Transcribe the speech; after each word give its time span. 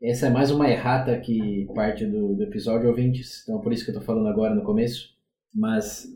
Essa 0.00 0.26
é 0.26 0.30
mais 0.30 0.50
uma 0.50 0.70
errata 0.70 1.18
que 1.18 1.66
parte 1.74 2.04
do, 2.06 2.34
do 2.34 2.42
episódio 2.42 2.88
ouvintes, 2.88 3.42
então 3.42 3.60
por 3.60 3.72
isso 3.72 3.84
que 3.84 3.90
eu 3.90 3.94
estou 3.94 4.06
falando 4.06 4.28
agora 4.28 4.54
no 4.54 4.62
começo. 4.62 5.14
Mas 5.52 6.06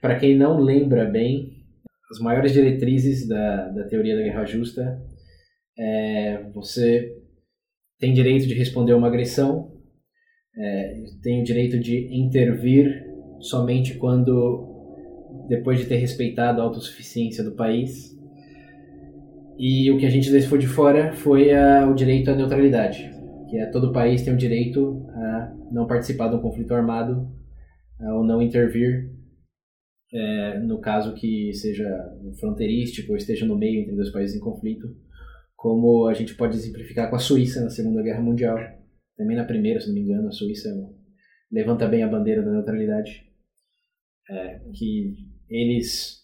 para 0.00 0.18
quem 0.18 0.36
não 0.36 0.60
lembra 0.60 1.04
bem, 1.04 1.57
as 2.10 2.18
maiores 2.18 2.52
diretrizes 2.52 3.26
da, 3.26 3.68
da 3.68 3.84
teoria 3.84 4.16
da 4.16 4.22
guerra 4.22 4.44
justa 4.44 5.00
é 5.78 6.42
você 6.54 7.14
tem 7.98 8.12
direito 8.12 8.46
de 8.46 8.54
responder 8.54 8.94
uma 8.94 9.08
agressão, 9.08 9.72
é, 10.56 11.02
tem 11.22 11.40
o 11.40 11.44
direito 11.44 11.78
de 11.78 12.08
intervir 12.16 13.04
somente 13.40 13.94
quando 13.94 14.66
depois 15.48 15.78
de 15.80 15.86
ter 15.86 15.96
respeitado 15.96 16.60
a 16.60 16.64
autossuficiência 16.64 17.44
do 17.44 17.52
país. 17.52 18.16
E 19.58 19.90
o 19.90 19.98
que 19.98 20.06
a 20.06 20.10
gente 20.10 20.30
deixou 20.30 20.56
de 20.56 20.66
fora 20.66 21.12
foi 21.12 21.52
a, 21.52 21.88
o 21.88 21.94
direito 21.94 22.30
à 22.30 22.34
neutralidade, 22.34 23.10
que 23.50 23.58
é 23.58 23.66
todo 23.66 23.92
país 23.92 24.22
tem 24.22 24.32
o 24.32 24.36
direito 24.36 25.04
a 25.10 25.54
não 25.70 25.86
participar 25.86 26.28
de 26.28 26.36
um 26.36 26.40
conflito 26.40 26.74
armado 26.74 27.28
ou 28.00 28.24
não 28.24 28.40
intervir 28.40 29.17
é, 30.12 30.58
no 30.60 30.80
caso 30.80 31.14
que 31.14 31.52
seja 31.52 31.86
fronteirístico 32.40 33.12
ou 33.12 33.16
esteja 33.16 33.44
no 33.44 33.58
meio 33.58 33.82
entre 33.82 33.94
dois 33.94 34.10
países 34.10 34.36
em 34.36 34.40
conflito, 34.40 34.88
como 35.54 36.06
a 36.06 36.14
gente 36.14 36.34
pode 36.34 36.56
exemplificar 36.56 37.10
com 37.10 37.16
a 37.16 37.18
Suíça 37.20 37.62
na 37.62 37.70
Segunda 37.70 38.02
Guerra 38.02 38.22
Mundial. 38.22 38.58
Também 39.16 39.36
na 39.36 39.44
primeira, 39.44 39.80
se 39.80 39.88
não 39.88 39.94
me 39.94 40.00
engano, 40.00 40.28
a 40.28 40.32
Suíça 40.32 40.68
levanta 41.50 41.86
bem 41.88 42.02
a 42.02 42.08
bandeira 42.08 42.42
da 42.42 42.52
neutralidade. 42.52 43.26
É, 44.30 44.60
que 44.74 45.16
eles 45.48 46.18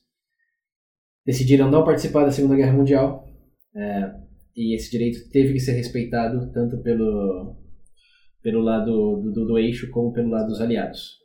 decidiram 1.24 1.70
não 1.70 1.84
participar 1.84 2.24
da 2.24 2.30
Segunda 2.30 2.54
Guerra 2.54 2.74
Mundial 2.74 3.26
é, 3.74 4.14
e 4.54 4.76
esse 4.76 4.90
direito 4.90 5.28
teve 5.30 5.54
que 5.54 5.60
ser 5.60 5.72
respeitado 5.72 6.52
tanto 6.52 6.82
pelo, 6.82 7.56
pelo 8.42 8.60
lado 8.60 9.20
do, 9.22 9.32
do, 9.32 9.46
do 9.46 9.58
eixo 9.58 9.90
como 9.90 10.12
pelo 10.12 10.28
lado 10.28 10.48
dos 10.48 10.60
aliados. 10.60 11.23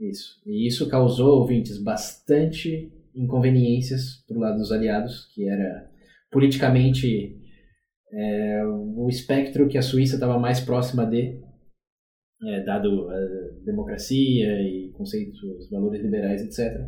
Isso. 0.00 0.40
E 0.46 0.66
isso 0.66 0.88
causou, 0.88 1.40
ouvintes, 1.40 1.82
bastante 1.82 2.90
inconveniências 3.14 4.24
para 4.26 4.36
o 4.36 4.40
lado 4.40 4.56
dos 4.56 4.72
aliados, 4.72 5.26
que 5.34 5.46
era 5.46 5.90
politicamente 6.30 7.36
é, 8.12 8.64
o 8.64 9.08
espectro 9.08 9.68
que 9.68 9.76
a 9.76 9.82
Suíça 9.82 10.14
estava 10.14 10.38
mais 10.38 10.60
próxima 10.60 11.04
de, 11.04 11.38
é, 12.46 12.64
dado 12.64 13.10
a 13.10 13.64
democracia 13.64 14.62
e 14.62 14.90
conceitos, 14.94 15.38
valores 15.70 16.02
liberais, 16.02 16.42
etc. 16.42 16.80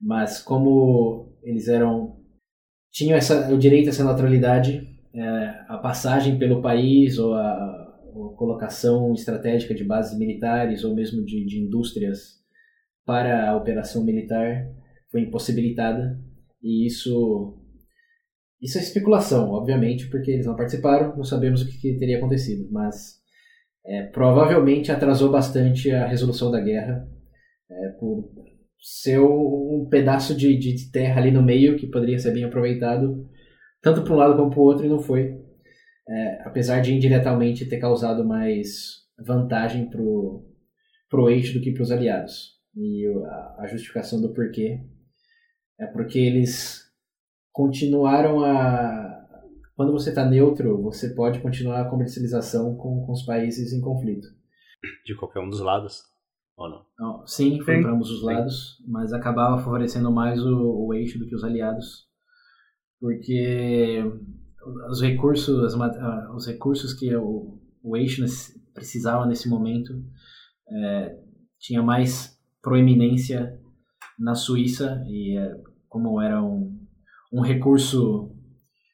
Mas 0.00 0.40
como 0.40 1.36
eles 1.42 1.66
eram 1.66 2.20
tinham 2.92 3.16
essa, 3.16 3.52
o 3.52 3.58
direito 3.58 3.86
a 3.86 3.90
essa 3.90 4.04
neutralidade, 4.04 4.86
é, 5.14 5.64
a 5.66 5.78
passagem 5.78 6.38
pelo 6.38 6.60
país 6.60 7.18
ou 7.18 7.34
a 7.34 7.81
colocação 8.36 9.12
estratégica 9.12 9.74
de 9.74 9.84
bases 9.84 10.18
militares 10.18 10.84
ou 10.84 10.94
mesmo 10.94 11.24
de, 11.24 11.44
de 11.44 11.58
indústrias 11.58 12.40
para 13.04 13.50
a 13.50 13.56
operação 13.56 14.04
militar 14.04 14.66
foi 15.10 15.22
impossibilitada. 15.22 16.18
E 16.62 16.86
isso 16.86 17.58
isso 18.60 18.78
é 18.78 18.80
especulação, 18.80 19.50
obviamente, 19.50 20.08
porque 20.08 20.30
eles 20.30 20.46
não 20.46 20.54
participaram, 20.54 21.16
não 21.16 21.24
sabemos 21.24 21.62
o 21.62 21.66
que, 21.66 21.78
que 21.78 21.98
teria 21.98 22.18
acontecido, 22.18 22.68
mas 22.70 23.20
é, 23.84 24.04
provavelmente 24.04 24.92
atrasou 24.92 25.32
bastante 25.32 25.90
a 25.90 26.06
resolução 26.06 26.48
da 26.48 26.60
guerra 26.60 27.04
é, 27.68 27.88
por 27.98 28.30
ser 28.80 29.18
um 29.18 29.88
pedaço 29.90 30.36
de, 30.36 30.56
de 30.56 30.90
terra 30.92 31.20
ali 31.20 31.32
no 31.32 31.42
meio 31.42 31.76
que 31.76 31.88
poderia 31.88 32.18
ser 32.20 32.32
bem 32.32 32.44
aproveitado, 32.44 33.28
tanto 33.82 34.02
para 34.02 34.12
um 34.12 34.16
lado 34.16 34.36
como 34.36 34.50
para 34.50 34.60
o 34.60 34.62
outro, 34.62 34.86
e 34.86 34.88
não 34.88 35.00
foi 35.00 35.41
é, 36.12 36.42
apesar 36.44 36.80
de 36.80 36.94
indiretamente 36.94 37.64
ter 37.64 37.78
causado 37.78 38.22
mais 38.22 39.02
vantagem 39.18 39.88
para 39.88 40.00
o 40.00 41.28
eixo 41.30 41.54
do 41.54 41.60
que 41.60 41.72
para 41.72 41.82
os 41.82 41.90
aliados. 41.90 42.60
E 42.76 43.06
a, 43.06 43.56
a 43.60 43.66
justificação 43.66 44.20
do 44.20 44.32
porquê 44.32 44.80
é 45.80 45.86
porque 45.86 46.18
eles 46.18 46.82
continuaram 47.50 48.44
a. 48.44 49.10
Quando 49.74 49.92
você 49.92 50.10
está 50.10 50.24
neutro, 50.24 50.82
você 50.82 51.14
pode 51.14 51.40
continuar 51.40 51.80
a 51.80 51.88
comercialização 51.88 52.76
com, 52.76 53.06
com 53.06 53.12
os 53.12 53.22
países 53.24 53.72
em 53.72 53.80
conflito. 53.80 54.28
De 55.06 55.16
qualquer 55.16 55.40
um 55.40 55.48
dos 55.48 55.60
lados? 55.60 56.02
Ou 56.56 56.68
não? 56.68 56.86
não 56.98 57.26
sim, 57.26 57.58
foi 57.62 57.80
para 57.80 57.92
ambos 57.92 58.10
os 58.10 58.22
lados, 58.22 58.76
mas 58.86 59.14
acabava 59.14 59.62
favorecendo 59.62 60.12
mais 60.12 60.44
o, 60.44 60.86
o 60.86 60.94
eixo 60.94 61.18
do 61.18 61.26
que 61.26 61.34
os 61.34 61.42
aliados. 61.42 62.06
Porque 63.00 64.04
os 64.90 65.02
recursos, 65.02 65.74
as, 65.74 65.74
os 66.34 66.46
recursos 66.46 66.94
que 66.94 67.14
o, 67.14 67.58
o 67.82 67.96
eixo 67.96 68.24
precisava 68.74 69.26
nesse 69.26 69.48
momento 69.48 69.92
é, 70.70 71.16
tinha 71.58 71.82
mais 71.82 72.38
proeminência 72.62 73.58
na 74.18 74.34
Suíça 74.34 75.02
e 75.06 75.36
é, 75.36 75.54
como 75.88 76.20
era 76.20 76.42
um, 76.42 76.78
um 77.32 77.40
recurso 77.40 78.30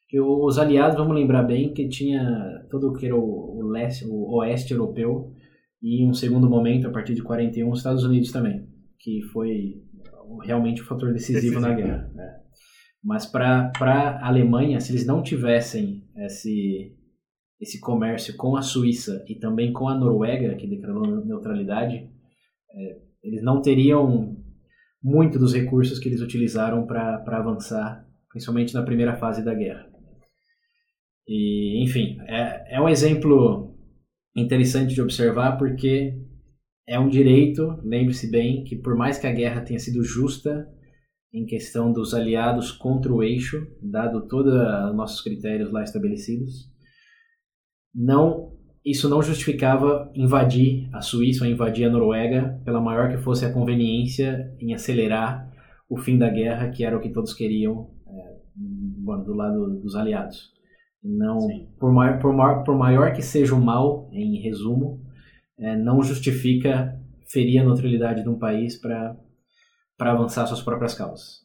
que 0.07 0.19
os 0.19 0.57
aliados, 0.57 0.97
vamos 0.97 1.15
lembrar 1.15 1.43
bem, 1.43 1.71
que 1.71 1.87
tinha 1.87 2.65
todo 2.69 2.89
o 2.89 2.93
que 2.93 3.05
era 3.05 3.15
o, 3.15 3.59
o, 3.59 3.67
leste, 3.67 4.05
o 4.05 4.37
oeste 4.37 4.73
europeu 4.73 5.31
e 5.81 6.03
em 6.03 6.09
um 6.09 6.13
segundo 6.13 6.49
momento, 6.49 6.87
a 6.87 6.91
partir 6.91 7.13
de 7.13 7.21
41, 7.21 7.69
os 7.69 7.79
Estados 7.79 8.03
Unidos 8.03 8.31
também, 8.31 8.67
que 8.97 9.21
foi 9.31 9.83
realmente 10.43 10.81
o 10.81 10.83
um 10.83 10.87
fator 10.87 11.13
decisivo, 11.13 11.41
decisivo. 11.41 11.61
na 11.61 11.73
guerra. 11.73 12.11
Né? 12.13 12.39
Mas 13.03 13.25
para 13.25 13.71
a 13.79 14.27
Alemanha, 14.27 14.79
se 14.79 14.91
eles 14.91 15.05
não 15.05 15.23
tivessem 15.23 16.03
esse, 16.17 16.95
esse 17.59 17.79
comércio 17.79 18.35
com 18.35 18.57
a 18.57 18.61
Suíça 18.61 19.23
e 19.27 19.35
também 19.35 19.71
com 19.71 19.87
a 19.87 19.95
Noruega, 19.95 20.55
que 20.55 20.67
declarou 20.67 21.25
neutralidade, 21.25 22.09
é, 22.75 22.97
eles 23.23 23.41
não 23.41 23.61
teriam 23.61 24.37
muito 25.01 25.39
dos 25.39 25.53
recursos 25.53 25.97
que 25.97 26.09
eles 26.09 26.21
utilizaram 26.21 26.85
para 26.85 27.23
avançar, 27.25 28.05
principalmente 28.29 28.73
na 28.73 28.83
primeira 28.83 29.15
fase 29.15 29.43
da 29.43 29.53
guerra. 29.53 29.87
E, 31.27 31.83
enfim, 31.83 32.17
é, 32.27 32.75
é 32.75 32.81
um 32.81 32.89
exemplo 32.89 33.77
interessante 34.35 34.93
de 34.93 35.01
observar 35.01 35.57
porque 35.57 36.13
é 36.87 36.99
um 36.99 37.07
direito, 37.07 37.79
lembre-se 37.83 38.29
bem, 38.31 38.63
que 38.63 38.75
por 38.75 38.95
mais 38.95 39.17
que 39.17 39.27
a 39.27 39.31
guerra 39.31 39.61
tenha 39.61 39.79
sido 39.79 40.03
justa, 40.03 40.67
em 41.33 41.45
questão 41.45 41.91
dos 41.91 42.13
aliados 42.13 42.71
contra 42.71 43.13
o 43.13 43.23
eixo, 43.23 43.67
dado 43.81 44.27
todos 44.27 44.53
os 44.53 44.95
nossos 44.95 45.21
critérios 45.21 45.71
lá 45.71 45.83
estabelecidos. 45.83 46.69
Não, 47.93 48.51
isso 48.83 49.09
não 49.09 49.21
justificava 49.21 50.11
invadir 50.15 50.89
a 50.93 51.01
Suíça 51.01 51.43
ou 51.43 51.51
invadir 51.51 51.85
a 51.85 51.89
Noruega, 51.89 52.59
pela 52.65 52.81
maior 52.81 53.09
que 53.09 53.17
fosse 53.17 53.45
a 53.45 53.53
conveniência 53.53 54.55
em 54.59 54.73
acelerar 54.73 55.49
o 55.89 55.97
fim 55.97 56.17
da 56.17 56.29
guerra, 56.29 56.69
que 56.69 56.83
era 56.83 56.97
o 56.97 57.01
que 57.01 57.09
todos 57.09 57.33
queriam, 57.33 57.89
é, 58.07 58.37
bom, 58.55 59.23
do 59.23 59.33
lado 59.33 59.79
dos 59.81 59.95
aliados. 59.95 60.51
Não, 61.03 61.37
por 61.79 61.93
maior, 61.93 62.19
por, 62.19 62.33
maior, 62.33 62.63
por 62.63 62.77
maior 62.77 63.13
que 63.13 63.21
seja 63.21 63.55
o 63.55 63.61
mal, 63.61 64.09
em 64.11 64.41
resumo, 64.41 65.01
é, 65.57 65.75
não 65.75 66.01
justifica 66.01 66.99
ferir 67.31 67.59
a 67.59 67.63
neutralidade 67.63 68.23
de 68.23 68.29
um 68.29 68.37
país 68.37 68.79
para 68.79 69.15
avançar 69.99 70.45
suas 70.47 70.61
próprias 70.61 70.93
causas. 70.93 71.41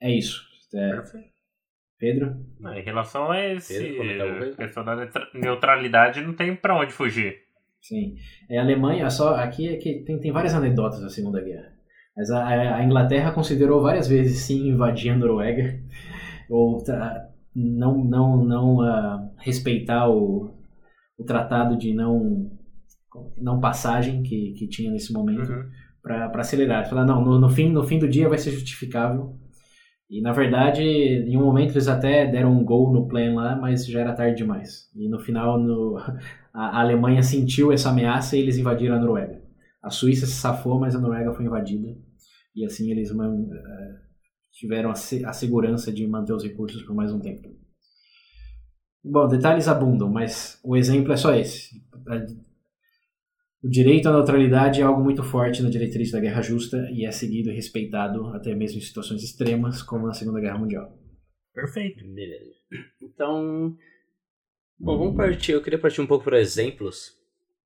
É 0.00 0.10
isso. 0.10 0.44
É, 0.74 1.02
Pedro? 1.98 2.36
Em 2.74 2.82
relação 2.82 3.30
a 3.30 3.40
esse 3.40 3.78
Pedro, 3.78 4.56
questão 4.56 4.84
da 4.84 5.08
neutralidade, 5.34 6.20
não 6.20 6.34
tem 6.34 6.54
para 6.54 6.78
onde 6.78 6.92
fugir. 6.92 7.46
Sim. 7.80 8.16
É, 8.50 8.58
a 8.58 8.62
Alemanha, 8.62 9.08
só 9.10 9.36
aqui 9.36 9.68
é 9.68 9.76
que 9.76 10.02
tem, 10.04 10.18
tem 10.18 10.32
várias 10.32 10.54
anedotas 10.54 11.00
da 11.00 11.08
Segunda 11.08 11.40
Guerra. 11.40 11.72
Mas 12.16 12.30
a, 12.30 12.76
a 12.76 12.84
Inglaterra 12.84 13.32
considerou 13.32 13.82
várias 13.82 14.08
vezes 14.08 14.40
sim 14.40 14.68
invadir 14.68 15.12
a 15.12 15.16
Noruega 15.16 15.78
ou 16.50 16.82
não 17.54 18.04
não 18.04 18.44
não 18.44 18.76
uh, 18.76 19.30
respeitar 19.38 20.08
o, 20.08 20.54
o 21.18 21.24
tratado 21.24 21.76
de 21.76 21.94
não 21.94 22.50
não 23.36 23.60
passagem 23.60 24.22
que, 24.22 24.52
que 24.52 24.68
tinha 24.68 24.90
nesse 24.90 25.12
momento 25.12 25.50
uhum. 25.50 25.70
Para 26.06 26.40
acelerar. 26.40 26.88
Falar 26.88 27.04
não 27.04 27.24
no, 27.24 27.40
no 27.40 27.48
fim 27.48 27.70
no 27.70 27.82
fim 27.82 27.98
do 27.98 28.08
dia 28.08 28.28
vai 28.28 28.38
ser 28.38 28.52
justificável 28.52 29.36
e 30.08 30.20
na 30.20 30.32
verdade, 30.32 30.82
em 30.82 31.36
um 31.36 31.44
momento 31.44 31.72
eles 31.72 31.88
até 31.88 32.26
deram 32.26 32.52
um 32.52 32.64
gol 32.64 32.92
no 32.92 33.08
plane 33.08 33.34
lá, 33.34 33.56
mas 33.56 33.84
já 33.86 34.00
era 34.00 34.14
tarde 34.14 34.36
demais. 34.36 34.88
E 34.94 35.08
no 35.08 35.18
final, 35.18 35.58
no, 35.58 35.98
a, 36.54 36.80
Alemanha 36.80 37.22
sentiu 37.22 37.72
essa 37.72 37.90
ameaça 37.90 38.36
e 38.36 38.40
eles 38.40 38.56
invadiram 38.56 38.94
a 38.94 39.00
Noruega. 39.00 39.42
A 39.82 39.90
Suíça 39.90 40.26
se 40.26 40.34
safou, 40.34 40.78
mas 40.78 40.94
a 40.94 41.00
Noruega 41.00 41.32
foi 41.32 41.44
invadida. 41.44 41.96
E 42.54 42.64
assim 42.64 42.90
eles 42.90 43.10
uh, 43.10 43.16
tiveram 44.52 44.90
a, 44.90 44.92
a 44.92 45.32
segurança 45.32 45.92
de 45.92 46.06
manter 46.06 46.32
os 46.32 46.44
recursos 46.44 46.82
por 46.82 46.94
mais 46.94 47.12
um 47.12 47.20
tempo. 47.20 47.48
Bom, 49.04 49.28
detalhes 49.28 49.68
abundam, 49.68 50.08
mas 50.08 50.58
o 50.64 50.76
exemplo 50.76 51.12
é 51.12 51.16
só 51.16 51.34
esse. 51.34 51.82
O 53.62 53.68
direito 53.68 54.08
à 54.08 54.12
neutralidade 54.12 54.80
é 54.80 54.84
algo 54.84 55.02
muito 55.02 55.22
forte 55.22 55.62
na 55.62 55.70
diretriz 55.70 56.10
da 56.10 56.20
guerra 56.20 56.42
justa 56.42 56.88
e 56.92 57.04
é 57.04 57.10
seguido 57.10 57.50
e 57.50 57.54
respeitado 57.54 58.26
até 58.28 58.54
mesmo 58.54 58.78
em 58.78 58.82
situações 58.82 59.22
extremas, 59.22 59.82
como 59.82 60.06
na 60.06 60.14
Segunda 60.14 60.40
Guerra 60.40 60.58
Mundial. 60.58 60.96
Perfeito. 61.54 62.04
Beleza. 62.06 62.54
Então, 63.00 63.74
bom, 64.78 64.98
vamos 64.98 65.16
partir. 65.16 65.52
Eu 65.52 65.62
queria 65.62 65.78
partir 65.78 66.00
um 66.00 66.06
pouco 66.06 66.24
para 66.24 66.40
exemplos. 66.40 67.16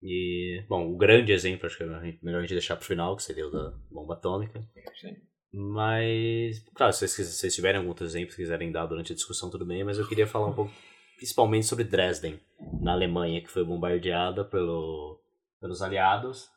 E, 0.03 0.65
bom, 0.69 0.91
o 0.91 0.97
grande 0.97 1.33
exemplo, 1.33 1.67
acho 1.67 1.77
que 1.77 1.83
é 1.83 2.19
melhor 2.23 2.39
a 2.39 2.41
gente 2.43 2.55
deixar 2.55 2.77
para 2.77 2.85
o 2.85 2.87
final, 2.87 3.17
que 3.17 3.23
seria 3.23 3.47
o 3.47 3.51
da 3.51 3.75
bomba 3.91 4.15
atômica. 4.15 4.61
Sim. 5.01 5.17
Mas, 5.53 6.61
claro, 6.75 6.93
se 6.93 7.07
vocês, 7.07 7.29
se 7.29 7.35
vocês 7.35 7.55
tiverem 7.55 7.79
algum 7.79 7.89
outro 7.89 8.07
exemplo 8.07 8.31
que 8.31 8.37
quiserem 8.37 8.71
dar 8.71 8.87
durante 8.87 9.13
a 9.13 9.17
discussão, 9.17 9.51
tudo 9.51 9.67
bem, 9.67 9.83
mas 9.83 9.99
eu 9.99 10.09
queria 10.09 10.27
falar 10.27 10.47
um 10.47 10.55
pouco, 10.55 10.73
principalmente 11.17 11.67
sobre 11.67 11.85
Dresden, 11.85 12.39
na 12.81 12.93
Alemanha, 12.93 13.43
que 13.43 13.51
foi 13.51 13.65
bombardeada 13.65 14.45
pelo 14.45 15.20
pelos 15.61 15.83
aliados. 15.83 16.49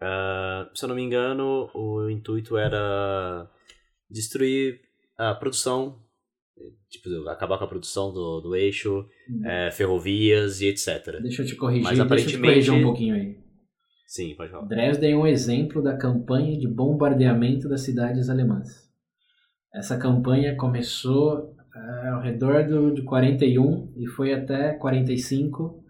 Uh, 0.00 0.68
se 0.74 0.84
eu 0.84 0.88
não 0.88 0.96
me 0.96 1.02
engano, 1.02 1.70
o 1.74 2.08
intuito 2.10 2.56
era 2.56 3.50
destruir 4.08 4.80
a 5.18 5.34
produção, 5.34 5.98
tipo, 6.88 7.08
acabar 7.28 7.58
com 7.58 7.64
a 7.64 7.68
produção 7.68 8.12
do, 8.12 8.40
do 8.40 8.54
eixo, 8.54 9.06
hum. 9.28 9.46
é, 9.46 9.70
ferrovias 9.70 10.60
e 10.60 10.66
etc. 10.66 11.20
Deixa 11.22 11.42
eu 11.42 11.46
te 11.46 11.56
corrigir, 11.56 11.84
Mas, 11.84 11.98
aparentemente... 11.98 12.54
deixa 12.54 12.70
eu 12.70 12.74
te 12.74 12.74
corrigir 12.74 12.74
um 12.74 12.82
pouquinho 12.82 13.14
aí. 13.14 13.46
Sim, 14.06 14.34
pode 14.36 14.52
falar. 14.52 14.66
Dresden 14.66 15.12
é 15.12 15.16
um 15.16 15.26
exemplo 15.26 15.82
da 15.82 15.96
campanha 15.96 16.56
de 16.56 16.68
bombardeamento 16.68 17.68
das 17.68 17.80
cidades 17.80 18.28
alemãs. 18.28 18.86
Essa 19.74 19.98
campanha 19.98 20.56
começou 20.56 21.56
uh, 21.74 22.14
ao 22.14 22.22
redor 22.22 22.66
do, 22.66 22.94
de 22.94 23.02
41 23.02 23.92
e 23.96 24.06
foi 24.06 24.32
até 24.32 24.74
45 24.74 25.85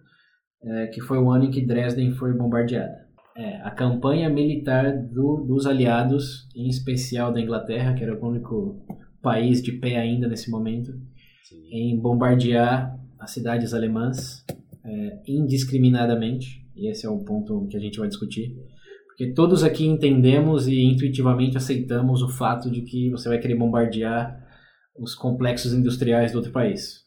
é, 0.62 0.86
que 0.88 1.00
foi 1.00 1.18
o 1.18 1.30
ano 1.30 1.44
em 1.44 1.50
que 1.50 1.64
Dresden 1.64 2.12
foi 2.12 2.32
bombardeada. 2.32 3.06
É, 3.36 3.60
a 3.62 3.70
campanha 3.70 4.30
militar 4.30 4.96
do, 4.96 5.44
dos 5.46 5.66
aliados, 5.66 6.48
em 6.56 6.68
especial 6.68 7.32
da 7.32 7.40
Inglaterra, 7.40 7.94
que 7.94 8.02
era 8.02 8.18
o 8.18 8.26
único 8.26 8.82
país 9.22 9.62
de 9.62 9.72
pé 9.72 9.96
ainda 9.96 10.26
nesse 10.26 10.50
momento, 10.50 10.92
Sim. 11.44 11.68
em 11.70 12.00
bombardear 12.00 12.98
as 13.18 13.30
cidades 13.32 13.74
alemãs 13.74 14.44
é, 14.84 15.22
indiscriminadamente. 15.26 16.64
E 16.74 16.90
esse 16.90 17.06
é 17.06 17.10
o 17.10 17.24
ponto 17.24 17.66
que 17.68 17.76
a 17.76 17.80
gente 17.80 17.98
vai 17.98 18.08
discutir. 18.08 18.54
Porque 19.08 19.32
todos 19.32 19.64
aqui 19.64 19.86
entendemos 19.86 20.66
e 20.66 20.82
intuitivamente 20.82 21.56
aceitamos 21.56 22.22
o 22.22 22.28
fato 22.28 22.70
de 22.70 22.82
que 22.82 23.10
você 23.10 23.28
vai 23.28 23.38
querer 23.38 23.56
bombardear 23.56 24.44
os 24.98 25.14
complexos 25.14 25.74
industriais 25.74 26.32
do 26.32 26.36
outro 26.36 26.52
país 26.52 27.05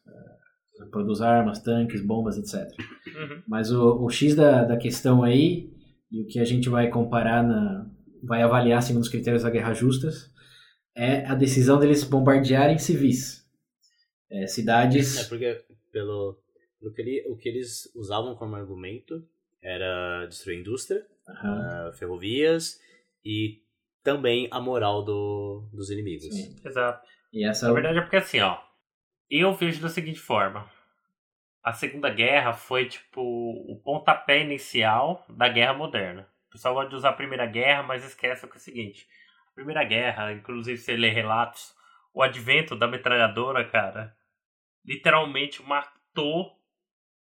produz 0.89 1.21
armas, 1.21 1.61
tanques, 1.61 2.05
bombas, 2.05 2.37
etc. 2.37 2.69
Uhum. 3.07 3.43
Mas 3.47 3.71
o, 3.71 4.03
o 4.03 4.09
X 4.09 4.35
da, 4.35 4.63
da 4.63 4.77
questão 4.77 5.23
aí, 5.23 5.71
e 6.11 6.21
o 6.21 6.27
que 6.27 6.39
a 6.39 6.45
gente 6.45 6.69
vai 6.69 6.89
comparar, 6.89 7.43
na, 7.43 7.89
vai 8.23 8.41
avaliar 8.41 8.81
segundo 8.81 9.03
os 9.03 9.09
critérios 9.09 9.43
da 9.43 9.49
guerra 9.49 9.73
justas, 9.73 10.31
é 10.95 11.25
a 11.25 11.35
decisão 11.35 11.79
deles 11.79 12.03
bombardearem 12.03 12.77
civis. 12.77 13.45
É, 14.29 14.47
cidades... 14.47 15.17
É 15.17 15.29
porque 15.29 15.63
pelo, 15.91 16.37
pelo 16.79 16.93
que 16.93 17.01
ele, 17.01 17.25
o 17.29 17.35
que 17.35 17.49
eles 17.49 17.91
usavam 17.95 18.35
como 18.35 18.55
argumento 18.55 19.23
era 19.61 20.25
destruir 20.27 20.57
a 20.57 20.59
indústria, 20.61 21.05
uhum. 21.27 21.89
uh, 21.89 21.93
ferrovias 21.93 22.79
e 23.23 23.61
também 24.03 24.47
a 24.51 24.59
moral 24.61 25.03
do, 25.03 25.69
dos 25.73 25.89
inimigos. 25.89 26.23
Sim. 26.33 26.55
Exato. 26.65 27.05
E 27.33 27.45
essa... 27.45 27.67
Na 27.67 27.73
verdade 27.73 27.99
é 27.99 28.01
porque 28.01 28.17
assim, 28.17 28.39
ó, 28.39 28.57
eu 29.29 29.53
vejo 29.53 29.81
da 29.81 29.89
seguinte 29.89 30.19
forma: 30.19 30.69
a 31.63 31.73
Segunda 31.73 32.09
Guerra 32.09 32.53
foi 32.53 32.87
tipo 32.87 33.21
o 33.21 33.79
pontapé 33.83 34.41
inicial 34.41 35.25
da 35.29 35.47
Guerra 35.47 35.73
Moderna. 35.73 36.29
O 36.47 36.51
pessoal 36.51 36.73
gosta 36.73 36.89
de 36.89 36.95
usar 36.95 37.09
a 37.09 37.13
Primeira 37.13 37.45
Guerra, 37.45 37.83
mas 37.83 38.03
esquece 38.03 38.47
que 38.47 38.53
é 38.53 38.55
o 38.55 38.59
seguinte: 38.59 39.07
a 39.51 39.55
Primeira 39.55 39.83
Guerra, 39.83 40.33
inclusive 40.33 40.77
se 40.77 40.95
lê 40.95 41.09
relatos, 41.09 41.75
o 42.13 42.23
advento 42.23 42.75
da 42.75 42.87
metralhadora, 42.87 43.67
cara, 43.69 44.15
literalmente 44.85 45.61
matou 45.61 46.57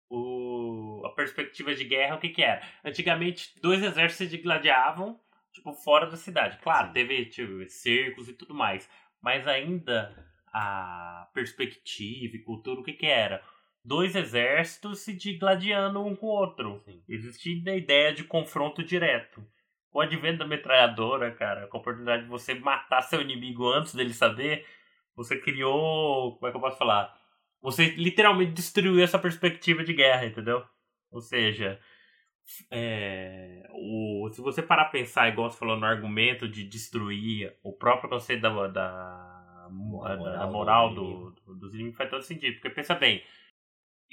o, 0.08 1.02
a 1.04 1.10
perspectiva 1.10 1.74
de 1.74 1.84
guerra. 1.84 2.16
O 2.16 2.20
que 2.20 2.28
que 2.28 2.42
era? 2.42 2.62
Antigamente, 2.84 3.52
dois 3.60 3.82
exércitos 3.82 4.30
se 4.30 4.38
gladiavam 4.38 5.20
tipo 5.52 5.72
fora 5.72 6.06
da 6.06 6.16
cidade. 6.16 6.58
Claro, 6.62 6.92
teve 6.92 7.26
tipo, 7.26 7.68
cercos 7.68 8.28
e 8.28 8.32
tudo 8.32 8.54
mais, 8.54 8.88
mas 9.20 9.46
ainda 9.46 10.14
a 10.52 11.28
perspectiva 11.34 12.36
e 12.36 12.42
cultura, 12.42 12.80
o 12.80 12.84
que 12.84 12.92
que 12.92 13.06
era? 13.06 13.42
Dois 13.84 14.14
exércitos 14.14 15.00
se 15.00 15.12
digladiando 15.12 16.04
um 16.04 16.14
com 16.14 16.26
o 16.26 16.30
outro. 16.30 16.80
Sim. 16.84 17.02
Existia 17.08 17.72
a 17.72 17.76
ideia 17.76 18.14
de 18.14 18.24
confronto 18.24 18.82
direto. 18.82 19.44
O 19.92 20.00
advento 20.00 20.38
da 20.38 20.46
metralhadora, 20.46 21.32
cara, 21.32 21.66
com 21.66 21.76
a 21.76 21.80
oportunidade 21.80 22.22
de 22.22 22.28
você 22.28 22.54
matar 22.54 23.02
seu 23.02 23.20
inimigo 23.20 23.68
antes 23.68 23.94
dele 23.94 24.14
saber, 24.14 24.64
você 25.14 25.38
criou. 25.38 26.36
Como 26.36 26.48
é 26.48 26.50
que 26.50 26.56
eu 26.56 26.60
posso 26.60 26.78
falar? 26.78 27.12
Você 27.60 27.90
literalmente 27.90 28.52
destruiu 28.52 29.02
essa 29.02 29.18
perspectiva 29.18 29.84
de 29.84 29.92
guerra, 29.92 30.26
entendeu? 30.26 30.64
Ou 31.10 31.20
seja, 31.20 31.78
é, 32.70 33.68
o, 33.70 34.28
se 34.32 34.40
você 34.40 34.62
parar 34.62 34.82
a 34.82 34.90
pensar, 34.90 35.28
igual 35.28 35.50
você 35.50 35.58
falou 35.58 35.76
no 35.76 35.86
argumento 35.86 36.48
de 36.48 36.64
destruir 36.64 37.54
o 37.62 37.72
próprio 37.72 38.08
conceito 38.08 38.42
da, 38.42 38.66
da 38.68 39.68
moral, 39.70 40.22
da 40.22 40.46
moral 40.46 40.94
do, 40.94 41.30
do, 41.46 41.54
dos 41.54 41.74
inimigos 41.74 41.98
faz 41.98 42.10
todo 42.10 42.22
sentido. 42.22 42.54
Porque 42.54 42.70
pensa 42.70 42.94
bem, 42.94 43.22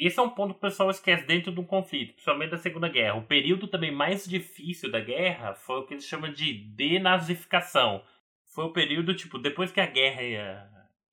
esse 0.07 0.19
é 0.19 0.21
um 0.21 0.29
ponto 0.29 0.53
que 0.53 0.59
o 0.59 0.61
pessoal 0.61 0.89
esquece 0.89 1.25
dentro 1.25 1.51
do 1.51 1.63
conflito, 1.63 2.13
principalmente 2.13 2.51
da 2.51 2.57
Segunda 2.57 2.87
Guerra. 2.87 3.17
O 3.17 3.25
período 3.25 3.67
também 3.67 3.91
mais 3.91 4.25
difícil 4.25 4.89
da 4.89 4.99
guerra 4.99 5.53
foi 5.53 5.79
o 5.79 5.85
que 5.85 5.93
eles 5.93 6.05
chamam 6.05 6.31
de 6.31 6.53
denazificação. 6.53 8.03
Foi 8.53 8.65
o 8.65 8.73
período, 8.73 9.13
tipo, 9.13 9.37
depois 9.37 9.71
que 9.71 9.81
a 9.81 9.85
guerra 9.85 10.21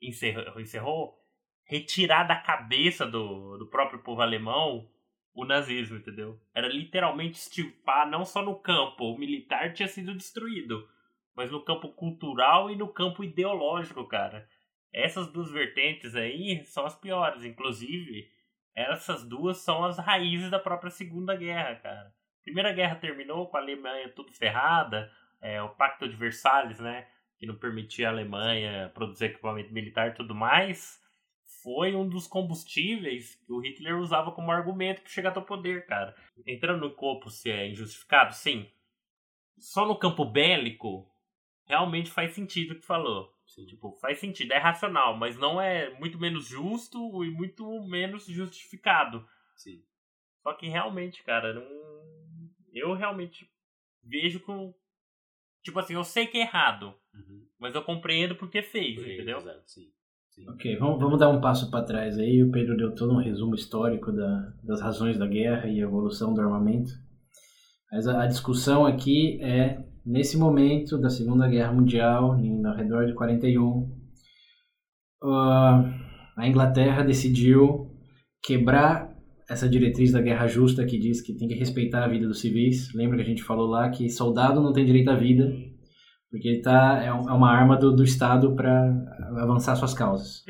encerrou, 0.00 0.61
encerrou 0.61 1.19
retirar 1.64 2.25
da 2.25 2.37
cabeça 2.37 3.05
do, 3.05 3.59
do 3.59 3.66
próprio 3.69 3.99
povo 4.02 4.23
alemão 4.23 4.88
o 5.35 5.45
nazismo, 5.45 5.99
entendeu? 5.99 6.40
Era 6.55 6.69
literalmente 6.69 7.38
extirpar, 7.38 8.09
não 8.09 8.25
só 8.25 8.43
no 8.43 8.55
campo, 8.55 9.05
o 9.05 9.19
militar 9.19 9.73
tinha 9.73 9.87
sido 9.87 10.14
destruído, 10.14 10.88
mas 11.35 11.50
no 11.50 11.62
campo 11.62 11.88
cultural 11.90 12.71
e 12.71 12.76
no 12.76 12.88
campo 12.88 13.23
ideológico, 13.23 14.07
cara. 14.07 14.49
Essas 14.93 15.31
duas 15.31 15.50
vertentes 15.50 16.14
aí 16.14 16.64
são 16.64 16.87
as 16.87 16.99
piores. 16.99 17.45
Inclusive, 17.45 18.31
essas 18.76 19.25
duas 19.25 19.56
são 19.59 19.83
as 19.83 19.99
raízes 19.99 20.50
da 20.50 20.59
própria 20.59 20.90
Segunda 20.90 21.35
Guerra, 21.35 21.76
cara. 21.76 22.14
Primeira 22.42 22.73
Guerra 22.73 22.97
terminou 22.97 23.49
com 23.49 23.56
a 23.56 23.61
Alemanha 23.61 24.09
tudo 24.11 24.33
ferrada, 24.33 25.11
é, 25.40 25.61
o 25.62 25.71
Pacto 25.71 26.06
de 26.06 26.14
Versalhes, 26.14 26.78
né? 26.78 27.09
Que 27.38 27.47
não 27.47 27.56
permitia 27.56 28.09
a 28.09 28.12
Alemanha 28.12 28.90
produzir 28.95 29.26
equipamento 29.26 29.73
militar 29.73 30.09
e 30.09 30.14
tudo 30.14 30.35
mais. 30.35 31.02
Foi 31.62 31.95
um 31.95 32.09
dos 32.09 32.26
combustíveis 32.26 33.35
que 33.35 33.52
o 33.52 33.61
Hitler 33.61 33.99
usava 33.99 34.30
como 34.30 34.52
argumento 34.52 35.00
para 35.00 35.11
chegar 35.11 35.37
ao 35.37 35.45
poder, 35.45 35.87
cara. 35.87 36.14
Entrando 36.47 36.80
no 36.80 36.95
corpo 36.95 37.30
se 37.30 37.50
é 37.50 37.68
injustificado, 37.68 38.35
sim. 38.35 38.71
Só 39.59 39.87
no 39.87 39.99
campo 39.99 40.25
bélico, 40.25 41.11
realmente 41.66 42.11
faz 42.11 42.35
sentido 42.35 42.73
o 42.73 42.76
que 42.76 42.87
falou. 42.87 43.36
Tipo, 43.65 43.97
faz 44.01 44.19
sentido, 44.19 44.53
é 44.53 44.59
racional, 44.59 45.17
mas 45.17 45.39
não 45.39 45.59
é 45.61 45.91
muito 45.99 46.19
menos 46.19 46.47
justo 46.47 47.25
e 47.25 47.31
muito 47.31 47.65
menos 47.89 48.27
justificado. 48.27 49.27
Sim. 49.57 49.83
Só 50.43 50.53
que 50.53 50.69
realmente, 50.69 51.23
cara, 51.25 51.55
não... 51.55 51.65
eu 52.75 52.93
realmente 52.95 53.49
vejo 54.05 54.41
com. 54.41 54.75
Tipo 55.65 55.79
assim, 55.79 55.95
eu 55.95 56.05
sei 56.05 56.27
que 56.27 56.37
é 56.39 56.43
errado, 56.43 56.95
Uhum. 57.15 57.47
mas 57.59 57.75
eu 57.75 57.83
compreendo 57.83 58.37
porque 58.37 58.63
fez, 58.63 58.95
Por 58.97 59.11
entendeu? 59.11 59.39
Exato, 59.39 59.63
sim. 59.67 59.89
sim. 60.29 60.49
Ok, 60.51 60.77
vamos, 60.77 61.01
vamos 61.01 61.19
dar 61.19 61.31
um 61.31 61.41
passo 61.41 61.71
para 61.71 61.85
trás 61.85 62.19
aí. 62.19 62.43
O 62.45 62.51
Pedro 62.53 62.77
deu 62.77 62.95
todo 62.95 63.15
um 63.15 63.23
resumo 63.23 63.55
histórico 63.55 64.13
da, 64.13 64.53
das 64.63 64.81
razões 64.83 65.19
da 65.19 65.27
guerra 65.27 65.67
e 65.67 65.81
a 65.81 65.85
evolução 65.85 66.35
do 66.35 66.41
armamento. 66.43 66.91
Mas 67.91 68.07
a, 68.07 68.23
a 68.23 68.27
discussão 68.27 68.85
aqui 68.85 69.41
é, 69.43 69.83
nesse 70.07 70.39
momento 70.39 70.97
da 70.97 71.11
Segunda 71.11 71.49
Guerra 71.49 71.73
Mundial, 71.73 72.39
em, 72.39 72.65
ao 72.65 72.75
redor 72.75 73.07
de 73.07 73.15
41, 73.15 73.91
ah, 75.25 75.93
a 76.37 76.47
Inglaterra 76.47 77.03
decidiu 77.03 77.91
quebrar 78.43 79.13
essa 79.51 79.69
diretriz 79.69 80.13
da 80.13 80.21
guerra 80.21 80.47
justa 80.47 80.85
que 80.85 80.99
diz 80.99 81.21
que 81.21 81.35
tem 81.35 81.49
que 81.49 81.55
respeitar 81.55 82.05
a 82.05 82.09
vida 82.09 82.27
dos 82.29 82.41
civis. 82.41 82.93
Lembra 82.95 83.17
que 83.17 83.23
a 83.23 83.27
gente 83.27 83.43
falou 83.43 83.67
lá 83.67 83.89
que 83.91 84.09
soldado 84.09 84.63
não 84.63 84.73
tem 84.73 84.85
direito 84.85 85.11
à 85.11 85.17
vida, 85.17 85.53
porque 86.31 86.49
ele 86.49 86.63
tá, 86.63 87.03
é, 87.03 87.07
é 87.07 87.13
uma 87.13 87.51
arma 87.51 87.77
do, 87.77 87.95
do 87.95 88.05
Estado 88.05 88.55
para 88.55 88.89
avançar 89.37 89.75
suas 89.75 89.95
causas. 89.95 90.45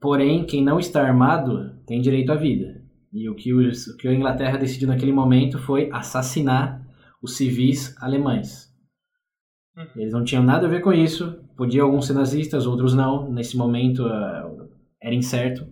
Porém, 0.00 0.44
quem 0.44 0.62
não 0.62 0.78
está 0.78 1.02
armado 1.02 1.70
tem 1.86 2.00
direito 2.00 2.30
à 2.32 2.36
vida. 2.36 2.82
E 3.12 3.28
o 3.28 3.34
que, 3.34 3.54
os, 3.54 3.86
o 3.86 3.96
que 3.96 4.08
a 4.08 4.14
Inglaterra 4.14 4.58
decidiu 4.58 4.88
naquele 4.88 5.12
momento 5.12 5.58
foi 5.58 5.88
assassinar 5.90 6.75
os 7.22 7.36
civis 7.36 7.94
alemães. 8.00 8.66
Uhum. 9.76 9.86
Eles 9.96 10.12
não 10.12 10.24
tinham 10.24 10.42
nada 10.42 10.66
a 10.66 10.70
ver 10.70 10.80
com 10.80 10.92
isso. 10.92 11.42
Podiam 11.56 11.86
alguns 11.86 12.06
ser 12.06 12.14
nazistas, 12.14 12.66
outros 12.66 12.94
não. 12.94 13.30
Nesse 13.30 13.56
momento 13.56 14.06
ah, 14.06 14.50
era 15.02 15.14
incerto. 15.14 15.66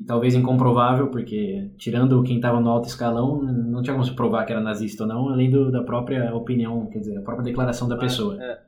E 0.00 0.04
talvez 0.04 0.34
incomprovável, 0.34 1.08
porque 1.10 1.70
tirando 1.78 2.22
quem 2.24 2.36
estava 2.36 2.60
no 2.60 2.70
alto 2.70 2.88
escalão, 2.88 3.40
não 3.42 3.82
tinha 3.82 3.94
como 3.94 4.04
se 4.04 4.14
provar 4.14 4.44
que 4.44 4.52
era 4.52 4.60
nazista 4.60 5.04
ou 5.04 5.08
não, 5.08 5.28
além 5.28 5.48
do, 5.50 5.70
da 5.70 5.82
própria 5.84 6.34
opinião, 6.34 6.88
quer 6.90 6.98
dizer, 6.98 7.18
a 7.18 7.22
própria 7.22 7.44
declaração 7.44 7.88
da 7.88 7.96
Mas, 7.96 8.04
pessoa. 8.12 8.42
é, 8.42 8.60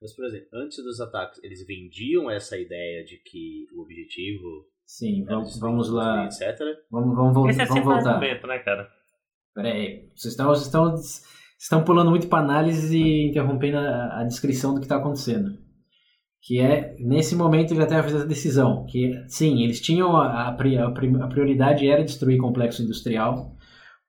mas, 0.00 0.12
por 0.14 0.26
exemplo, 0.26 0.48
antes 0.52 0.82
dos 0.84 1.00
ataques, 1.00 1.42
eles 1.42 1.64
vendiam 1.66 2.30
essa 2.30 2.58
ideia 2.58 3.04
de 3.04 3.16
que 3.18 3.66
o 3.72 3.80
objetivo 3.82 4.66
Sim, 4.84 5.24
vamos, 5.24 5.58
vamos 5.58 5.88
lá. 5.88 6.26
etc. 6.26 6.58
Vamos, 6.90 7.16
vamos, 7.16 7.48
Esse 7.48 7.62
é 7.62 7.64
vamos 7.64 7.82
sempre 7.82 7.94
o 7.94 8.02
voltar. 8.02 8.20
né, 8.20 8.58
cara? 8.58 8.90
Pera 9.54 9.68
aí, 9.68 10.08
vocês 10.16 10.32
estão, 10.32 10.48
vocês 10.48 10.66
estão, 10.66 10.94
estão 11.58 11.84
pulando 11.84 12.10
muito 12.10 12.26
para 12.26 12.42
análise 12.42 12.96
e 12.96 13.28
interrompendo 13.28 13.78
a, 13.78 14.20
a 14.20 14.24
descrição 14.24 14.74
do 14.74 14.80
que 14.80 14.86
está 14.86 14.96
acontecendo. 14.96 15.50
Que 16.42 16.60
é, 16.60 16.96
nesse 16.98 17.36
momento, 17.36 17.70
a 17.70 17.74
Inglaterra 17.74 18.02
fez 18.02 18.14
essa 18.14 18.26
decisão. 18.26 18.84
Que, 18.86 19.12
sim, 19.28 19.62
eles 19.62 19.80
tinham 19.80 20.16
a, 20.16 20.48
a, 20.48 20.48
a 20.48 21.28
prioridade 21.28 21.88
era 21.88 22.04
destruir 22.04 22.38
complexo 22.38 22.82
industrial, 22.82 23.54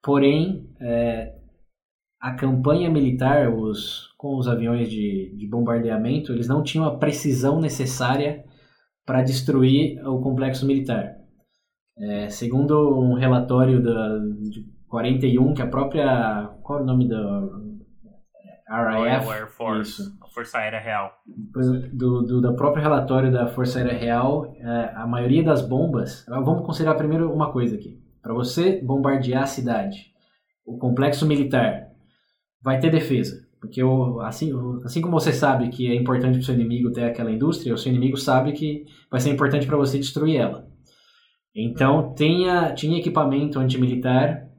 porém, 0.02 0.68
é, 0.82 1.36
a 2.20 2.34
campanha 2.34 2.90
militar, 2.90 3.54
os, 3.54 4.08
com 4.18 4.38
os 4.38 4.48
aviões 4.48 4.90
de, 4.90 5.36
de 5.38 5.48
bombardeamento, 5.48 6.32
eles 6.32 6.48
não 6.48 6.64
tinham 6.64 6.86
a 6.86 6.98
precisão 6.98 7.60
necessária 7.60 8.46
para 9.06 9.22
destruir 9.22 10.00
o 10.08 10.22
complexo 10.22 10.66
militar. 10.66 11.18
É, 11.98 12.30
segundo 12.30 12.98
um 12.98 13.14
relatório 13.14 13.84
da, 13.84 14.18
de 14.50 14.73
41, 14.94 15.56
que 15.56 15.62
a 15.64 15.66
própria. 15.66 16.52
Qual 16.62 16.78
é 16.78 16.82
o 16.84 16.86
nome 16.86 17.10
da. 17.10 17.18
RAF? 18.70 18.98
Royal 18.98 19.32
Air 19.32 19.48
Force, 19.50 20.02
Isso. 20.02 20.18
a 20.22 20.28
Força 20.28 20.60
Aérea 20.60 20.80
Real. 20.80 21.12
Do, 21.26 22.22
do, 22.22 22.42
do 22.42 22.56
próprio 22.56 22.84
relatório 22.84 23.32
da 23.32 23.48
Força 23.48 23.80
Aérea 23.80 23.98
Real, 23.98 24.54
é, 24.56 24.94
a 24.96 25.08
maioria 25.08 25.44
das 25.44 25.68
bombas. 25.68 26.24
Vamos 26.28 26.64
considerar 26.64 26.94
primeiro 26.94 27.34
uma 27.34 27.52
coisa 27.52 27.76
aqui. 27.76 28.00
Para 28.22 28.36
você 28.36 28.80
bombardear 28.84 29.44
a 29.44 29.48
cidade, 29.48 30.12
o 30.64 30.78
complexo 30.78 31.26
militar, 31.26 31.88
vai 32.62 32.80
ter 32.80 32.92
defesa. 32.92 33.44
Porque 33.60 33.84
o, 33.84 34.22
assim, 34.22 34.52
assim 34.86 35.02
como 35.02 35.20
você 35.20 35.34
sabe 35.34 35.70
que 35.70 35.90
é 35.92 35.96
importante 35.96 36.34
para 36.34 36.42
o 36.42 36.44
seu 36.44 36.54
inimigo 36.54 36.92
ter 36.92 37.06
aquela 37.06 37.32
indústria, 37.32 37.74
o 37.74 37.78
seu 37.78 37.92
inimigo 37.92 38.18
sabe 38.18 38.52
que 38.54 38.86
vai 39.10 39.20
ser 39.20 39.32
importante 39.32 39.66
para 39.66 39.78
você 39.78 39.98
destruir 39.98 40.38
ela. 40.38 40.68
Então 41.56 42.14
tenha, 42.14 42.74
tinha 42.74 43.00
equipamento 43.00 43.60
antimilitar 43.60 44.53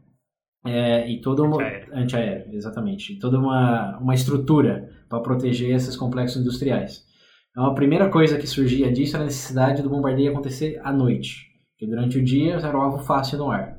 é, 0.67 1.11
e 1.11 1.21
toda 1.21 1.43
uma 1.43 1.57
Antiaéreo. 1.57 1.95
antiaéreo, 1.95 2.55
exatamente, 2.55 3.19
toda 3.19 3.39
uma, 3.39 3.99
uma 3.99 4.15
estrutura 4.15 4.91
para 5.09 5.21
proteger 5.21 5.75
esses 5.75 5.97
complexos 5.97 6.41
industriais. 6.41 7.05
Então 7.51 7.67
a 7.67 7.75
primeira 7.75 8.09
coisa 8.09 8.39
que 8.39 8.47
surgia 8.47 8.91
disso 8.91 9.17
era 9.17 9.25
a 9.25 9.27
necessidade 9.27 9.83
do 9.83 9.91
bombardeio 9.91 10.33
acontecer 10.33 10.81
à 10.83 10.93
noite, 10.93 11.47
porque 11.73 11.87
durante 11.87 12.19
o 12.19 12.25
dia 12.25 12.55
era 12.55 12.77
um 12.77 12.83
alvo 12.83 12.99
fácil 12.99 13.39
no 13.39 13.51
ar. 13.51 13.79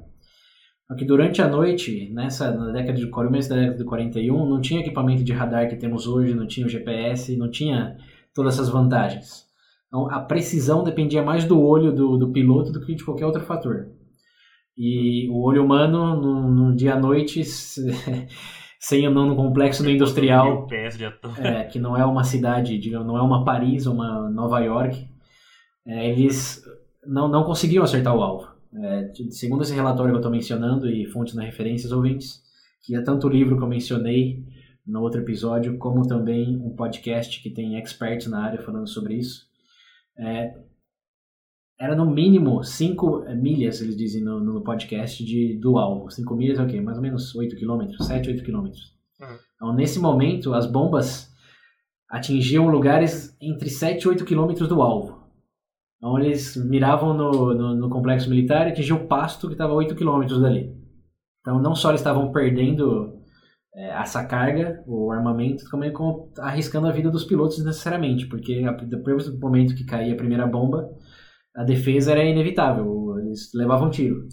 Só 0.87 0.95
que 0.95 1.03
durante 1.03 1.41
a 1.41 1.47
noite, 1.47 2.11
nessa 2.13 2.51
na 2.51 2.71
década 2.71 2.97
de 2.97 3.07
começo 3.07 3.49
da 3.49 3.55
década 3.55 3.77
de 3.77 3.83
41, 3.83 4.47
não 4.47 4.61
tinha 4.61 4.81
equipamento 4.81 5.23
de 5.23 5.33
radar 5.33 5.67
que 5.67 5.75
temos 5.75 6.05
hoje, 6.05 6.35
não 6.35 6.45
tinha 6.45 6.67
o 6.67 6.69
GPS, 6.69 7.35
não 7.35 7.49
tinha 7.49 7.97
todas 8.33 8.53
essas 8.53 8.69
vantagens. 8.69 9.45
Então 9.87 10.09
a 10.11 10.19
precisão 10.19 10.83
dependia 10.83 11.23
mais 11.23 11.45
do 11.45 11.59
olho 11.59 11.91
do, 11.91 12.17
do 12.17 12.31
piloto 12.31 12.71
do 12.71 12.85
que 12.85 12.93
de 12.93 13.03
qualquer 13.03 13.25
outro 13.25 13.41
fator. 13.41 13.87
E 14.77 15.29
o 15.29 15.41
olho 15.41 15.63
humano, 15.63 16.15
no, 16.19 16.51
no 16.51 16.75
dia 16.75 16.95
à 16.95 16.99
noite, 16.99 17.43
se- 17.45 17.81
sem 18.79 19.05
andar 19.05 19.25
no 19.25 19.35
complexo 19.35 19.81
do 19.83 19.89
industrial, 19.89 20.67
é, 21.39 21.63
que 21.63 21.79
não 21.79 21.95
é 21.97 22.05
uma 22.05 22.23
cidade, 22.23 22.77
digamos, 22.77 23.07
não 23.07 23.17
é 23.17 23.21
uma 23.21 23.45
Paris 23.45 23.85
uma 23.85 24.29
Nova 24.29 24.59
York, 24.59 25.07
é, 25.87 26.09
eles 26.09 26.61
não, 27.05 27.27
não 27.27 27.43
conseguiam 27.43 27.83
acertar 27.83 28.15
o 28.15 28.21
alvo. 28.21 28.53
É, 28.77 29.11
segundo 29.29 29.63
esse 29.63 29.73
relatório 29.73 30.11
que 30.11 30.15
eu 30.17 30.19
estou 30.19 30.31
mencionando 30.31 30.89
e 30.89 31.05
fontes 31.05 31.33
na 31.33 31.43
referências 31.43 31.91
ouvintes, 31.93 32.41
que 32.83 32.95
é 32.95 33.01
tanto 33.01 33.27
o 33.27 33.29
livro 33.29 33.57
que 33.57 33.63
eu 33.63 33.67
mencionei 33.67 34.43
no 34.85 35.01
outro 35.01 35.21
episódio, 35.21 35.77
como 35.77 36.05
também 36.05 36.57
um 36.57 36.75
podcast 36.75 37.41
que 37.41 37.49
tem 37.49 37.79
experts 37.79 38.27
na 38.27 38.43
área 38.43 38.61
falando 38.61 38.87
sobre 38.87 39.15
isso, 39.15 39.45
é, 40.19 40.53
era 41.79 41.95
no 41.95 42.09
mínimo 42.09 42.63
5 42.63 43.25
milhas, 43.35 43.81
eles 43.81 43.97
dizem 43.97 44.23
no, 44.23 44.39
no 44.39 44.63
podcast, 44.63 45.23
de, 45.23 45.57
do 45.59 45.77
alvo. 45.77 46.09
5 46.09 46.35
milhas 46.35 46.57
é 46.59 46.63
o 46.63 46.67
quê? 46.67 46.79
Mais 46.79 46.97
ou 46.97 47.03
menos 47.03 47.35
8 47.35 47.55
quilômetros, 47.55 48.05
7, 48.05 48.29
8 48.29 48.43
quilômetros. 48.43 48.93
Uhum. 49.19 49.37
Então, 49.55 49.73
nesse 49.73 49.99
momento, 49.99 50.53
as 50.53 50.65
bombas 50.65 51.29
atingiam 52.09 52.67
lugares 52.69 53.35
entre 53.41 53.69
7 53.69 54.03
e 54.03 54.07
8 54.07 54.25
quilômetros 54.25 54.69
do 54.69 54.81
alvo. 54.81 55.25
Então, 55.97 56.17
eles 56.19 56.55
miravam 56.55 57.13
no, 57.13 57.53
no, 57.53 57.75
no 57.75 57.89
complexo 57.89 58.29
militar 58.29 58.67
e 58.67 58.71
atingiam 58.71 58.97
o 58.99 59.07
pasto 59.07 59.47
que 59.47 59.53
estava 59.53 59.73
a 59.73 59.75
8 59.75 59.95
quilômetros 59.95 60.41
dali. 60.41 60.73
Então, 61.41 61.61
não 61.61 61.75
só 61.75 61.89
eles 61.89 62.01
estavam 62.01 62.31
perdendo 62.31 63.19
é, 63.75 63.89
essa 63.99 64.23
carga, 64.25 64.83
o 64.87 65.11
armamento, 65.11 65.69
como, 65.69 65.91
como 65.91 66.31
arriscando 66.39 66.87
a 66.87 66.91
vida 66.91 67.09
dos 67.11 67.25
pilotos 67.25 67.63
necessariamente, 67.63 68.27
porque 68.27 68.63
a- 68.65 68.71
depois 68.71 69.29
do 69.29 69.39
momento 69.39 69.75
que 69.75 69.83
caía 69.83 70.13
a 70.13 70.17
primeira 70.17 70.47
bomba, 70.47 70.89
a 71.55 71.63
defesa 71.63 72.11
era 72.11 72.25
inevitável, 72.25 73.17
eles 73.19 73.51
levavam 73.53 73.89
tiro. 73.89 74.27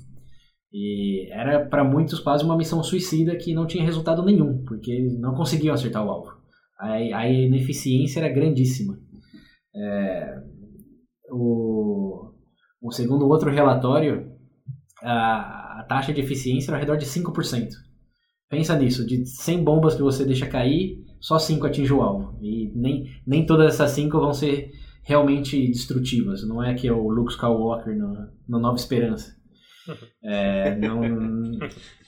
E 0.73 1.31
era 1.31 1.67
para 1.67 1.85
muitos 1.85 2.19
quase 2.19 2.45
uma 2.45 2.57
missão 2.57 2.83
suicida 2.83 3.37
que 3.37 3.55
não 3.55 3.67
tinha 3.67 3.85
resultado 3.85 4.25
nenhum, 4.25 4.65
porque 4.65 4.91
eles 4.91 5.21
não 5.21 5.35
conseguiam 5.35 5.75
acertar 5.75 6.05
o 6.05 6.11
alvo. 6.11 6.33
A, 6.79 6.95
a 6.95 7.31
ineficiência 7.31 8.21
era 8.21 8.33
grandíssima. 8.33 8.99
É, 9.75 10.35
o, 11.31 12.33
o 12.81 12.91
segundo 12.91 13.29
outro 13.29 13.51
relatório, 13.51 14.33
a, 15.03 15.81
a 15.81 15.87
taxa 15.89 16.13
de 16.13 16.21
eficiência 16.21 16.71
era 16.71 16.79
ao 16.79 16.81
redor 16.81 16.97
de 16.97 17.07
5%. 17.07 17.69
Pensa 18.49 18.77
nisso, 18.77 19.07
de 19.07 19.25
100 19.25 19.63
bombas 19.63 19.95
que 19.95 20.03
você 20.03 20.25
deixa 20.25 20.47
cair, 20.47 20.99
só 21.21 21.39
5 21.39 21.67
atingem 21.67 21.97
o 21.97 22.03
alvo. 22.03 22.39
E 22.43 22.73
nem, 22.75 23.07
nem 23.27 23.47
todas 23.47 23.75
essas 23.75 23.91
5 23.93 24.19
vão 24.19 24.33
ser 24.33 24.73
realmente 25.03 25.67
destrutivas. 25.67 26.47
Não 26.47 26.63
é 26.63 26.75
que 26.75 26.89
é 26.89 26.93
o 26.93 27.09
Luke 27.09 27.33
Skywalker 27.33 27.97
no, 27.97 28.29
no 28.49 28.59
Nova 28.59 28.77
Esperança. 28.77 29.41
É, 30.25 30.77
não, 30.77 31.03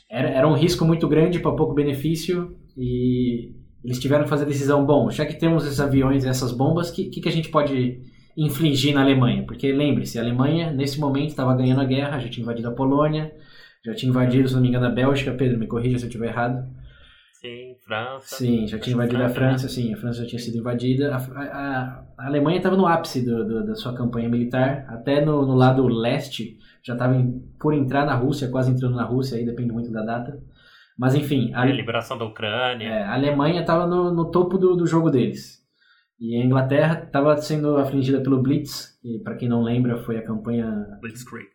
era, 0.08 0.28
era 0.28 0.48
um 0.48 0.54
risco 0.54 0.84
muito 0.84 1.08
grande 1.08 1.40
para 1.40 1.56
pouco 1.56 1.74
benefício 1.74 2.56
e 2.76 3.52
eles 3.84 3.98
tiveram 3.98 4.22
que 4.22 4.30
fazer 4.30 4.44
a 4.44 4.48
decisão, 4.48 4.86
bom, 4.86 5.10
já 5.10 5.26
que 5.26 5.34
temos 5.34 5.66
esses 5.66 5.80
aviões 5.80 6.24
e 6.24 6.28
essas 6.28 6.52
bombas, 6.52 6.90
o 6.90 6.94
que, 6.94 7.10
que, 7.10 7.20
que 7.20 7.28
a 7.28 7.32
gente 7.32 7.48
pode 7.48 8.00
infligir 8.36 8.94
na 8.94 9.02
Alemanha? 9.02 9.44
Porque 9.44 9.72
lembre-se, 9.72 10.18
a 10.18 10.22
Alemanha 10.22 10.72
nesse 10.72 11.00
momento 11.00 11.30
estava 11.30 11.54
ganhando 11.56 11.80
a 11.80 11.84
guerra, 11.84 12.20
já 12.20 12.28
tinha 12.28 12.44
invadido 12.44 12.68
a 12.68 12.72
Polônia, 12.72 13.34
já 13.84 13.92
tinha 13.94 14.08
invadido, 14.08 14.48
se 14.48 14.54
não 14.54 14.62
me 14.62 14.68
engano, 14.68 14.86
a 14.86 14.90
Bélgica, 14.90 15.34
Pedro, 15.34 15.58
me 15.58 15.66
corrija 15.66 15.98
se 15.98 16.04
eu 16.04 16.08
estiver 16.08 16.28
errado. 16.28 16.64
Sim, 17.32 17.73
França. 17.84 18.36
Sim, 18.36 18.66
já 18.66 18.78
tinha 18.78 18.94
invadido 18.94 19.22
a 19.22 19.28
França, 19.28 19.68
sim, 19.68 19.92
a 19.92 19.96
França 19.96 20.22
já 20.22 20.28
tinha 20.28 20.38
sido 20.38 20.56
invadida. 20.56 21.14
A, 21.14 21.18
a, 21.18 22.04
a 22.16 22.26
Alemanha 22.26 22.56
estava 22.56 22.76
no 22.76 22.86
ápice 22.86 23.22
do, 23.22 23.46
do, 23.46 23.66
da 23.66 23.74
sua 23.74 23.94
campanha 23.94 24.28
militar, 24.28 24.86
até 24.88 25.22
no, 25.22 25.44
no 25.44 25.54
lado 25.54 25.86
leste, 25.86 26.56
já 26.82 26.94
estava 26.94 27.14
por 27.60 27.74
entrar 27.74 28.06
na 28.06 28.14
Rússia, 28.14 28.48
quase 28.48 28.70
entrando 28.70 28.96
na 28.96 29.04
Rússia, 29.04 29.36
aí 29.36 29.44
depende 29.44 29.70
muito 29.70 29.92
da 29.92 30.02
data. 30.02 30.42
Mas 30.98 31.14
enfim, 31.14 31.52
a, 31.52 31.60
a 31.60 31.66
liberação 31.66 32.16
da 32.16 32.24
Ucrânia. 32.24 32.88
É, 32.88 33.02
a 33.02 33.14
Alemanha 33.14 33.60
estava 33.60 33.86
no, 33.86 34.14
no, 34.14 34.30
topo 34.30 34.56
do, 34.56 34.74
do 34.74 34.86
jogo 34.86 35.10
deles. 35.10 35.62
E 36.18 36.40
a 36.40 36.44
Inglaterra 36.44 37.02
estava 37.04 37.36
sendo 37.36 37.76
afligida 37.76 38.20
pelo 38.22 38.40
Blitz, 38.40 38.98
e 39.04 39.18
para 39.18 39.34
quem 39.34 39.48
não 39.48 39.62
lembra, 39.62 39.98
foi 39.98 40.16
a 40.16 40.24
campanha 40.24 40.86
Blitzkrieg. 41.02 41.50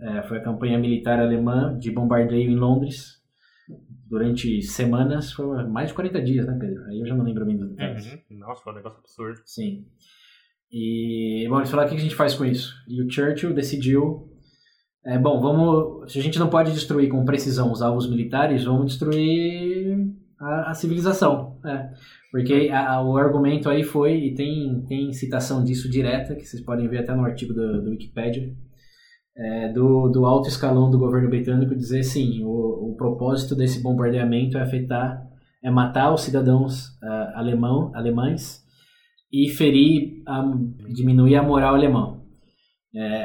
É, 0.00 0.22
foi 0.22 0.38
a 0.38 0.42
campanha 0.42 0.78
militar 0.78 1.20
alemã 1.20 1.78
de 1.78 1.92
bombardeio 1.92 2.50
em 2.50 2.56
Londres 2.56 3.19
durante 4.08 4.60
semanas, 4.62 5.32
foi 5.32 5.46
mais 5.68 5.88
de 5.88 5.94
40 5.94 6.22
dias, 6.22 6.46
né, 6.46 6.56
Pedro? 6.58 6.84
Aí 6.86 7.00
eu 7.00 7.06
já 7.06 7.14
não 7.14 7.24
lembro 7.24 7.46
bem 7.46 7.56
dos 7.56 7.70
detalhes. 7.70 8.12
Uhum. 8.12 8.38
Nossa, 8.38 8.62
foi 8.62 8.72
um 8.72 8.76
negócio 8.76 8.98
absurdo. 8.98 9.40
Sim. 9.44 9.86
E, 10.72 11.46
bom, 11.48 11.58
eles 11.58 11.70
falaram 11.70 11.88
o 11.88 11.92
que 11.92 11.98
a 11.98 12.02
gente 12.02 12.14
faz 12.14 12.34
com 12.34 12.44
isso. 12.44 12.74
E 12.88 13.02
o 13.02 13.10
Churchill 13.10 13.54
decidiu, 13.54 14.28
é, 15.04 15.18
bom, 15.18 15.40
vamos, 15.40 16.12
se 16.12 16.18
a 16.18 16.22
gente 16.22 16.38
não 16.38 16.48
pode 16.48 16.72
destruir 16.72 17.08
com 17.08 17.24
precisão 17.24 17.72
os 17.72 17.82
alvos 17.82 18.08
militares, 18.08 18.64
vamos 18.64 18.86
destruir 18.86 20.12
a, 20.38 20.70
a 20.70 20.74
civilização. 20.74 21.58
É. 21.64 21.90
Porque 22.30 22.68
a, 22.72 22.94
a, 22.94 23.02
o 23.02 23.16
argumento 23.16 23.68
aí 23.68 23.82
foi, 23.82 24.14
e 24.14 24.34
tem, 24.34 24.84
tem 24.88 25.12
citação 25.12 25.64
disso 25.64 25.90
direta, 25.90 26.34
que 26.36 26.44
vocês 26.44 26.62
podem 26.62 26.88
ver 26.88 26.98
até 26.98 27.14
no 27.14 27.24
artigo 27.24 27.52
do, 27.52 27.82
do 27.82 27.90
Wikipedia, 27.90 28.54
é, 29.40 29.72
do, 29.72 30.08
do 30.10 30.26
alto 30.26 30.48
escalão 30.48 30.90
do 30.90 30.98
governo 30.98 31.30
britânico 31.30 31.74
dizer 31.74 32.02
sim, 32.02 32.44
o, 32.44 32.90
o 32.90 32.94
propósito 32.94 33.56
desse 33.56 33.82
bombardeamento 33.82 34.58
é 34.58 34.62
afetar, 34.62 35.26
é 35.64 35.70
matar 35.70 36.12
os 36.12 36.20
cidadãos 36.20 36.88
uh, 37.02 37.32
alemão, 37.34 37.90
alemães 37.94 38.62
e 39.32 39.48
ferir, 39.48 40.22
a, 40.26 40.44
diminuir 40.92 41.36
a 41.36 41.42
moral 41.42 41.74
alemã. 41.74 42.20
É, 42.94 43.24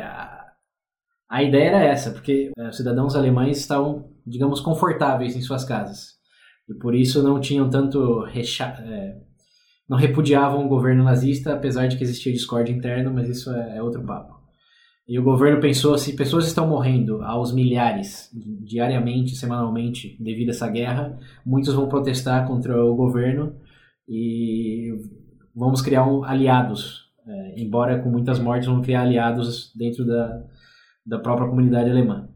a, 1.30 1.44
ideia 1.44 1.70
era 1.70 1.84
essa, 1.84 2.12
porque 2.12 2.50
uh, 2.58 2.70
os 2.70 2.78
cidadãos 2.78 3.14
alemães 3.14 3.58
estavam, 3.58 4.10
digamos, 4.26 4.62
confortáveis 4.62 5.36
em 5.36 5.42
suas 5.42 5.66
casas 5.66 6.14
e 6.70 6.74
por 6.76 6.96
isso 6.96 7.22
não 7.22 7.42
tinham 7.42 7.70
tanto 7.70 8.22
recha 8.24 8.66
é, 8.80 9.18
não 9.88 9.98
repudiavam 9.98 10.66
o 10.66 10.70
governo 10.70 11.04
nazista, 11.04 11.54
apesar 11.54 11.88
de 11.88 11.98
que 11.98 12.04
existia 12.04 12.32
discórdia 12.32 12.74
interna, 12.74 13.12
mas 13.12 13.30
isso 13.30 13.52
é, 13.52 13.78
é 13.78 13.84
outro 13.84 14.04
papo. 14.04 14.35
E 15.08 15.20
o 15.20 15.24
governo 15.24 15.62
pensou 15.62 15.96
se 16.00 16.16
pessoas 16.16 16.48
estão 16.48 16.68
morrendo 16.68 17.22
aos 17.22 17.54
milhares, 17.54 18.32
diariamente, 18.34 19.36
semanalmente, 19.36 20.18
devido 20.20 20.50
a 20.50 20.52
essa 20.52 20.68
guerra, 20.68 21.20
muitos 21.46 21.76
vão 21.76 21.88
protestar 21.88 22.48
contra 22.48 22.84
o 22.84 22.96
governo 22.96 23.56
e 24.10 24.92
vamos 25.56 25.82
criar 25.82 26.08
um, 26.08 26.24
aliados. 26.24 27.06
É, 27.28 27.62
embora 27.62 28.00
com 28.02 28.10
muitas 28.10 28.40
mortes, 28.40 28.68
vamos 28.68 28.84
criar 28.84 29.02
aliados 29.02 29.72
dentro 29.76 30.06
da, 30.06 30.44
da 31.06 31.20
própria 31.20 31.48
comunidade 31.48 31.90
alemã. 31.90 32.28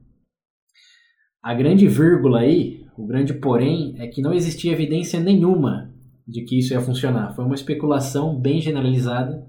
A 1.41 1.55
grande 1.55 1.87
vírgula 1.87 2.41
aí, 2.41 2.85
o 2.95 3.07
grande 3.07 3.33
porém, 3.33 3.95
é 3.97 4.07
que 4.07 4.21
não 4.21 4.33
existia 4.33 4.73
evidência 4.73 5.19
nenhuma 5.19 5.91
de 6.27 6.43
que 6.43 6.59
isso 6.59 6.73
ia 6.73 6.81
funcionar. 6.81 7.33
Foi 7.33 7.45
uma 7.45 7.55
especulação 7.55 8.39
bem 8.39 8.61
generalizada 8.61 9.48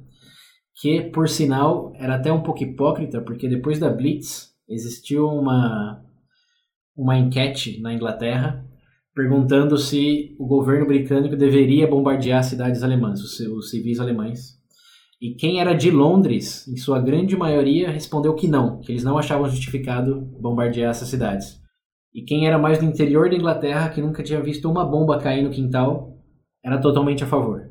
que, 0.80 1.02
por 1.02 1.28
sinal, 1.28 1.92
era 1.96 2.14
até 2.14 2.32
um 2.32 2.42
pouco 2.42 2.62
hipócrita, 2.62 3.20
porque 3.20 3.46
depois 3.46 3.78
da 3.78 3.90
Blitz 3.90 4.54
existiu 4.66 5.26
uma, 5.26 6.02
uma 6.96 7.18
enquete 7.18 7.80
na 7.82 7.92
Inglaterra 7.92 8.66
perguntando 9.14 9.76
se 9.76 10.34
o 10.38 10.46
governo 10.46 10.86
britânico 10.86 11.36
deveria 11.36 11.86
bombardear 11.86 12.42
cidades 12.42 12.82
alemãs, 12.82 13.20
os, 13.20 13.70
civis 13.70 14.00
alemães. 14.00 14.58
E 15.20 15.34
quem 15.34 15.60
era 15.60 15.74
de 15.74 15.90
Londres, 15.90 16.66
em 16.66 16.76
sua 16.76 16.98
grande 16.98 17.36
maioria, 17.36 17.90
respondeu 17.90 18.34
que 18.34 18.48
não, 18.48 18.80
que 18.80 18.92
eles 18.92 19.04
não 19.04 19.18
achavam 19.18 19.50
justificado 19.50 20.22
bombardear 20.40 20.90
essas 20.90 21.08
cidades. 21.08 21.60
E 22.14 22.22
quem 22.22 22.46
era 22.46 22.58
mais 22.58 22.78
do 22.78 22.86
interior 22.86 23.28
da 23.28 23.36
Inglaterra, 23.36 23.90
que 23.90 24.00
nunca 24.00 24.22
tinha 24.22 24.40
visto 24.40 24.70
uma 24.70 24.84
bomba 24.84 25.18
cair 25.18 25.42
no 25.42 25.50
quintal, 25.50 26.16
era 26.64 26.80
totalmente 26.80 27.22
a 27.22 27.26
favor. 27.26 27.70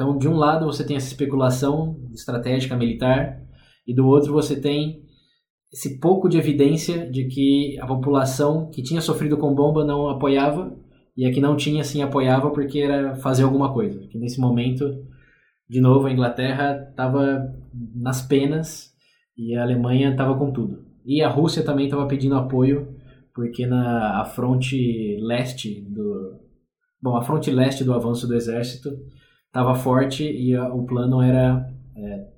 Então, 0.00 0.16
de 0.16 0.26
um 0.26 0.34
lado 0.34 0.64
você 0.64 0.82
tem 0.82 0.96
essa 0.96 1.08
especulação 1.08 1.94
estratégica 2.14 2.74
militar 2.74 3.38
e 3.86 3.94
do 3.94 4.06
outro 4.06 4.32
você 4.32 4.58
tem 4.58 5.02
esse 5.70 6.00
pouco 6.00 6.26
de 6.26 6.38
evidência 6.38 7.06
de 7.10 7.26
que 7.26 7.78
a 7.78 7.86
população 7.86 8.70
que 8.70 8.82
tinha 8.82 9.02
sofrido 9.02 9.36
com 9.36 9.54
bomba 9.54 9.84
não 9.84 10.08
apoiava 10.08 10.74
e 11.14 11.26
a 11.26 11.30
que 11.30 11.38
não 11.38 11.54
tinha 11.54 11.84
sim 11.84 12.00
apoiava 12.00 12.50
porque 12.50 12.78
era 12.78 13.14
fazer 13.16 13.42
alguma 13.42 13.74
coisa. 13.74 14.00
Que 14.10 14.18
nesse 14.18 14.40
momento, 14.40 14.90
de 15.68 15.82
novo, 15.82 16.06
a 16.06 16.10
Inglaterra 16.10 16.88
estava 16.88 17.54
nas 17.94 18.22
penas 18.22 18.94
e 19.36 19.54
a 19.54 19.62
Alemanha 19.62 20.12
estava 20.12 20.34
com 20.34 20.50
tudo. 20.50 20.82
E 21.04 21.20
a 21.22 21.28
Rússia 21.28 21.62
também 21.62 21.84
estava 21.84 22.06
pedindo 22.06 22.36
apoio 22.36 22.96
porque 23.34 23.66
na 23.66 24.22
a 24.22 24.24
fronte 24.24 25.18
leste 25.20 25.82
do 25.90 26.40
bom, 27.02 27.18
a 27.18 27.22
fronte 27.22 27.50
leste 27.50 27.84
do 27.84 27.92
avanço 27.92 28.26
do 28.26 28.34
exército 28.34 28.88
estava 29.50 29.74
forte 29.74 30.24
e 30.24 30.54
a, 30.54 30.72
o 30.72 30.86
plano 30.86 31.20
era 31.20 31.68
é, 31.96 32.32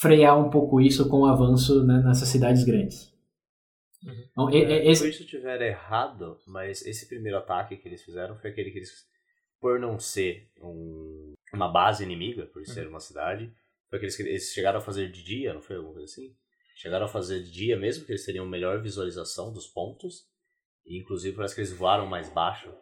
frear 0.00 0.38
um 0.38 0.48
pouco 0.48 0.80
isso 0.80 1.08
com 1.08 1.22
o 1.22 1.26
avanço 1.26 1.84
né, 1.84 2.02
nessas 2.04 2.28
cidades 2.28 2.64
grandes. 2.64 3.12
Uhum. 4.02 4.24
Então, 4.30 4.50
é, 4.50 4.86
esse... 4.86 5.12
Se 5.12 5.20
eu 5.20 5.24
estiver 5.24 5.60
errado, 5.62 6.38
mas 6.46 6.86
esse 6.86 7.08
primeiro 7.08 7.36
ataque 7.36 7.76
que 7.76 7.88
eles 7.88 8.02
fizeram 8.02 8.36
foi 8.36 8.50
aquele 8.50 8.70
que 8.70 8.78
eles, 8.78 8.92
por 9.60 9.80
não 9.80 9.98
ser 9.98 10.48
um, 10.62 11.34
uma 11.52 11.68
base 11.68 12.04
inimiga, 12.04 12.46
por 12.46 12.64
ser 12.64 12.84
uhum. 12.84 12.90
uma 12.90 13.00
cidade, 13.00 13.52
foi 13.90 13.98
aqueles 13.98 14.16
que 14.16 14.22
eles 14.22 14.52
chegaram 14.52 14.78
a 14.78 14.82
fazer 14.82 15.10
de 15.10 15.22
dia, 15.22 15.52
não 15.52 15.62
foi 15.62 15.76
alguma 15.76 15.94
coisa 15.94 16.10
assim? 16.10 16.34
Chegaram 16.76 17.06
a 17.06 17.08
fazer 17.08 17.42
de 17.42 17.50
dia 17.50 17.76
mesmo, 17.76 18.04
que 18.04 18.12
eles 18.12 18.24
teriam 18.24 18.46
melhor 18.46 18.80
visualização 18.80 19.52
dos 19.52 19.66
pontos, 19.66 20.26
e 20.84 20.98
inclusive 20.98 21.34
parece 21.34 21.54
que 21.54 21.62
eles 21.62 21.72
voaram 21.72 22.06
mais 22.06 22.28
baixo 22.28 22.72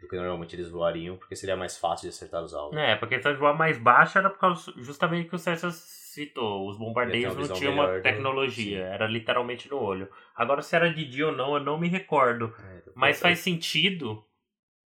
do 0.00 0.08
que 0.08 0.16
normalmente 0.16 0.54
eles 0.54 0.68
voariam, 0.68 1.16
porque 1.16 1.34
seria 1.34 1.56
mais 1.56 1.78
fácil 1.78 2.08
de 2.08 2.14
acertar 2.14 2.42
os 2.42 2.52
alvos. 2.52 2.76
É, 2.76 2.96
porque 2.96 3.14
a 3.14 3.18
de 3.18 3.38
voar 3.38 3.56
mais 3.56 3.78
baixa 3.78 4.18
era 4.18 4.30
por 4.30 4.38
causa 4.38 4.72
justamente 4.76 5.28
que 5.28 5.34
o 5.34 5.38
César 5.38 5.70
citou. 5.70 6.68
Os 6.68 6.78
bombardeios 6.78 7.34
não 7.36 7.56
tinham 7.56 7.72
uma 7.72 8.00
tecnologia, 8.00 8.80
do... 8.80 8.92
era 8.92 9.06
literalmente 9.06 9.70
no 9.70 9.78
olho. 9.78 10.08
Agora, 10.34 10.62
se 10.62 10.76
era 10.76 10.92
de 10.92 11.04
dia 11.04 11.26
ou 11.26 11.32
não, 11.32 11.54
eu 11.54 11.60
não 11.60 11.78
me 11.78 11.88
recordo. 11.88 12.54
É, 12.58 12.82
Mas 12.94 13.20
faz 13.20 13.38
sentido, 13.38 14.24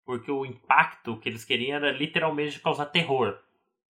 porque 0.04 0.30
o 0.30 0.46
impacto 0.46 1.16
que 1.18 1.28
eles 1.28 1.44
queriam 1.44 1.76
era 1.76 1.92
literalmente 1.92 2.60
causar 2.60 2.86
terror. 2.86 3.38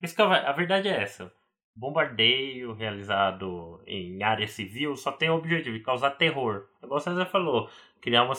Isso 0.00 0.16
que 0.16 0.22
a, 0.22 0.48
a 0.48 0.52
verdade 0.52 0.88
é 0.88 1.02
essa. 1.02 1.32
Bombardeio 1.74 2.74
realizado 2.74 3.82
em 3.86 4.22
área 4.22 4.46
civil 4.46 4.94
só 4.94 5.10
tem 5.10 5.30
o 5.30 5.36
objetivo 5.36 5.76
de 5.76 5.82
causar 5.82 6.10
terror. 6.10 6.66
Igual 6.82 6.98
o 6.98 7.02
César 7.02 7.24
falou, 7.24 7.70
criar 8.02 8.24
uma 8.24 8.34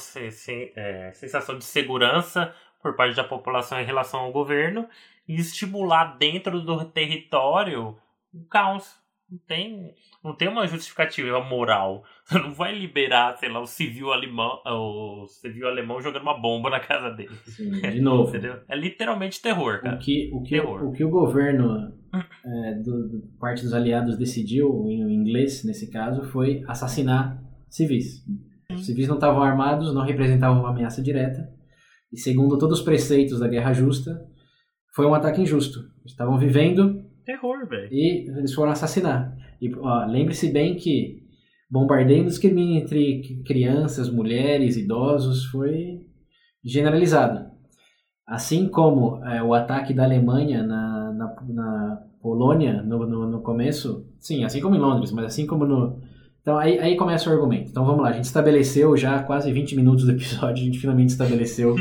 é, 0.75 1.11
sensação 1.13 1.57
de 1.57 1.63
segurança 1.63 2.53
por 2.81 2.95
parte 2.95 3.15
da 3.15 3.23
população 3.23 3.79
em 3.79 3.85
relação 3.85 4.19
ao 4.19 4.31
governo 4.31 4.87
e 5.27 5.35
estimular 5.35 6.17
dentro 6.17 6.61
do 6.61 6.83
território 6.85 7.95
o 8.33 8.43
caos. 8.45 9.01
Não 9.31 9.39
tem, 9.47 9.95
não 10.23 10.35
tem 10.35 10.47
uma 10.47 10.67
justificativa 10.67 11.39
moral. 11.39 12.03
Você 12.25 12.37
não 12.37 12.53
vai 12.53 12.77
liberar, 12.77 13.35
sei 13.37 13.49
lá, 13.49 13.61
o 13.61 13.65
civil 13.65 14.11
alemão, 14.11 14.61
o 14.65 15.25
civil 15.27 15.67
alemão 15.67 16.01
jogando 16.01 16.23
uma 16.23 16.39
bomba 16.39 16.69
na 16.69 16.79
casa 16.79 17.09
dele. 17.09 17.33
Sim, 17.45 17.71
de 17.71 18.01
novo. 18.01 18.29
Entendeu? 18.29 18.59
É 18.67 18.75
literalmente 18.75 19.41
terror, 19.41 19.81
cara. 19.81 19.95
O 19.95 19.99
que 19.99 20.29
o, 20.31 20.43
que, 20.43 20.49
terror. 20.49 20.83
O, 20.83 20.91
que 20.91 21.03
o 21.03 21.09
governo, 21.09 21.93
é, 22.13 22.73
do, 22.75 23.07
do, 23.07 23.27
parte 23.39 23.63
dos 23.63 23.73
aliados, 23.73 24.17
decidiu, 24.17 24.85
em 24.87 25.13
inglês 25.13 25.63
nesse 25.63 25.89
caso, 25.89 26.21
foi 26.29 26.63
assassinar 26.67 27.41
civis. 27.69 28.23
Os 28.71 28.85
civis 28.85 29.07
não 29.07 29.15
estavam 29.15 29.41
armados, 29.41 29.93
não 29.93 30.03
representavam 30.03 30.61
uma 30.61 30.69
ameaça 30.69 31.01
direta. 31.01 31.49
E 32.11 32.19
segundo 32.19 32.57
todos 32.57 32.79
os 32.79 32.85
preceitos 32.85 33.39
da 33.39 33.47
guerra 33.47 33.73
justa, 33.73 34.25
foi 34.95 35.05
um 35.05 35.13
ataque 35.13 35.41
injusto. 35.41 35.79
Estavam 36.05 36.37
vivendo. 36.37 37.03
Terror, 37.25 37.67
velho. 37.67 37.91
E 37.91 38.29
eles 38.37 38.53
foram 38.53 38.71
assassinar. 38.71 39.35
E 39.61 39.69
lembre-se 40.09 40.51
bem 40.51 40.75
que 40.75 41.23
bombardeio 41.69 42.23
e 42.23 42.27
discrimínio 42.27 42.81
entre 42.81 43.41
crianças, 43.43 44.09
mulheres, 44.09 44.77
idosos 44.77 45.45
foi 45.45 46.01
generalizado. 46.63 47.51
Assim 48.27 48.69
como 48.69 49.23
é, 49.25 49.41
o 49.41 49.53
ataque 49.53 49.93
da 49.93 50.03
Alemanha 50.03 50.63
na, 50.63 51.11
na, 51.11 51.35
na 51.49 52.03
Polônia 52.21 52.81
no, 52.83 53.05
no, 53.05 53.27
no, 53.27 53.41
começo, 53.41 54.07
sim, 54.19 54.43
assim 54.43 54.61
como 54.61 54.75
em 54.75 54.79
Londres, 54.79 55.11
mas 55.11 55.25
assim 55.25 55.45
como 55.45 55.65
no, 55.65 55.99
então 56.43 56.57
aí, 56.57 56.77
aí 56.77 56.97
começa 56.97 57.29
o 57.29 57.33
argumento. 57.33 57.71
Então 57.71 57.85
vamos 57.85 58.03
lá, 58.03 58.09
a 58.09 58.13
gente 58.13 58.25
estabeleceu 58.25 58.97
já 58.97 59.23
quase 59.23 59.51
20 59.51 59.77
minutos 59.77 60.03
do 60.03 60.11
episódio, 60.11 60.61
a 60.61 60.65
gente 60.65 60.77
finalmente 60.77 61.09
estabeleceu 61.09 61.73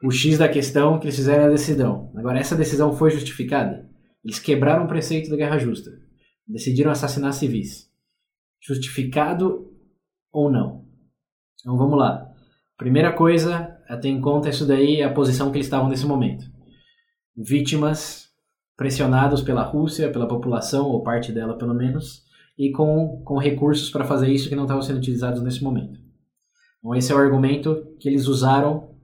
o 0.00 0.12
X 0.12 0.38
da 0.38 0.48
questão 0.48 0.96
que 0.98 1.06
eles 1.06 1.16
fizeram 1.16 1.46
a 1.46 1.48
decisão. 1.48 2.12
Agora, 2.16 2.38
essa 2.38 2.54
decisão 2.54 2.92
foi 2.92 3.10
justificada? 3.10 3.90
Eles 4.24 4.38
quebraram 4.38 4.84
o 4.84 4.88
preceito 4.88 5.28
da 5.28 5.36
guerra 5.36 5.58
justa. 5.58 5.90
Decidiram 6.46 6.92
assassinar 6.92 7.32
civis. 7.32 7.90
Justificado 8.62 9.68
ou 10.32 10.50
não? 10.50 10.86
Então 11.60 11.76
vamos 11.76 11.98
lá. 11.98 12.28
Primeira 12.78 13.12
coisa 13.12 13.76
a 13.88 13.96
ter 13.96 14.08
em 14.08 14.20
conta 14.20 14.48
isso 14.48 14.64
daí 14.64 15.00
é 15.00 15.04
a 15.04 15.12
posição 15.12 15.50
que 15.50 15.56
eles 15.56 15.66
estavam 15.66 15.88
nesse 15.88 16.06
momento. 16.06 16.44
Vítimas 17.36 18.28
pressionados 18.76 19.42
pela 19.42 19.64
Rússia, 19.64 20.12
pela 20.12 20.28
população, 20.28 20.86
ou 20.86 21.02
parte 21.02 21.32
dela 21.32 21.58
pelo 21.58 21.74
menos, 21.74 22.22
e 22.60 22.70
com, 22.72 23.22
com 23.24 23.38
recursos 23.38 23.88
para 23.88 24.04
fazer 24.04 24.30
isso 24.30 24.46
que 24.46 24.54
não 24.54 24.64
estavam 24.64 24.82
sendo 24.82 24.98
utilizados 24.98 25.42
nesse 25.42 25.64
momento. 25.64 25.98
Então, 26.78 26.94
esse 26.94 27.10
é 27.10 27.14
o 27.14 27.18
argumento 27.18 27.96
que 27.98 28.06
eles 28.06 28.26
usaram 28.26 28.94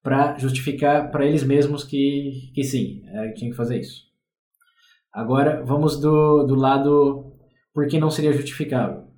para 0.00 0.38
justificar 0.38 1.10
para 1.10 1.26
eles 1.26 1.42
mesmos 1.42 1.82
que, 1.82 2.52
que 2.54 2.62
sim, 2.62 3.02
é, 3.08 3.32
tinha 3.32 3.50
que 3.50 3.56
fazer 3.56 3.80
isso. 3.80 4.04
Agora, 5.12 5.64
vamos 5.64 5.98
do, 5.98 6.44
do 6.44 6.54
lado 6.54 7.34
por 7.74 7.88
que 7.88 7.98
não 7.98 8.08
seria 8.08 8.32
justificável. 8.32 9.08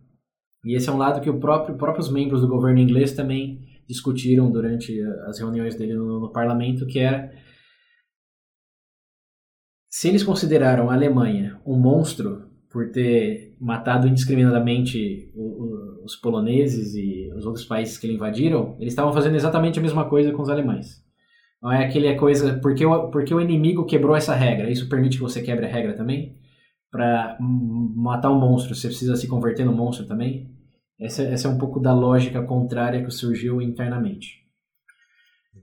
E 0.65 0.75
esse 0.75 0.89
é 0.89 0.93
um 0.93 0.97
lado 0.97 1.21
que 1.21 1.29
o 1.29 1.39
próprio, 1.39 1.77
próprios 1.77 2.11
membros 2.11 2.41
do 2.41 2.49
governo 2.49 2.81
inglês 2.81 3.13
também 3.13 3.61
discutiram 3.87 4.51
durante 4.51 4.99
as 5.27 5.39
reuniões 5.39 5.75
dele 5.75 5.93
no, 5.93 6.21
no 6.21 6.33
parlamento, 6.33 6.87
que 6.87 7.01
era 7.01 7.31
se 9.91 10.09
eles 10.09 10.23
consideraram 10.23 10.89
a 10.89 10.95
Alemanha 10.95 11.61
um 11.67 11.79
monstro 11.79 12.54
por 12.75 12.91
ter 12.91 13.57
matado 13.61 14.09
indiscriminadamente 14.09 15.31
os 16.03 16.17
poloneses 16.17 16.97
e 16.97 17.33
os 17.33 17.47
outros 17.47 17.65
países 17.65 17.97
que 17.97 18.05
ele 18.05 18.15
invadiram, 18.15 18.77
eles 18.81 18.93
estavam 18.93 19.13
fazendo 19.13 19.37
exatamente 19.37 19.79
a 19.79 19.83
mesma 19.83 20.09
coisa 20.09 20.33
com 20.33 20.43
os 20.43 20.51
alemães. 20.51 21.01
Não 21.63 21.71
é 21.71 21.85
aquele 21.85 22.13
coisa, 22.17 22.59
porque 22.59 22.85
o, 22.85 23.13
porque 23.13 23.33
o 23.33 23.41
inimigo 23.41 23.87
quebrou 23.87 24.17
essa 24.17 24.35
regra, 24.35 24.69
isso 24.69 24.89
permite 24.89 25.19
que 25.19 25.23
você 25.23 25.41
quebre 25.41 25.67
a 25.67 25.69
regra 25.69 25.95
também? 25.95 26.37
Para 26.91 27.39
matar 27.41 28.33
um 28.33 28.41
monstro, 28.41 28.75
você 28.75 28.89
precisa 28.89 29.15
se 29.15 29.29
converter 29.29 29.65
no 29.65 29.73
monstro 29.73 30.05
também? 30.05 30.51
Essa, 30.99 31.23
essa 31.23 31.47
é 31.47 31.51
um 31.53 31.59
pouco 31.59 31.79
da 31.79 31.95
lógica 31.95 32.43
contrária 32.43 33.05
que 33.05 33.11
surgiu 33.13 33.63
internamente. 33.63 34.43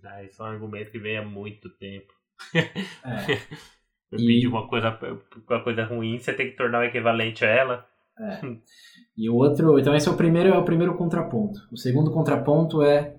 Ah, 0.06 0.24
isso 0.24 0.42
é 0.42 0.46
um 0.46 0.50
argumento 0.50 0.92
que 0.92 1.00
vem 1.00 1.18
há 1.18 1.26
muito 1.26 1.70
tempo. 1.72 2.14
É. 2.56 3.38
Eu 4.12 4.20
e... 4.20 4.26
pedi 4.26 4.48
uma 4.48 4.68
coisa, 4.68 4.98
uma 5.50 5.64
coisa 5.64 5.84
ruim, 5.86 6.20
você 6.20 6.34
tem 6.34 6.50
que 6.50 6.58
tornar 6.58 6.80
o 6.80 6.84
equivalente 6.84 7.46
a 7.46 7.48
ela. 7.48 7.86
É. 8.20 8.42
E 9.18 9.30
o 9.30 9.36
outro, 9.36 9.78
então 9.78 9.94
esse 9.94 10.08
é 10.08 10.12
o 10.12 10.16
primeiro 10.16 10.50
é 10.50 10.58
o 10.58 10.64
primeiro 10.64 10.96
contraponto. 10.96 11.60
O 11.72 11.78
segundo 11.78 12.12
contraponto 12.12 12.82
é 12.82 13.18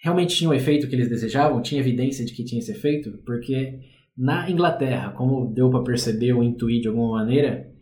realmente 0.00 0.36
tinha 0.36 0.50
o 0.50 0.54
efeito 0.54 0.86
que 0.88 0.94
eles 0.94 1.08
desejavam, 1.08 1.62
tinha 1.62 1.80
evidência 1.80 2.24
de 2.24 2.32
que 2.32 2.44
tinha 2.44 2.60
esse 2.60 2.70
efeito, 2.70 3.18
porque 3.24 3.80
na 4.16 4.48
Inglaterra, 4.48 5.10
como 5.12 5.52
deu 5.52 5.70
para 5.70 5.82
perceber 5.82 6.32
ou 6.32 6.44
intuir 6.44 6.80
de 6.80 6.88
alguma 6.88 7.18
maneira, 7.18 7.72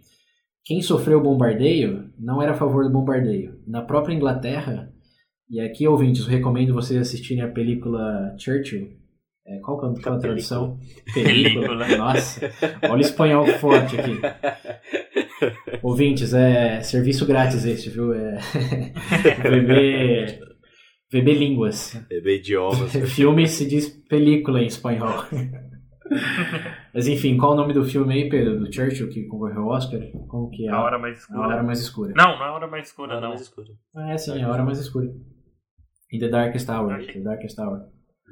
quem 0.64 0.80
sofreu 0.80 1.18
o 1.18 1.22
bombardeio 1.22 2.10
não 2.18 2.40
era 2.40 2.52
a 2.52 2.56
favor 2.56 2.84
do 2.84 2.90
bombardeio. 2.90 3.60
Na 3.66 3.82
própria 3.82 4.14
Inglaterra, 4.14 4.90
e 5.50 5.60
aqui 5.60 5.86
ouvintes, 5.86 6.26
recomendo 6.26 6.72
vocês 6.72 6.98
assistirem 6.98 7.42
a 7.42 7.48
película 7.48 8.34
Churchill. 8.38 8.88
É, 9.46 9.58
qual 9.60 9.78
que 9.78 10.08
é 10.08 10.12
a 10.12 10.18
tradução? 10.18 10.78
Película. 11.12 11.86
Nossa, 11.98 12.50
olha 12.84 12.96
o 12.96 13.00
espanhol 13.00 13.46
forte 13.46 13.96
aqui. 14.00 14.18
Ouvintes, 15.82 16.32
é 16.32 16.80
serviço 16.80 17.26
grátis 17.26 17.66
esse, 17.66 17.90
viu? 17.90 18.14
É 18.14 18.38
VB, 19.44 20.40
VB 21.12 21.34
Línguas. 21.34 21.94
VB 22.10 22.38
Idiomas. 22.38 22.92
Filme 23.14 23.46
se 23.46 23.68
diz 23.68 23.88
película 24.08 24.62
em 24.62 24.66
espanhol. 24.66 25.24
Mas 26.94 27.06
enfim, 27.06 27.36
qual 27.36 27.52
o 27.52 27.56
nome 27.56 27.74
do 27.74 27.84
filme 27.84 28.14
aí, 28.14 28.28
Pedro? 28.30 28.60
Do 28.60 28.72
Churchill 28.72 29.10
que 29.10 29.26
concorreu 29.26 29.62
ao 29.62 29.76
Oscar? 29.76 30.00
Como 30.28 30.48
que 30.48 30.66
é? 30.66 30.70
A 30.70 30.82
Hora 30.82 30.98
Mais 30.98 31.18
Escura. 31.18 31.38
A 31.38 31.48
Hora 31.48 31.62
Mais 31.62 31.80
Escura. 31.80 32.12
Não, 32.16 32.38
não 32.38 32.44
é 32.44 32.48
A 32.48 32.52
Hora 32.52 32.66
Mais 32.66 32.86
Escura, 32.88 33.20
não. 33.20 33.28
Mais 33.28 33.40
escura. 33.42 33.68
Ah, 33.94 34.12
é 34.12 34.16
sim, 34.16 34.42
A 34.42 34.50
Hora 34.50 34.64
Mais 34.64 34.78
Escura. 34.78 35.06
In 36.12 36.18
The 36.18 36.28
Darkest 36.28 36.70
Hour. 36.70 37.04
The 37.04 37.20
Darkest 37.20 37.58
Hour. 37.58 37.80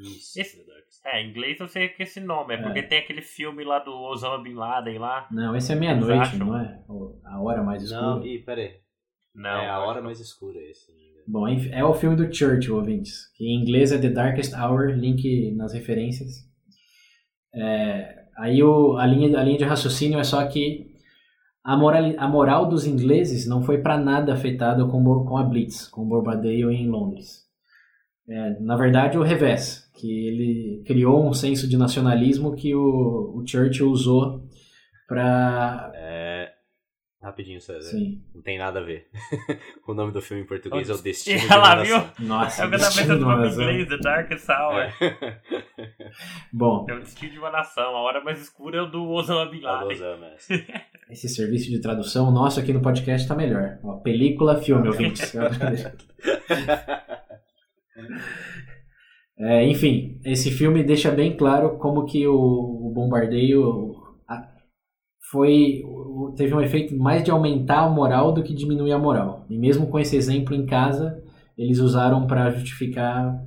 Isso. 0.01 0.41
Esse, 0.41 0.65
é, 1.05 1.23
em 1.23 1.31
inglês 1.31 1.59
eu 1.61 1.69
sei 1.69 1.89
que 1.89 2.03
esse 2.03 2.21
nome, 2.21 2.55
é, 2.55 2.59
é, 2.59 2.63
porque 2.63 2.83
tem 2.83 2.99
aquele 2.99 3.23
filme 3.23 3.65
lá 3.65 3.79
do 3.79 3.93
Osama 3.93 4.43
Bin 4.43 4.55
Laden 4.55 4.99
lá. 4.99 5.27
Não, 5.31 5.57
esse 5.57 5.73
é 5.73 5.75
Meia-Noite, 5.75 6.37
não 6.37 6.57
é? 6.59 6.83
A 7.25 7.41
Hora 7.41 7.63
Mais 7.63 7.83
Escura. 7.83 8.03
Não, 8.03 8.27
e 8.27 8.39
peraí. 8.39 8.81
Não. 9.35 9.51
É 9.51 9.69
A 9.69 9.81
Hora 9.81 10.03
Mais 10.03 10.21
Escura 10.21 10.59
esse. 10.61 10.93
Bom, 11.27 11.47
é 11.49 11.85
o 11.85 11.95
filme 11.95 12.17
do 12.17 12.33
Churchill, 12.33 12.77
ouvintes. 12.77 13.33
Que 13.37 13.45
em 13.45 13.61
inglês 13.63 13.93
é 13.93 13.99
The 13.99 14.11
Darkest 14.11 14.55
Hour, 14.55 14.91
link 14.91 15.53
nas 15.55 15.73
referências. 15.73 16.51
É, 17.55 18.25
aí 18.37 18.63
o, 18.63 18.97
a, 18.97 19.07
linha, 19.07 19.39
a 19.39 19.43
linha 19.43 19.59
de 19.59 19.65
raciocínio 19.65 20.19
é 20.19 20.25
só 20.25 20.45
que 20.47 20.93
a 21.65 21.77
moral, 21.77 22.13
a 22.19 22.29
moral 22.29 22.69
dos 22.69 22.87
ingleses 22.87 23.47
não 23.47 23.63
foi 23.63 23.79
para 23.79 23.97
nada 23.97 24.33
afetada 24.33 24.85
com, 24.85 25.25
com 25.25 25.37
a 25.37 25.45
Blitz, 25.45 25.87
com 25.87 26.03
o 26.03 26.09
bombardeio 26.09 26.71
em 26.71 26.89
Londres. 26.89 27.43
É, 28.29 28.61
na 28.61 28.77
verdade, 28.77 29.19
o 29.19 29.23
revés, 29.23 29.91
que 29.95 30.29
ele 30.29 30.83
criou 30.87 31.29
um 31.29 31.33
senso 31.33 31.69
de 31.69 31.77
nacionalismo 31.77 32.55
que 32.55 32.75
o, 32.75 33.35
o 33.37 33.45
Churchill 33.47 33.91
usou 33.91 34.47
para 35.09 35.93
Rapidinho, 37.23 37.61
César. 37.61 37.89
Sim. 37.89 38.21
Não 38.35 38.43
tem 38.43 38.59
nada 38.59 38.81
a 38.81 38.83
ver. 38.83 39.07
o 39.87 39.95
nome 39.95 40.13
do 40.13 40.21
filme 40.21 40.43
em 40.43 40.47
português 40.47 40.91
é 40.91 40.93
O 40.93 40.99
Destino 40.99 41.39
de 41.39 41.53
Ela 41.53 41.81
viu? 41.81 42.03
Nossa, 42.19 42.65
é 42.65 42.67
o 42.67 42.69
que 42.69 42.75
eu 42.75 42.81
tava 42.81 42.95
pensando 42.97 43.25
no 43.25 43.47
inglês, 43.47 43.89
The 43.89 43.97
Darkest 43.99 44.49
Hour. 44.51 44.81
É. 44.81 44.93
Bom. 46.53 46.85
É 46.91 46.95
o 46.95 46.99
Destino 46.99 47.31
de 47.31 47.39
uma 47.39 47.53
Nação. 47.53 47.95
A 47.97 48.01
Hora 48.01 48.25
Mais 48.25 48.41
Escura 48.41 48.79
é 48.79 48.83
o 48.83 48.87
do 48.87 49.09
Osama 49.09 49.49
Bin 49.49 49.61
Laden. 49.61 49.97
Osama, 49.97 50.33
Esse 51.09 51.29
serviço 51.29 51.71
de 51.71 51.81
tradução 51.81 52.33
nosso 52.33 52.59
aqui 52.59 52.73
no 52.73 52.83
podcast 52.83 53.29
tá 53.29 53.37
melhor. 53.37 53.79
Ó, 53.85 53.99
película, 53.99 54.61
filme, 54.61 54.89
ouvintes. 54.89 55.33
é, 59.39 59.67
enfim, 59.67 60.21
esse 60.25 60.51
filme 60.51 60.83
deixa 60.83 61.11
bem 61.11 61.37
claro 61.37 61.79
como 61.79 62.05
que 62.05 62.27
o, 62.27 62.35
o 62.35 62.93
bombardeio 62.95 63.93
foi 65.31 65.83
teve 66.37 66.55
um 66.55 66.61
efeito 66.61 66.97
mais 66.97 67.25
de 67.25 67.31
aumentar 67.31 67.81
a 67.81 67.91
moral 67.91 68.33
do 68.33 68.43
que 68.43 68.55
diminuir 68.55 68.93
a 68.93 68.99
moral. 68.99 69.47
E 69.49 69.59
mesmo 69.59 69.87
com 69.87 69.99
esse 69.99 70.15
exemplo 70.15 70.55
em 70.55 70.67
casa, 70.67 71.23
eles 71.57 71.79
usaram 71.79 72.27
para 72.27 72.51
justificar 72.51 73.41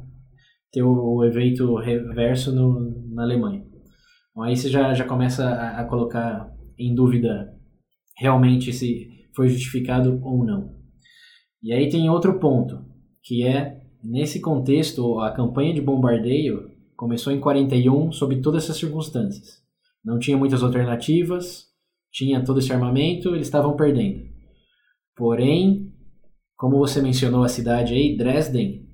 ter 0.71 0.83
o, 0.83 1.23
evento 1.23 1.75
reverso 1.75 2.53
no, 2.53 3.13
na 3.13 3.23
Alemanha. 3.23 3.63
Então, 4.31 4.43
aí 4.43 4.57
você 4.57 4.69
já, 4.69 4.93
já 4.93 5.05
começa 5.05 5.47
a, 5.47 5.79
a 5.79 5.85
colocar 5.85 6.51
em 6.77 6.93
dúvida 6.93 7.53
realmente 8.17 8.73
se 8.73 9.07
foi 9.33 9.47
justificado 9.47 10.19
ou 10.21 10.43
não. 10.43 10.75
E 11.63 11.71
aí 11.71 11.87
tem 11.87 12.09
outro 12.09 12.39
ponto, 12.39 12.83
que 13.23 13.43
é, 13.43 13.81
nesse 14.05 14.39
contexto, 14.39 15.19
a 15.19 15.31
campanha 15.31 15.73
de 15.73 15.81
bombardeio 15.81 16.69
começou 16.95 17.33
em 17.33 17.39
41 17.39 18.11
sob 18.11 18.41
todas 18.41 18.63
essas 18.63 18.77
circunstâncias. 18.77 19.63
Não 20.03 20.19
tinha 20.19 20.37
muitas 20.37 20.61
alternativas, 20.61 21.65
tinha 22.11 22.43
todo 22.43 22.59
esse 22.59 22.71
armamento, 22.71 23.29
eles 23.29 23.47
estavam 23.47 23.75
perdendo. 23.75 24.23
Porém, 25.15 25.91
como 26.55 26.77
você 26.77 27.01
mencionou 27.01 27.43
a 27.43 27.49
cidade 27.49 27.93
aí, 27.93 28.15
Dresden, 28.15 28.85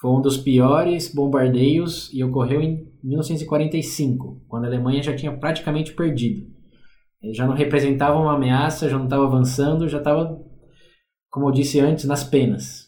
foi 0.00 0.10
um 0.10 0.20
dos 0.20 0.36
piores 0.36 1.12
bombardeios 1.14 2.12
e 2.12 2.22
ocorreu 2.22 2.60
em 2.60 2.92
1945, 3.02 4.44
quando 4.48 4.64
a 4.64 4.66
Alemanha 4.66 5.02
já 5.02 5.14
tinha 5.14 5.36
praticamente 5.36 5.92
perdido. 5.92 6.46
Ele 7.22 7.34
já 7.34 7.46
não 7.46 7.54
representava 7.54 8.18
uma 8.18 8.34
ameaça, 8.34 8.88
já 8.88 8.96
não 8.96 9.04
estava 9.04 9.24
avançando, 9.24 9.88
já 9.88 9.98
estava, 9.98 10.40
como 11.30 11.48
eu 11.48 11.52
disse 11.52 11.80
antes, 11.80 12.04
nas 12.04 12.22
penas. 12.22 12.87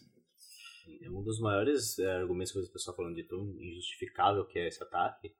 Dos 1.30 1.40
maiores 1.40 1.96
é, 1.98 2.10
argumentos 2.16 2.50
que 2.50 2.58
o 2.58 2.72
pessoal 2.72 2.96
falando 2.96 3.14
de 3.14 3.22
tão 3.22 3.38
injustificável 3.60 4.44
que 4.46 4.58
é 4.58 4.66
esse 4.66 4.82
ataque. 4.82 5.32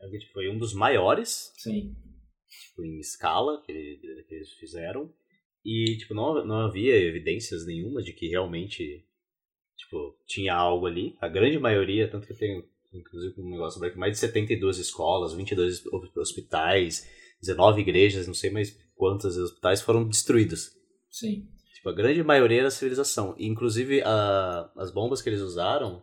É 0.00 0.08
que 0.08 0.18
tipo, 0.18 0.32
foi 0.32 0.48
um 0.48 0.58
dos 0.58 0.72
maiores. 0.72 1.52
Sim 1.56 1.94
tipo, 2.60 2.84
em 2.84 2.98
escala 2.98 3.60
que, 3.62 4.00
que 4.28 4.34
eles 4.34 4.52
fizeram. 4.52 5.12
E, 5.64 5.96
tipo, 5.98 6.14
não, 6.14 6.44
não 6.44 6.60
havia 6.66 6.94
evidências 6.94 7.66
nenhuma 7.66 8.02
de 8.02 8.12
que 8.12 8.28
realmente, 8.28 9.04
tipo, 9.76 10.16
tinha 10.26 10.54
algo 10.54 10.86
ali. 10.86 11.16
A 11.20 11.28
grande 11.28 11.58
maioria, 11.58 12.10
tanto 12.10 12.26
que 12.26 12.32
eu 12.32 12.38
tenho, 12.38 12.64
inclusive, 12.92 13.40
um 13.40 13.50
negócio 13.50 13.80
sobre 13.80 13.96
mais 13.96 14.12
de 14.12 14.18
72 14.18 14.78
escolas, 14.78 15.32
22 15.32 15.86
hospitais, 16.16 17.08
19 17.40 17.80
igrejas, 17.80 18.26
não 18.26 18.34
sei 18.34 18.50
mais 18.50 18.78
quantos 18.94 19.36
hospitais 19.36 19.80
foram 19.80 20.06
destruídos. 20.06 20.76
Sim. 21.10 21.48
Tipo, 21.84 21.90
a 21.90 21.92
grande 21.92 22.22
maioria 22.22 22.62
da 22.62 22.70
civilização. 22.70 23.34
E, 23.36 23.46
inclusive, 23.46 24.00
a, 24.02 24.70
as 24.74 24.90
bombas 24.90 25.20
que 25.20 25.28
eles 25.28 25.42
usaram 25.42 26.02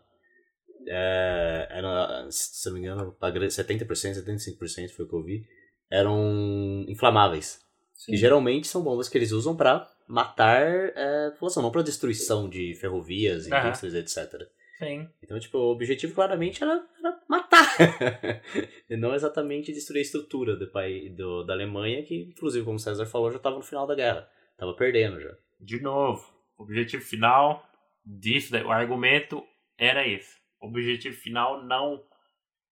é, 0.87 1.67
era, 1.71 2.27
se 2.29 2.67
não 2.67 2.73
me 2.75 2.81
engano, 2.81 3.15
70%, 3.19 3.87
75% 3.87 4.89
foi 4.91 5.05
o 5.05 5.07
que 5.09 5.15
eu 5.15 5.23
vi 5.23 5.47
eram 5.89 6.85
inflamáveis. 6.87 7.59
Sim. 7.95 8.15
geralmente 8.15 8.67
são 8.67 8.81
bombas 8.81 9.09
que 9.09 9.17
eles 9.17 9.31
usam 9.31 9.55
para 9.55 9.87
matar 10.07 10.61
é, 10.95 11.29
população, 11.31 11.61
não 11.61 11.71
para 11.71 11.83
destruição 11.83 12.49
de 12.49 12.73
ferrovias, 12.75 13.45
indústrias, 13.45 13.93
uhum. 13.93 13.99
etc. 13.99 14.49
Sim. 14.79 15.09
Então, 15.21 15.39
tipo, 15.39 15.57
o 15.57 15.71
objetivo 15.71 16.13
claramente 16.13 16.63
era, 16.63 16.83
era 16.99 17.19
matar. 17.27 17.75
e 18.89 18.95
não 18.95 19.13
exatamente 19.13 19.73
destruir 19.73 19.99
a 19.99 20.03
estrutura 20.03 20.55
do, 20.55 20.67
país, 20.67 21.13
do, 21.15 21.43
da 21.43 21.53
Alemanha, 21.53 22.03
que, 22.03 22.15
inclusive, 22.15 22.63
como 22.63 22.77
o 22.77 22.79
César 22.79 23.05
falou, 23.05 23.29
já 23.29 23.37
estava 23.37 23.57
no 23.57 23.61
final 23.61 23.85
da 23.85 23.95
guerra. 23.95 24.27
Tava 24.57 24.73
perdendo 24.75 25.19
já. 25.19 25.35
De 25.61 25.79
novo, 25.79 26.27
o 26.57 26.63
objetivo 26.63 27.03
final 27.03 27.63
disso, 28.03 28.55
o 28.57 28.71
argumento 28.71 29.45
era 29.77 30.07
esse. 30.07 30.41
O 30.59 30.67
objetivo 30.67 31.15
final 31.15 31.63
não 31.63 32.03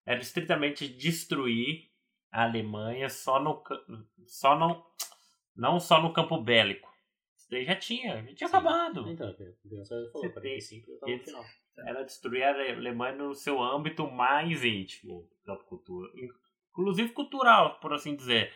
era 0.06 0.19
estritamente 0.19 0.88
destruir 0.88 1.88
a 2.32 2.43
Alemanha 2.43 3.10
só 3.10 3.39
no 3.39 3.63
só 4.25 4.58
não 4.58 4.86
não 5.56 5.80
só 5.80 6.02
no 6.02 6.13
campo 6.13 6.41
bélico. 6.41 6.89
Isso 7.38 7.47
daí 7.49 7.63
já 7.63 7.75
tinha, 7.75 8.23
já 8.23 8.36
tinha 8.36 8.47
Sim. 8.47 8.56
acabado. 8.56 9.10
Então, 9.10 9.32
você 9.32 10.12
falou, 10.12 10.32
45 10.32 10.91
estava 10.91 11.12
no 11.12 11.19
final. 11.19 11.45
Era 11.78 12.04
destruir 12.04 12.43
a 12.43 12.49
Alemanha 12.49 13.15
no 13.15 13.36
seu 13.36 13.62
âmbito 13.62 14.10
mais 14.10 14.63
íntimo, 14.63 15.30
cultura, 15.65 16.12
inclusive 16.71 17.10
cultural, 17.10 17.80
por 17.80 17.93
assim 17.93 18.15
dizer. 18.15 18.52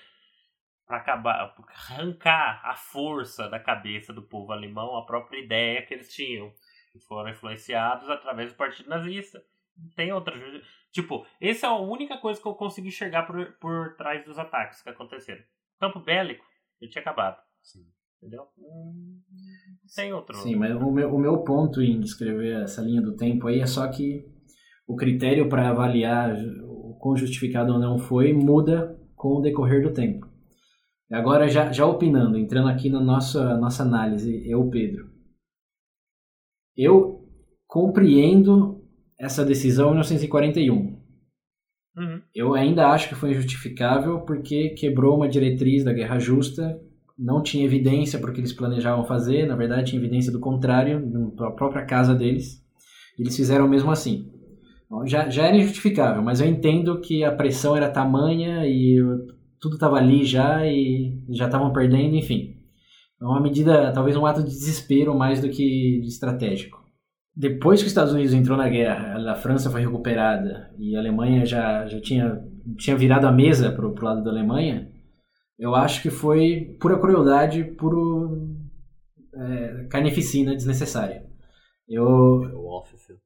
Para 0.85 0.97
acabar, 0.97 1.55
arrancar 1.67 2.61
a 2.63 2.75
força 2.75 3.49
da 3.49 3.59
cabeça 3.59 4.11
do 4.11 4.21
povo 4.21 4.51
alemão, 4.51 4.97
a 4.97 5.05
própria 5.05 5.39
ideia 5.39 5.85
que 5.85 5.93
eles 5.93 6.13
tinham, 6.13 6.51
que 6.91 6.99
foram 6.99 7.29
influenciados 7.29 8.09
através 8.09 8.51
do 8.51 8.57
Partido 8.57 8.89
Nazista. 8.89 9.43
Não 9.77 9.89
tem 9.91 10.11
outra. 10.11 10.35
Tipo, 10.91 11.25
essa 11.41 11.67
é 11.67 11.69
a 11.69 11.75
única 11.75 12.17
coisa 12.17 12.39
que 12.39 12.47
eu 12.47 12.53
consegui 12.53 12.89
enxergar 12.89 13.23
por, 13.23 13.53
por 13.53 13.95
trás 13.95 14.23
dos 14.23 14.37
ataques 14.37 14.81
que 14.81 14.89
aconteceram. 14.89 15.41
Campo 15.79 15.99
bélico, 15.99 16.45
ele 16.79 16.91
tinha 16.91 17.01
acabado. 17.01 17.41
Sim. 17.61 17.87
Entendeu? 18.21 18.47
Hum, 18.57 19.19
tem 19.95 20.13
outro. 20.13 20.35
Sim, 20.37 20.55
mas 20.55 20.73
o 20.75 20.91
meu, 20.91 21.13
o 21.13 21.19
meu 21.19 21.43
ponto 21.43 21.81
em 21.81 21.99
descrever 21.99 22.61
essa 22.61 22.81
linha 22.81 23.01
do 23.01 23.17
tempo 23.17 23.47
aí 23.47 23.59
é 23.59 23.65
só 23.65 23.85
que 23.89 24.25
o 24.87 24.95
critério 24.95 25.49
para 25.49 25.69
avaliar 25.69 26.33
o 26.63 26.95
quão 26.99 27.17
justificado 27.17 27.73
ou 27.73 27.79
não 27.79 27.97
foi 27.97 28.31
muda 28.31 28.97
com 29.15 29.39
o 29.39 29.41
decorrer 29.41 29.81
do 29.81 29.93
tempo. 29.93 30.32
Agora, 31.11 31.47
já, 31.47 31.71
já 31.71 31.85
opinando, 31.85 32.37
entrando 32.37 32.69
aqui 32.69 32.89
na 32.89 32.99
nossa, 32.99 33.57
nossa 33.57 33.83
análise, 33.83 34.49
eu, 34.49 34.67
Pedro. 34.69 35.11
Eu 36.75 37.27
compreendo 37.67 38.83
essa 39.19 39.45
decisão 39.45 39.87
em 39.87 39.91
1941. 39.91 41.03
Uhum. 41.95 42.21
Eu 42.33 42.53
ainda 42.55 42.87
acho 42.87 43.09
que 43.09 43.15
foi 43.15 43.31
injustificável 43.31 44.21
porque 44.21 44.69
quebrou 44.69 45.15
uma 45.15 45.29
diretriz 45.29 45.83
da 45.83 45.93
guerra 45.93 46.17
justa, 46.17 46.79
não 47.17 47.43
tinha 47.43 47.65
evidência 47.65 48.19
para 48.19 48.31
o 48.31 48.33
que 48.33 48.39
eles 48.39 48.53
planejavam 48.53 49.05
fazer, 49.05 49.45
na 49.45 49.55
verdade 49.55 49.91
tinha 49.91 50.01
evidência 50.01 50.31
do 50.31 50.39
contrário, 50.39 50.99
na 51.35 51.51
própria 51.51 51.85
casa 51.85 52.15
deles. 52.15 52.63
Eles 53.17 53.35
fizeram 53.35 53.67
mesmo 53.67 53.91
assim. 53.91 54.31
Já, 55.05 55.29
já 55.29 55.47
era 55.47 55.57
injustificável, 55.57 56.21
mas 56.21 56.39
eu 56.39 56.47
entendo 56.47 56.99
que 57.01 57.23
a 57.23 57.31
pressão 57.31 57.75
era 57.75 57.89
tamanha 57.89 58.67
e 58.67 58.99
tudo 59.63 59.75
estava 59.75 59.95
ali 59.95 60.25
já 60.25 60.67
e 60.67 61.23
já 61.29 61.45
estavam 61.45 61.71
perdendo, 61.71 62.17
enfim. 62.17 62.57
É 63.19 63.23
uma 63.23 63.39
medida, 63.39 63.93
talvez 63.93 64.17
um 64.17 64.25
ato 64.25 64.43
de 64.43 64.49
desespero 64.49 65.17
mais 65.17 65.39
do 65.39 65.49
que 65.49 66.01
estratégico. 66.05 66.83
Depois 67.33 67.79
que 67.79 67.85
os 67.85 67.91
Estados 67.91 68.11
Unidos 68.11 68.33
entrou 68.33 68.57
na 68.57 68.67
guerra, 68.67 69.31
a 69.31 69.35
França 69.35 69.71
foi 69.71 69.79
recuperada 69.79 70.69
e 70.77 70.97
a 70.97 70.99
Alemanha 70.99 71.45
já, 71.45 71.87
já 71.87 72.01
tinha, 72.01 72.43
tinha 72.77 72.97
virado 72.97 73.25
a 73.25 73.31
mesa 73.31 73.71
para 73.71 73.87
o 73.87 74.03
lado 74.03 74.21
da 74.21 74.31
Alemanha, 74.31 74.91
eu 75.57 75.73
acho 75.73 76.01
que 76.01 76.09
foi 76.09 76.77
pura 76.81 76.99
crueldade, 76.99 77.63
puro 77.63 78.49
é, 79.33 79.87
carnificina 79.89 80.53
desnecessária. 80.53 81.25
Eu, 81.87 82.41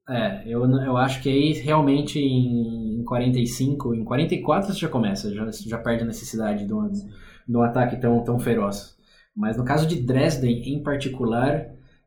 é, 0.08 0.42
eu, 0.46 0.64
eu 0.64 0.96
acho 0.96 1.22
que 1.22 1.28
aí 1.28 1.52
realmente 1.52 2.18
em, 2.18 3.00
em 3.00 3.04
45, 3.04 3.94
em 3.94 4.04
44 4.04 4.72
você 4.72 4.78
já 4.78 4.88
começa, 4.88 5.32
já, 5.32 5.48
já 5.50 5.78
perde 5.78 6.02
a 6.02 6.06
necessidade 6.06 6.66
de 6.66 6.74
um, 6.74 6.90
de 6.90 7.56
um 7.56 7.62
ataque 7.62 8.00
tão, 8.00 8.22
tão 8.24 8.38
feroz. 8.38 8.96
Mas 9.34 9.56
no 9.56 9.64
caso 9.64 9.86
de 9.86 10.02
Dresden 10.02 10.74
em 10.74 10.82
particular, 10.82 11.66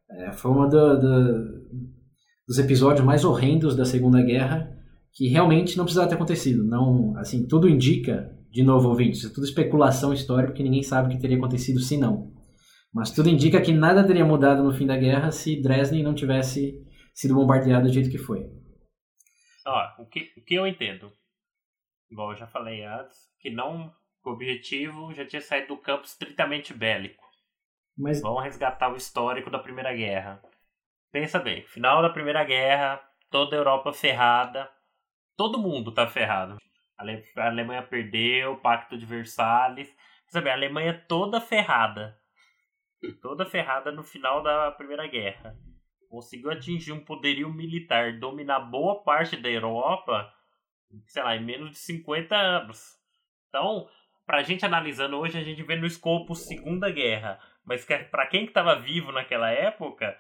é, 0.09 0.31
foi 0.33 0.51
um 0.51 0.67
do, 0.67 0.99
do, 0.99 1.61
dos 2.47 2.59
episódios 2.59 3.05
mais 3.05 3.23
horrendos 3.23 3.75
da 3.75 3.85
Segunda 3.85 4.21
Guerra 4.21 4.77
que 5.13 5.27
realmente 5.27 5.77
não 5.77 5.85
precisava 5.85 6.09
ter 6.09 6.15
acontecido. 6.15 6.63
Não, 6.63 7.15
assim, 7.17 7.45
tudo 7.45 7.69
indica, 7.69 8.33
de 8.49 8.63
novo, 8.63 8.89
ouvintes, 8.89 9.25
é 9.25 9.29
tudo 9.29 9.45
especulação 9.45 10.13
histórica, 10.13 10.51
porque 10.51 10.63
ninguém 10.63 10.83
sabe 10.83 11.07
o 11.07 11.11
que 11.11 11.21
teria 11.21 11.37
acontecido 11.37 11.79
se 11.79 11.97
não. 11.97 12.31
Mas 12.93 13.11
tudo 13.11 13.29
indica 13.29 13.61
que 13.61 13.71
nada 13.71 14.05
teria 14.05 14.25
mudado 14.25 14.63
no 14.63 14.73
fim 14.73 14.85
da 14.85 14.97
guerra 14.97 15.31
se 15.31 15.61
Dresden 15.61 16.03
não 16.03 16.13
tivesse 16.13 16.85
sido 17.13 17.35
bombardeado 17.35 17.87
do 17.87 17.93
jeito 17.93 18.09
que 18.09 18.17
foi. 18.17 18.45
Ó, 19.65 20.01
o 20.01 20.05
que, 20.07 20.31
o 20.37 20.43
que 20.43 20.55
eu 20.55 20.67
entendo, 20.67 21.11
igual 22.09 22.31
eu 22.31 22.37
já 22.37 22.47
falei 22.47 22.83
antes, 22.83 23.17
que 23.39 23.49
não 23.49 23.93
o 24.23 24.31
objetivo 24.31 25.13
já 25.13 25.25
tinha 25.25 25.41
saído 25.41 25.69
do 25.69 25.77
campo 25.77 26.05
estritamente 26.05 26.73
bélico. 26.73 27.23
Mas... 27.97 28.21
Vamos 28.21 28.43
resgatar 28.43 28.91
o 28.91 28.95
histórico 28.95 29.49
da 29.49 29.59
Primeira 29.59 29.93
Guerra. 29.93 30.41
Pensa 31.11 31.39
bem, 31.39 31.63
final 31.63 32.01
da 32.01 32.09
Primeira 32.09 32.43
Guerra, 32.43 33.01
toda 33.29 33.55
a 33.55 33.59
Europa 33.59 33.93
ferrada, 33.93 34.69
todo 35.35 35.59
mundo 35.59 35.93
tá 35.93 36.07
ferrado. 36.07 36.57
A 36.97 37.47
Alemanha 37.47 37.81
perdeu, 37.81 38.53
o 38.53 38.57
Pacto 38.57 38.97
de 38.97 39.05
Versalhes. 39.05 39.93
Sabe, 40.27 40.49
a 40.49 40.53
Alemanha 40.53 41.03
toda 41.07 41.41
ferrada. 41.41 42.20
Toda 43.21 43.45
ferrada 43.45 43.91
no 43.91 44.03
final 44.03 44.43
da 44.43 44.71
Primeira 44.71 45.07
Guerra 45.07 45.57
conseguiu 46.09 46.51
atingir 46.51 46.91
um 46.91 47.03
poderio 47.03 47.51
militar, 47.51 48.19
dominar 48.19 48.59
boa 48.59 49.01
parte 49.01 49.37
da 49.37 49.49
Europa, 49.49 50.31
sei 51.07 51.23
lá, 51.23 51.35
em 51.37 51.43
menos 51.43 51.71
de 51.71 51.77
50 51.77 52.35
anos. 52.35 52.99
Então, 53.47 53.87
pra 54.25 54.43
gente 54.43 54.65
analisando 54.65 55.17
hoje, 55.17 55.37
a 55.37 55.43
gente 55.43 55.63
vê 55.63 55.75
no 55.77 55.85
escopo 55.85 56.35
Segunda 56.35 56.91
Guerra. 56.91 57.39
Mas 57.63 57.85
pra 57.85 58.27
quem 58.27 58.45
que 58.45 58.51
tava 58.51 58.75
vivo 58.75 59.11
naquela 59.11 59.49
época, 59.51 60.19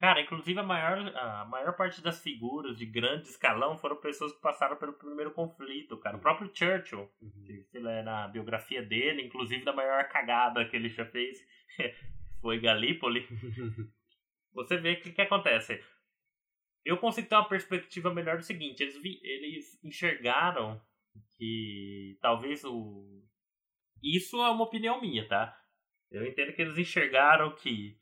cara, 0.00 0.20
inclusive 0.20 0.58
a 0.58 0.62
maior, 0.62 0.98
a 1.16 1.44
maior 1.44 1.76
parte 1.76 2.00
das 2.00 2.20
figuras 2.22 2.76
de 2.76 2.86
grande 2.86 3.28
escalão 3.28 3.76
foram 3.76 3.96
pessoas 3.96 4.32
que 4.32 4.40
passaram 4.40 4.76
pelo 4.76 4.92
primeiro 4.92 5.32
conflito, 5.32 5.98
cara. 5.98 6.16
O 6.16 6.20
próprio 6.20 6.50
Churchill, 6.54 7.10
uhum. 7.20 7.82
na 8.04 8.28
biografia 8.28 8.82
dele, 8.82 9.22
inclusive 9.22 9.64
da 9.64 9.72
maior 9.72 10.08
cagada 10.08 10.64
que 10.64 10.76
ele 10.76 10.88
já 10.88 11.04
fez, 11.06 11.38
foi 12.40 12.60
Galípoli. 12.60 13.26
você 14.52 14.76
vê 14.76 14.92
o 14.92 15.00
que, 15.00 15.12
que 15.12 15.22
acontece. 15.22 15.82
Eu 16.84 16.96
consigo 16.96 17.28
ter 17.28 17.34
uma 17.34 17.48
perspectiva 17.48 18.12
melhor 18.12 18.38
do 18.38 18.44
seguinte: 18.44 18.82
eles, 18.82 18.96
vi, 19.00 19.20
eles 19.22 19.82
enxergaram 19.84 20.80
que 21.36 22.18
talvez 22.20 22.64
o. 22.64 23.22
Isso 24.02 24.36
é 24.36 24.50
uma 24.50 24.64
opinião 24.64 25.00
minha, 25.00 25.26
tá? 25.26 25.60
Eu 26.10 26.26
entendo 26.26 26.54
que 26.54 26.62
eles 26.62 26.78
enxergaram 26.78 27.54
que 27.54 27.98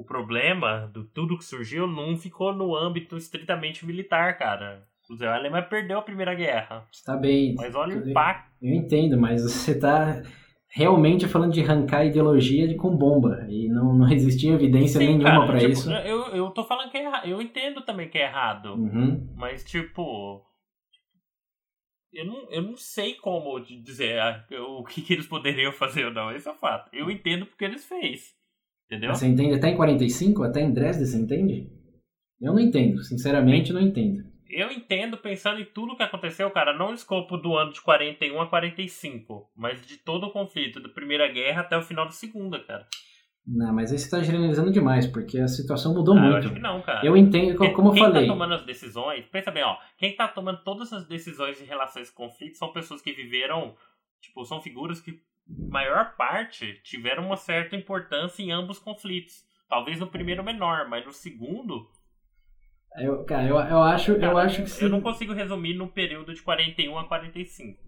o 0.00 0.04
problema 0.04 0.90
do 0.94 1.04
tudo 1.04 1.36
que 1.36 1.44
surgiu 1.44 1.86
não 1.86 2.16
ficou 2.16 2.54
no 2.54 2.74
âmbito 2.74 3.18
estritamente 3.18 3.84
militar, 3.84 4.38
cara. 4.38 4.88
A 5.20 5.34
Alemanha 5.34 5.64
perdeu 5.64 5.98
a 5.98 6.02
Primeira 6.02 6.34
Guerra. 6.34 6.86
Está 6.90 7.16
bem. 7.16 7.54
Mas 7.56 7.74
olha 7.74 7.98
o 7.98 8.08
impacto. 8.08 8.50
Eu 8.62 8.72
entendo, 8.72 9.20
mas 9.20 9.42
você 9.42 9.72
está 9.72 10.22
realmente 10.68 11.28
falando 11.28 11.52
de 11.52 11.60
arrancar 11.60 12.06
ideologia 12.06 12.66
de, 12.66 12.76
com 12.76 12.96
bomba. 12.96 13.44
E 13.50 13.68
não, 13.68 13.92
não 13.92 14.10
existia 14.10 14.54
evidência 14.54 15.00
Sim, 15.00 15.18
nenhuma 15.18 15.46
para 15.46 15.58
tipo, 15.58 15.72
isso. 15.72 15.90
Eu, 15.90 16.28
eu 16.28 16.50
tô 16.50 16.64
falando 16.64 16.90
que 16.90 16.96
é 16.96 17.04
errado. 17.04 17.26
Eu 17.26 17.42
entendo 17.42 17.82
também 17.82 18.08
que 18.08 18.16
é 18.16 18.22
errado. 18.22 18.74
Uhum. 18.76 19.34
Mas, 19.36 19.64
tipo. 19.64 20.42
Eu 22.12 22.24
não, 22.24 22.50
eu 22.50 22.62
não 22.62 22.76
sei 22.76 23.14
como 23.14 23.60
dizer 23.60 24.18
ah, 24.18 24.44
o 24.78 24.82
que, 24.84 25.02
que, 25.02 25.12
eles 25.12 25.26
poderiam 25.26 25.72
fazer 25.74 26.06
ou 26.06 26.12
não. 26.12 26.32
Esse 26.32 26.48
é 26.48 26.52
o 26.52 26.56
fato. 26.56 26.88
Eu 26.90 27.10
entendo 27.10 27.44
porque 27.44 27.64
eles 27.64 27.84
fez. 27.84 28.39
Entendeu? 28.90 29.14
Você 29.14 29.26
entende 29.26 29.54
até 29.54 29.68
em 29.68 29.76
45? 29.76 30.42
Até 30.42 30.60
em 30.60 30.72
Dresden, 30.72 31.06
você 31.06 31.16
entende? 31.16 31.70
Eu 32.40 32.52
não 32.52 32.60
entendo. 32.60 33.02
Sinceramente, 33.04 33.72
não 33.72 33.80
entendo 33.80 34.30
eu 34.52 34.70
entendo 34.70 35.16
pensando 35.16 35.60
em 35.60 35.64
tudo 35.64 35.96
que 35.96 36.02
aconteceu, 36.02 36.50
cara, 36.50 36.76
não 36.76 36.88
no 36.88 36.94
escopo 36.94 37.36
do 37.36 37.56
ano 37.56 37.72
de 37.72 37.80
41 37.80 38.40
a 38.40 38.48
45, 38.48 39.50
mas 39.56 39.84
de 39.86 39.96
todo 39.98 40.26
o 40.26 40.32
conflito, 40.32 40.80
da 40.80 40.88
Primeira 40.88 41.30
Guerra 41.30 41.62
até 41.62 41.76
o 41.76 41.82
final 41.82 42.04
da 42.04 42.10
Segunda, 42.10 42.58
cara. 42.64 42.86
Não, 43.46 43.72
mas 43.72 43.90
aí 43.90 43.98
você 43.98 44.04
está 44.04 44.22
generalizando 44.22 44.70
demais, 44.70 45.06
porque 45.06 45.38
a 45.38 45.48
situação 45.48 45.94
mudou 45.94 46.16
ah, 46.16 46.20
muito. 46.20 46.32
Eu 46.32 46.38
acho 46.38 46.52
que 46.52 46.60
não, 46.60 46.82
cara. 46.82 47.04
Eu 47.04 47.16
entendo, 47.16 47.56
como 47.74 47.92
quem, 47.92 48.02
eu 48.02 48.08
falei. 48.08 48.22
Quem 48.22 48.28
tá 48.28 48.34
tomando 48.34 48.54
as 48.54 48.64
decisões, 48.64 49.26
pensa 49.26 49.50
bem, 49.50 49.62
ó, 49.62 49.76
quem 49.96 50.14
tá 50.14 50.28
tomando 50.28 50.62
todas 50.62 50.92
as 50.92 51.06
decisões 51.08 51.60
em 51.60 51.64
relação 51.64 52.00
a 52.00 52.02
esse 52.02 52.14
conflito 52.14 52.58
são 52.58 52.72
pessoas 52.72 53.00
que 53.00 53.12
viveram, 53.12 53.74
tipo, 54.20 54.44
são 54.44 54.60
figuras 54.60 55.00
que, 55.00 55.20
maior 55.56 56.16
parte, 56.16 56.80
tiveram 56.82 57.26
uma 57.26 57.36
certa 57.36 57.76
importância 57.76 58.42
em 58.42 58.50
ambos 58.50 58.78
os 58.78 58.82
conflitos. 58.82 59.44
Talvez 59.68 59.98
no 59.98 60.06
primeiro 60.06 60.42
menor, 60.42 60.88
mas 60.88 61.06
no 61.06 61.12
segundo, 61.12 61.88
eu, 62.98 63.24
cara, 63.24 63.46
eu, 63.46 63.56
eu 63.56 63.82
acho, 63.82 64.14
cara, 64.14 64.32
eu 64.32 64.38
acho 64.38 64.62
que 64.62 64.70
sim. 64.70 64.84
Eu 64.84 64.90
não 64.90 65.00
consigo 65.00 65.32
resumir 65.32 65.74
no 65.74 65.88
período 65.88 66.34
de 66.34 66.42
41 66.42 66.98
a 66.98 67.06
45. 67.06 67.78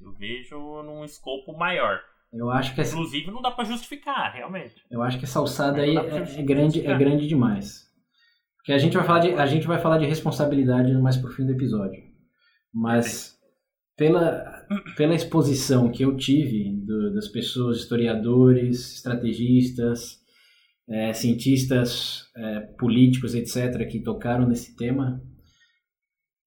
Eu 0.00 0.12
vejo 0.12 0.82
num 0.82 1.04
escopo 1.04 1.56
maior. 1.56 2.00
Eu 2.32 2.50
acho 2.50 2.74
que 2.74 2.82
inclusive 2.82 3.30
não 3.30 3.40
dá 3.40 3.50
para 3.50 3.64
justificar, 3.64 4.32
realmente. 4.32 4.74
Eu 4.90 5.02
acho 5.02 5.18
que 5.18 5.24
essa 5.24 5.38
alçada 5.38 5.80
aí 5.80 5.96
é, 5.96 6.40
é, 6.40 6.42
grande, 6.42 6.86
é 6.86 6.96
grande 6.96 7.26
demais. 7.26 7.86
Porque 8.56 8.72
a 8.72 8.78
gente 8.78 8.96
vai 8.96 9.06
falar 9.06 9.20
de 9.20 9.32
a 9.32 9.46
gente 9.46 9.66
vai 9.66 9.78
falar 9.78 9.98
de 9.98 10.06
responsabilidade 10.06 10.92
mais 10.94 11.16
pro 11.16 11.30
fim 11.30 11.46
do 11.46 11.52
episódio. 11.52 12.02
Mas 12.72 13.38
pela 13.96 14.55
pela 14.96 15.14
exposição 15.14 15.90
que 15.90 16.04
eu 16.04 16.16
tive 16.16 16.72
do, 16.84 17.14
das 17.14 17.28
pessoas, 17.28 17.78
historiadores, 17.78 18.94
estrategistas, 18.94 20.18
é, 20.88 21.12
cientistas 21.12 22.24
é, 22.36 22.60
políticos, 22.78 23.34
etc., 23.34 23.86
que 23.88 24.00
tocaram 24.00 24.48
nesse 24.48 24.76
tema. 24.76 25.20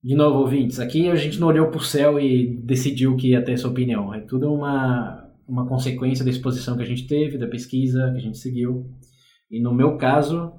De 0.01 0.15
novo, 0.15 0.39
ouvintes, 0.39 0.79
aqui 0.79 1.09
a 1.09 1.15
gente 1.15 1.39
não 1.39 1.47
olhou 1.49 1.67
para 1.69 1.77
o 1.77 1.83
céu 1.83 2.19
e 2.19 2.57
decidiu 2.63 3.17
que 3.17 3.29
ia 3.29 3.43
ter 3.43 3.53
essa 3.53 3.67
opinião. 3.67 4.13
É 4.13 4.21
tudo 4.21 4.51
uma, 4.53 5.29
uma 5.47 5.67
consequência 5.67 6.23
da 6.23 6.31
exposição 6.31 6.77
que 6.77 6.83
a 6.83 6.87
gente 6.87 7.05
teve, 7.05 7.37
da 7.37 7.47
pesquisa 7.47 8.09
que 8.11 8.17
a 8.17 8.21
gente 8.21 8.37
seguiu. 8.37 8.89
E 9.51 9.59
no 9.59 9.73
meu 9.73 9.97
caso, 9.97 10.53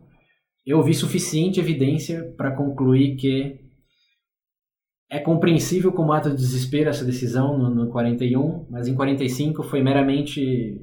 eu 0.66 0.82
vi 0.82 0.92
suficiente 0.92 1.58
evidência 1.58 2.34
para 2.36 2.54
concluir 2.54 3.16
que 3.16 3.69
é 5.10 5.18
compreensível 5.18 5.90
como 5.90 6.12
ato 6.12 6.30
de 6.30 6.36
desespero 6.36 6.88
essa 6.88 7.04
decisão 7.04 7.58
no, 7.58 7.68
no 7.68 7.90
41, 7.90 8.66
mas 8.70 8.86
em 8.86 8.94
45 8.94 9.64
foi 9.64 9.82
meramente 9.82 10.80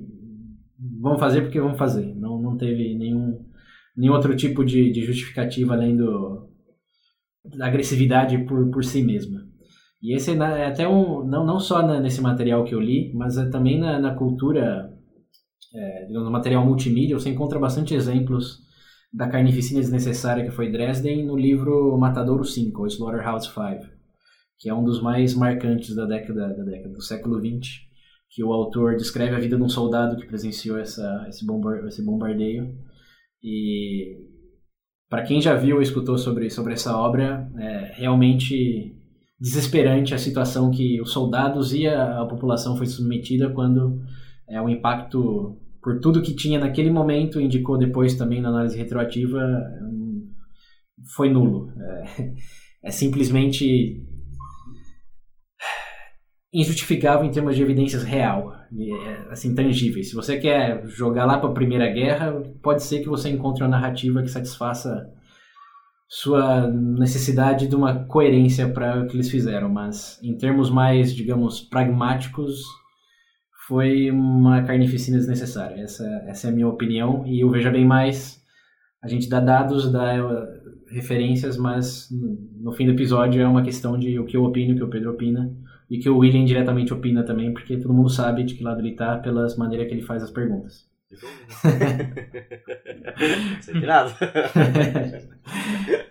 vamos 1.00 1.20
fazer 1.20 1.42
porque 1.42 1.62
vamos 1.62 1.78
fazer. 1.78 2.14
Não, 2.16 2.42
não 2.42 2.58
teve 2.58 2.94
nenhum, 2.96 3.46
nenhum 3.96 4.14
outro 4.14 4.36
tipo 4.36 4.66
de, 4.66 4.92
de 4.92 5.06
justificativa 5.06 5.74
além 5.74 5.96
do, 5.96 6.50
da 7.58 7.68
agressividade 7.68 8.38
por, 8.40 8.70
por 8.70 8.84
si 8.84 9.02
mesma. 9.02 9.48
E 10.02 10.14
esse 10.14 10.32
é 10.32 10.66
até 10.66 10.88
um, 10.88 11.26
não, 11.26 11.46
não 11.46 11.60
só 11.60 11.82
nesse 12.00 12.22
material 12.22 12.66
que 12.66 12.76
eu 12.76 12.82
li, 12.82 13.12
mas 13.16 13.38
é 13.38 13.50
também 13.50 13.80
na, 13.80 13.98
na 13.98 14.14
cultura, 14.14 14.94
é, 15.74 16.08
no 16.10 16.30
material 16.30 16.66
multimídia, 16.66 17.18
você 17.18 17.30
encontra 17.30 17.58
bastante 17.58 17.96
exemplos 17.96 18.60
da 19.12 19.28
carnificina 19.28 19.80
desnecessária 19.80 20.44
que 20.44 20.52
foi 20.52 20.70
Dresden 20.70 21.26
no 21.26 21.36
livro 21.36 21.98
Matadouro 21.98 22.44
5, 22.44 22.82
ou 22.82 22.88
Slaughterhouse 22.88 23.48
5, 23.48 23.97
que 24.58 24.70
é 24.70 24.74
um 24.74 24.84
dos 24.84 25.02
mais 25.02 25.34
marcantes 25.34 25.96
da 25.96 26.06
década, 26.06 26.54
da 26.54 26.64
década 26.64 26.94
do 26.94 27.02
século 27.02 27.40
20, 27.40 27.88
que 28.30 28.44
o 28.44 28.52
autor 28.52 28.96
descreve 28.96 29.36
a 29.36 29.40
vida 29.40 29.56
de 29.56 29.64
um 29.64 29.70
soldado 29.70 30.18
que 30.18 30.28
presenciou 30.28 30.78
essa, 30.78 31.26
esse, 31.30 31.46
bombar, 31.46 31.86
esse 31.86 32.04
bombardeio. 32.04 32.76
E 33.42 34.18
para 35.10 35.24
quem 35.24 35.40
já 35.40 35.56
viu 35.56 35.78
ou 35.78 35.82
escutou 35.82 36.18
sobre, 36.18 36.50
sobre 36.50 36.74
essa 36.74 36.98
obra, 36.98 37.50
é 37.58 37.94
realmente 37.96 38.96
desesperante 39.40 40.14
a 40.14 40.18
situação 40.18 40.72
que 40.72 41.00
os 41.00 41.12
soldados 41.12 41.74
e 41.74 41.88
a, 41.88 42.22
a 42.22 42.26
população 42.26 42.76
foi 42.76 42.88
submetida 42.88 43.50
quando 43.52 44.02
é, 44.50 44.62
o 44.62 44.68
impacto 44.68 45.58
por 45.82 46.00
tudo 46.02 46.22
que 46.22 46.36
tinha 46.36 46.60
naquele 46.60 46.90
momento, 46.90 47.40
indicou 47.40 47.78
depois 47.78 48.16
também 48.16 48.42
na 48.42 48.50
análise 48.50 48.78
retroativa, 48.78 49.40
hum, 49.84 50.34
foi 51.16 51.30
nulo. 51.30 51.72
É, 51.80 52.34
é 52.90 52.92
simplesmente 52.92 54.04
injustificável 56.54 57.26
em 57.26 57.32
termos 57.32 57.56
de 57.56 57.62
evidências 57.62 58.04
real, 58.04 58.54
é, 58.54 59.32
assim, 59.32 59.54
tangíveis. 59.54 60.10
Se 60.10 60.16
você 60.16 60.38
quer 60.38 60.86
jogar 60.88 61.26
lá 61.26 61.38
para 61.38 61.50
a 61.50 61.54
Primeira 61.54 61.88
Guerra, 61.92 62.42
pode 62.62 62.84
ser 62.84 63.00
que 63.00 63.10
você 63.10 63.30
encontre 63.30 63.64
uma 63.64 63.70
narrativa 63.70 64.22
que 64.22 64.30
satisfaça 64.30 65.10
sua 66.08 66.68
necessidade 66.68 67.68
de 67.68 67.76
uma 67.76 68.06
coerência 68.06 68.70
para 68.70 69.02
o 69.02 69.08
que 69.08 69.18
eles 69.18 69.30
fizeram, 69.30 69.68
mas 69.68 70.20
em 70.24 70.38
termos 70.38 70.70
mais, 70.70 71.14
digamos, 71.14 71.60
pragmáticos, 71.60 72.64
foi 73.68 74.10
uma 74.10 74.64
carnificina 74.64 75.18
desnecessária. 75.18 75.82
Essa, 75.82 76.08
essa 76.26 76.48
é 76.48 76.50
a 76.50 76.54
minha 76.54 76.70
opinião 76.70 77.28
e 77.28 77.44
eu 77.44 77.50
veja 77.50 77.70
bem 77.70 77.86
mais. 77.86 78.42
A 79.04 79.10
gente 79.10 79.28
dá 79.30 79.42
dados, 79.42 79.92
dá 79.92 80.16
eh, 80.16 80.94
referências, 80.96 81.58
mas 81.58 82.08
no 82.62 82.72
fim 82.72 82.86
do 82.86 82.94
episódio 82.94 83.42
é 83.42 83.48
uma 83.48 83.62
questão 83.62 84.00
de 84.00 84.18
o 84.18 84.26
que 84.26 84.38
eu 84.38 84.46
opino, 84.46 84.74
o 84.74 84.78
que 84.78 84.84
o 84.84 84.90
Pedro 84.90 85.12
opina 85.12 85.54
e 85.90 85.98
que 86.00 86.10
o 86.10 86.18
William 86.18 86.46
diretamente 86.46 86.94
opina 86.94 87.24
também, 87.24 87.54
porque 87.54 87.78
todo 87.78 87.94
mundo 87.94 88.10
sabe 88.10 88.44
de 88.44 88.56
que 88.56 88.64
lado 88.64 88.82
ele 88.82 88.96
tá 88.96 89.18
pelas 89.18 89.56
maneiras 89.56 89.88
que 89.88 89.94
ele 89.94 90.02
faz 90.02 90.22
as 90.24 90.32
perguntas. 90.32 90.86
Sem 93.62 93.80
nada. 93.82 94.14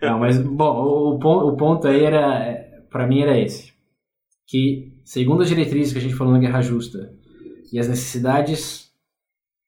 Não, 0.00 0.18
mas, 0.18 0.38
bom, 0.38 1.14
o, 1.14 1.18
ponto, 1.18 1.48
o 1.48 1.56
ponto 1.56 1.86
aí 1.86 2.02
era, 2.02 2.84
para 2.90 3.06
mim 3.06 3.20
era 3.20 3.38
esse. 3.38 3.74
Que, 4.46 4.94
segundo 5.04 5.42
as 5.42 5.48
diretrizes 5.48 5.92
que 5.92 5.98
a 5.98 6.02
gente 6.02 6.14
falou 6.14 6.32
na 6.32 6.38
Guerra 6.38 6.62
Justa, 6.62 7.12
e 7.70 7.78
as 7.78 7.88
necessidades 7.88 8.90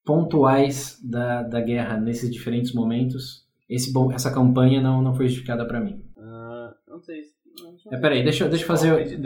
pontuais 0.05 0.99
da, 1.05 1.42
da 1.42 1.61
guerra 1.61 1.99
nesses 1.99 2.31
diferentes 2.33 2.73
momentos, 2.73 3.47
esse, 3.68 3.92
essa 4.14 4.33
campanha 4.33 4.81
não, 4.81 5.03
não 5.03 5.14
foi 5.14 5.27
justificada 5.27 5.66
para 5.66 5.81
mim. 5.81 6.03
Uh, 6.16 6.73
não 6.88 6.99
sei 7.01 7.23
é, 7.90 7.96
peraí, 7.96 8.22
deixa, 8.22 8.48
deixa, 8.48 8.64
eu 8.64 8.66
fazer, 8.66 9.18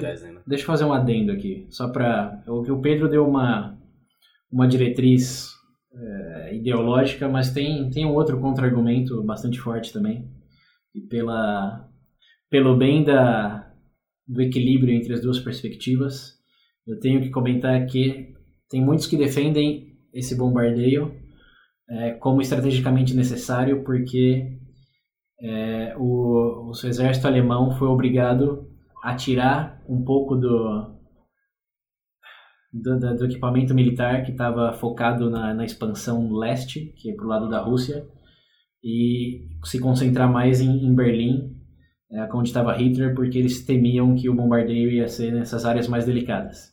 deixa 0.46 0.62
eu 0.62 0.66
fazer 0.66 0.84
um 0.84 0.92
adendo 0.92 1.32
aqui. 1.32 1.66
Só 1.70 1.88
para. 1.88 2.42
O, 2.46 2.60
o 2.60 2.80
Pedro 2.80 3.08
deu 3.08 3.26
uma, 3.26 3.78
uma 4.50 4.68
diretriz 4.68 5.52
é, 5.94 6.54
ideológica, 6.54 7.28
mas 7.28 7.52
tem, 7.52 7.90
tem 7.90 8.06
um 8.06 8.14
outro 8.14 8.40
contra-argumento 8.40 9.22
bastante 9.22 9.58
forte 9.58 9.92
também. 9.92 10.28
E 10.94 11.00
pela, 11.00 11.88
pelo 12.50 12.76
bem 12.76 13.02
da, 13.02 13.70
do 14.26 14.40
equilíbrio 14.40 14.94
entre 14.94 15.14
as 15.14 15.20
duas 15.20 15.38
perspectivas, 15.38 16.38
eu 16.86 16.98
tenho 17.00 17.20
que 17.20 17.30
comentar 17.30 17.84
que 17.86 18.34
tem 18.68 18.80
muitos 18.80 19.06
que 19.06 19.16
defendem 19.16 19.96
esse 20.12 20.34
bombardeio 20.34 21.14
é, 21.88 22.12
como 22.12 22.40
estrategicamente 22.40 23.14
necessário, 23.14 23.82
porque 23.82 24.58
é, 25.42 25.94
o, 25.98 26.70
o 26.70 26.70
exército 26.70 27.26
alemão 27.26 27.72
foi 27.72 27.88
obrigado 27.88 28.70
a 29.02 29.16
tirar 29.16 29.82
um 29.88 30.04
pouco 30.04 30.36
do, 30.36 30.96
do, 32.72 33.16
do 33.16 33.24
equipamento 33.24 33.74
militar 33.74 34.24
que 34.24 34.30
estava 34.30 34.72
focado 34.74 35.28
na, 35.28 35.52
na, 35.52 35.64
expansão 35.64 36.32
leste, 36.32 36.94
que 36.96 37.10
é 37.10 37.14
para 37.14 37.24
o 37.24 37.28
lado 37.28 37.48
da 37.48 37.60
Rússia, 37.60 38.06
e 38.84 39.48
se 39.64 39.80
concentrar 39.80 40.30
mais 40.30 40.60
em, 40.60 40.86
em 40.86 40.94
Berlim, 40.94 41.56
é, 42.12 42.32
onde 42.32 42.48
estava 42.48 42.76
Hitler, 42.76 43.12
porque 43.12 43.38
eles 43.38 43.64
temiam 43.66 44.14
que 44.14 44.28
o 44.28 44.34
bombardeio 44.34 44.90
ia 44.90 45.08
ser 45.08 45.32
nessas 45.32 45.64
áreas 45.64 45.88
mais 45.88 46.06
delicadas. 46.06 46.70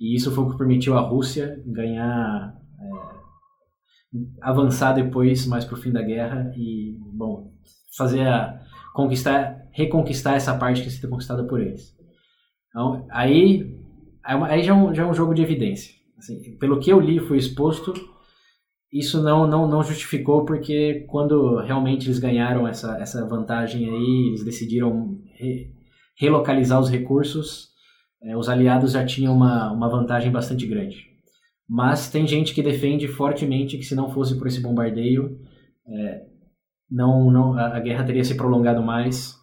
E 0.00 0.14
isso 0.14 0.30
foi 0.32 0.44
o 0.44 0.50
que 0.50 0.58
permitiu 0.58 0.96
à 0.96 1.00
Rússia 1.00 1.62
ganhar, 1.66 2.54
é, 2.80 4.18
avançar 4.40 4.94
depois, 4.94 5.46
mais 5.46 5.66
para 5.66 5.74
o 5.74 5.80
fim 5.80 5.92
da 5.92 6.02
guerra, 6.02 6.50
e, 6.56 6.96
bom, 7.12 7.55
fazer 7.96 8.26
a 8.26 8.60
conquistar, 8.94 9.68
reconquistar 9.72 10.36
essa 10.36 10.56
parte 10.56 10.82
que 10.82 10.90
sido 10.90 11.08
conquistada 11.08 11.44
por 11.44 11.60
eles. 11.60 11.94
Então, 12.68 13.06
aí, 13.10 13.74
aí 14.22 14.62
já 14.62 14.72
é 14.72 14.76
um, 14.76 14.94
já 14.94 15.02
é 15.02 15.06
um 15.06 15.14
jogo 15.14 15.34
de 15.34 15.42
evidência. 15.42 15.94
Assim, 16.18 16.56
pelo 16.58 16.78
que 16.78 16.90
eu 16.90 17.00
li, 17.00 17.18
foi 17.18 17.36
exposto, 17.36 17.92
isso 18.92 19.22
não, 19.22 19.46
não, 19.46 19.68
não 19.68 19.82
justificou 19.82 20.44
porque 20.44 21.04
quando 21.08 21.56
realmente 21.58 22.06
eles 22.06 22.18
ganharam 22.18 22.66
essa, 22.66 22.96
essa 22.98 23.26
vantagem 23.26 23.88
aí, 23.88 24.28
eles 24.28 24.44
decidiram 24.44 25.18
re, 25.34 25.70
relocalizar 26.18 26.80
os 26.80 26.90
recursos, 26.90 27.68
é, 28.22 28.36
os 28.36 28.48
aliados 28.48 28.92
já 28.92 29.04
tinham 29.04 29.34
uma, 29.34 29.70
uma 29.72 29.88
vantagem 29.88 30.30
bastante 30.30 30.66
grande. 30.66 31.04
Mas 31.68 32.08
tem 32.08 32.26
gente 32.26 32.54
que 32.54 32.62
defende 32.62 33.08
fortemente 33.08 33.76
que 33.76 33.84
se 33.84 33.94
não 33.94 34.10
fosse 34.10 34.38
por 34.38 34.46
esse 34.46 34.60
bombardeio, 34.60 35.38
é, 35.86 36.35
não, 36.90 37.30
não 37.30 37.58
a, 37.58 37.78
guerra 37.80 38.04
teria 38.04 38.24
se 38.24 38.36
prolongado 38.36 38.82
mais 38.82 39.34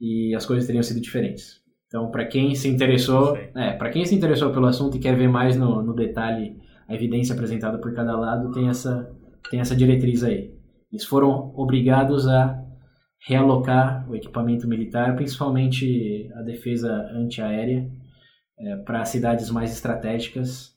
e 0.00 0.34
as 0.34 0.46
coisas 0.46 0.66
teriam 0.66 0.82
sido 0.82 1.00
diferentes. 1.00 1.60
Então, 1.86 2.10
para 2.10 2.24
quem 2.24 2.54
se 2.54 2.68
interessou, 2.68 3.36
é, 3.36 3.72
para 3.72 3.90
quem 3.90 4.04
se 4.04 4.14
interessou 4.14 4.52
pelo 4.52 4.66
assunto 4.66 4.96
e 4.96 5.00
quer 5.00 5.16
ver 5.16 5.28
mais 5.28 5.56
no, 5.56 5.82
no 5.82 5.94
detalhe 5.94 6.56
a 6.88 6.94
evidência 6.94 7.34
apresentada 7.34 7.78
por 7.78 7.94
cada 7.94 8.16
lado, 8.16 8.52
tem 8.52 8.68
essa 8.68 9.10
tem 9.50 9.60
essa 9.60 9.74
diretriz 9.74 10.22
aí. 10.22 10.54
Eles 10.92 11.04
foram 11.04 11.52
obrigados 11.56 12.28
a 12.28 12.62
realocar 13.26 14.08
o 14.08 14.16
equipamento 14.16 14.66
militar, 14.66 15.14
principalmente 15.14 16.30
a 16.34 16.42
defesa 16.42 16.92
antiaérea, 17.12 17.90
é, 18.58 18.76
para 18.76 19.04
cidades 19.04 19.50
mais 19.50 19.72
estratégicas, 19.72 20.74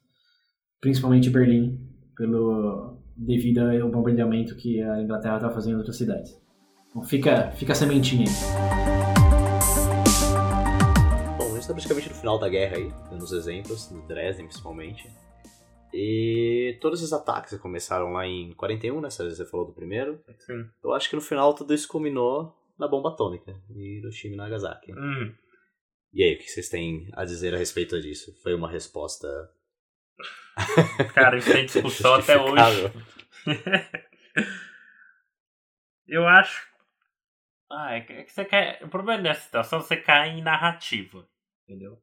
principalmente 0.81 1.29
Berlim, 1.29 1.79
pelo 2.15 3.02
devido 3.15 3.59
ao 3.59 3.89
bombardeamento 3.89 4.55
que 4.55 4.81
a 4.81 5.01
Inglaterra 5.01 5.35
está 5.35 5.49
fazendo 5.49 5.75
em 5.75 5.77
outras 5.77 5.97
cidades. 5.97 6.41
Então 6.89 7.03
fica, 7.03 7.51
fica 7.51 7.73
a 7.73 7.75
sementinha 7.75 8.25
aí. 8.27 8.33
Bom, 11.37 11.45
a 11.45 11.49
gente 11.49 11.59
está 11.59 11.73
praticamente 11.73 12.09
no 12.09 12.15
final 12.15 12.39
da 12.39 12.49
guerra 12.49 12.77
aí, 12.77 12.91
nos 13.11 13.31
exemplos, 13.31 13.89
no 13.91 14.05
Dresden 14.07 14.45
principalmente. 14.45 15.09
E 15.93 16.77
todos 16.81 16.99
esses 16.99 17.13
ataques 17.13 17.57
começaram 17.59 18.11
lá 18.11 18.25
em 18.25 18.51
41, 18.53 18.99
né? 18.99 19.09
Você 19.09 19.45
falou 19.45 19.67
do 19.67 19.73
primeiro. 19.73 20.19
Sim. 20.39 20.65
Eu 20.83 20.91
acho 20.91 21.07
que 21.09 21.15
no 21.15 21.21
final 21.21 21.53
tudo 21.53 21.73
isso 21.73 21.87
culminou 21.87 22.55
na 22.79 22.87
bomba 22.87 23.09
atômica 23.09 23.53
de 23.69 23.99
Hiroshima 23.99 24.33
e 24.33 24.37
Nagasaki. 24.37 24.91
Hum. 24.91 25.31
E 26.11 26.23
aí, 26.23 26.35
o 26.35 26.37
que 26.37 26.49
vocês 26.49 26.69
têm 26.69 27.09
a 27.13 27.25
dizer 27.25 27.53
a 27.53 27.57
respeito 27.57 27.99
disso? 27.99 28.35
Foi 28.41 28.53
uma 28.53 28.69
resposta 28.69 29.27
Cara, 31.13 31.37
isso 31.37 31.51
tem 31.51 31.65
discussão 31.65 32.15
até 32.15 32.37
hoje. 32.37 32.91
Eu 36.07 36.27
acho. 36.27 36.67
Ah, 37.71 37.93
é 37.93 38.01
que 38.01 38.13
é 38.13 38.25
você 38.25 38.45
quer. 38.45 38.83
O 38.83 38.89
problema 38.89 39.23
dessa 39.23 39.41
situação 39.41 39.79
é 39.79 39.81
você 39.81 39.97
cai 39.97 40.29
em 40.29 40.41
narrativa. 40.41 41.27
Entendeu? 41.63 41.97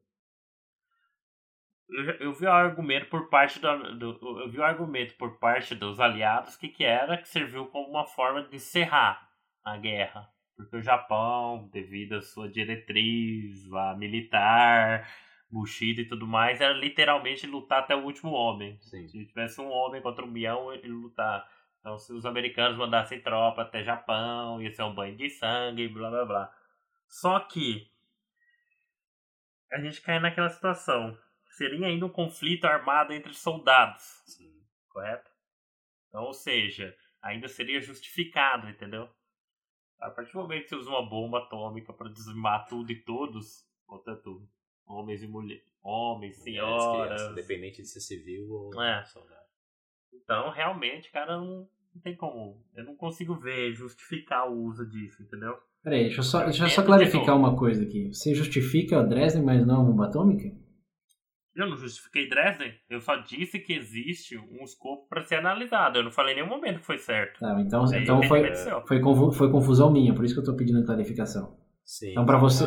Eu, 1.89 2.05
eu 2.15 2.33
vi 2.33 2.45
o 2.45 2.51
argumento 2.51 3.07
por 3.07 3.29
parte 3.29 3.59
do, 3.59 3.97
do, 3.97 4.39
eu 4.41 4.49
vi 4.49 4.59
o 4.59 4.63
argumento 4.63 5.15
por 5.15 5.37
parte 5.39 5.75
dos 5.75 5.99
aliados 5.99 6.55
que, 6.55 6.69
que 6.69 6.83
era 6.83 7.17
que 7.17 7.27
serviu 7.27 7.67
como 7.67 7.89
uma 7.89 8.05
forma 8.05 8.43
de 8.43 8.55
encerrar 8.55 9.29
a 9.63 9.77
guerra 9.77 10.29
porque 10.61 10.77
o 10.77 10.81
Japão 10.81 11.69
devido 11.71 12.15
à 12.15 12.21
sua 12.21 12.49
diretriz 12.49 13.67
lá 13.67 13.95
militar 13.95 15.07
Bushido 15.51 16.01
e 16.01 16.07
tudo 16.07 16.25
mais, 16.25 16.61
era 16.61 16.73
literalmente 16.73 17.45
lutar 17.45 17.79
até 17.79 17.95
o 17.95 18.03
último 18.03 18.31
homem. 18.31 18.77
Sim. 18.81 19.07
Se 19.07 19.25
tivesse 19.25 19.59
um 19.59 19.69
homem 19.69 20.01
contra 20.01 20.23
um 20.23 20.31
milhão, 20.31 20.71
ele 20.73 20.87
lutar. 20.87 21.49
Então, 21.79 21.97
se 21.97 22.13
os 22.13 22.25
americanos 22.25 22.77
mandassem 22.77 23.21
tropa 23.21 23.63
até 23.63 23.83
Japão, 23.83 24.61
ia 24.61 24.71
ser 24.71 24.83
um 24.83 24.93
banho 24.93 25.17
de 25.17 25.29
sangue, 25.29 25.87
blá 25.87 26.09
blá 26.09 26.25
blá. 26.25 26.53
Só 27.07 27.39
que 27.39 27.91
a 29.71 29.79
gente 29.79 30.01
cai 30.01 30.19
naquela 30.19 30.49
situação. 30.49 31.17
Seria 31.57 31.87
ainda 31.87 32.05
um 32.05 32.09
conflito 32.09 32.65
armado 32.65 33.13
entre 33.13 33.33
soldados. 33.33 34.23
Sim. 34.25 34.61
Correto? 34.89 35.29
Então, 36.07 36.23
ou 36.23 36.33
seja, 36.33 36.95
ainda 37.21 37.47
seria 37.47 37.81
justificado, 37.81 38.69
entendeu? 38.69 39.09
A 39.99 40.09
partir 40.09 40.33
do 40.33 40.39
momento 40.39 40.63
que 40.63 40.69
você 40.69 40.75
usa 40.75 40.89
uma 40.89 41.07
bomba 41.07 41.39
atômica 41.39 41.93
para 41.93 42.09
dizimar 42.09 42.67
tudo 42.67 42.91
e 42.91 43.01
todos, 43.03 43.65
portanto, 43.85 44.47
homens 44.85 45.21
e 45.23 45.27
mulheres, 45.27 45.63
homens, 45.83 46.37
senhoras. 46.43 47.21
independente 47.31 47.81
de 47.81 47.87
ser 47.87 47.99
civil 48.01 48.49
ou 48.49 48.81
É. 48.83 49.03
soldado. 49.05 49.41
Então, 50.13 50.51
realmente, 50.51 51.11
cara, 51.11 51.37
não, 51.37 51.67
não 51.93 52.01
tem 52.03 52.15
como. 52.15 52.63
Eu 52.75 52.83
não 52.85 52.95
consigo 52.95 53.35
ver, 53.35 53.73
justificar 53.73 54.49
o 54.49 54.63
uso 54.65 54.87
disso, 54.89 55.21
entendeu? 55.23 55.55
Peraí, 55.83 56.03
deixa 56.03 56.19
eu 56.19 56.23
só, 56.23 56.43
deixa 56.43 56.63
eu 56.65 56.69
só 56.69 56.83
clarificar 56.83 57.35
uma 57.35 57.57
coisa 57.57 57.83
aqui. 57.83 58.09
Você 58.13 58.35
justifica 58.35 58.99
a 58.99 59.03
Dresden, 59.03 59.43
mas 59.43 59.65
não 59.65 59.81
a 59.81 59.83
bomba 59.83 60.05
atômica? 60.07 60.47
Eu 61.55 61.67
não 61.67 61.75
justifiquei 61.75 62.29
Dresden, 62.29 62.73
eu 62.89 63.01
só 63.01 63.17
disse 63.17 63.59
que 63.59 63.73
existe 63.73 64.37
um 64.37 64.63
escopo 64.63 65.07
para 65.09 65.21
ser 65.23 65.35
analisado. 65.35 65.97
Eu 65.99 66.03
não 66.03 66.11
falei 66.11 66.33
em 66.33 66.35
nenhum 66.37 66.47
momento 66.47 66.79
que 66.79 66.85
foi 66.85 66.97
certo. 66.97 67.39
Tá, 67.41 67.59
então, 67.59 67.83
Aí 67.91 68.03
então 68.03 68.23
foi, 68.23 68.41
foi, 68.87 69.01
confu- 69.01 69.31
foi 69.33 69.51
confusão 69.51 69.91
minha, 69.91 70.13
por 70.15 70.23
isso 70.23 70.33
que 70.33 70.39
eu 70.39 70.45
tô 70.45 70.55
pedindo 70.55 70.85
clarificação. 70.85 71.57
Sim. 71.83 72.11
Então, 72.11 72.25
pra 72.25 72.37
você- 72.37 72.63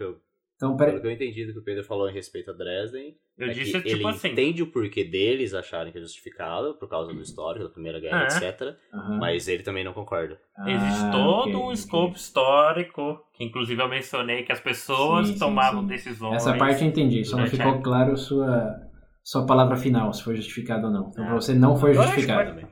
eu, 0.00 0.20
Então, 0.56 0.74
pelo 0.74 0.88
peraí. 0.88 1.00
que 1.02 1.06
eu 1.06 1.10
entendi 1.10 1.44
do 1.46 1.52
que 1.52 1.58
o 1.58 1.62
Pedro 1.62 1.84
falou 1.84 2.08
em 2.08 2.14
respeito 2.14 2.50
a 2.50 2.54
Dresden, 2.54 3.14
Eu 3.36 3.48
é 3.48 3.52
disse 3.52 3.72
que 3.72 3.90
tipo 3.90 3.96
ele 3.96 4.08
assim. 4.08 4.28
entende 4.28 4.62
o 4.62 4.66
porquê 4.72 5.04
deles 5.04 5.52
acharem 5.52 5.92
que 5.92 5.98
é 5.98 6.00
justificado, 6.00 6.74
por 6.78 6.88
causa 6.88 7.12
do 7.12 7.20
histórico, 7.20 7.64
da 7.66 7.70
Primeira 7.70 8.00
Guerra, 8.00 8.22
É. 8.22 8.26
etc. 8.26 8.74
Aham. 8.92 9.18
Mas 9.18 9.48
ele 9.48 9.62
também 9.62 9.84
não 9.84 9.92
concorda. 9.92 10.40
Existe 10.66 11.04
Ah, 11.04 11.10
todo 11.12 11.40
ok, 11.50 11.54
um 11.56 11.72
escopo 11.72 12.16
histórico, 12.16 13.20
que 13.34 13.44
inclusive 13.44 13.82
eu 13.82 13.88
mencionei 13.88 14.44
que 14.44 14.52
as 14.52 14.60
pessoas 14.60 15.26
Sim, 15.26 15.32
sim, 15.34 15.38
tomavam 15.38 15.82
sim. 15.82 15.88
decisões. 15.88 16.36
Essa 16.36 16.56
parte 16.56 16.82
eu 16.82 16.88
entendi, 16.88 17.22
só 17.24 17.36
não 17.36 17.46
ficou 17.46 17.72
a- 17.72 17.82
claro 17.82 18.16
sua, 18.16 18.80
sua 19.22 19.44
palavra 19.44 19.76
final, 19.76 20.10
se 20.12 20.22
foi 20.24 20.36
justificado 20.36 20.86
ou 20.86 20.92
não. 20.92 21.08
Então, 21.10 21.24
Ah. 21.24 21.26
pra 21.28 21.34
você 21.36 21.54
não 21.54 21.76
foi 21.76 21.94
Eu 21.94 22.00
acho 22.00 22.14
que 22.14 22.20
justificado. 22.20 22.50
Também. 22.50 22.66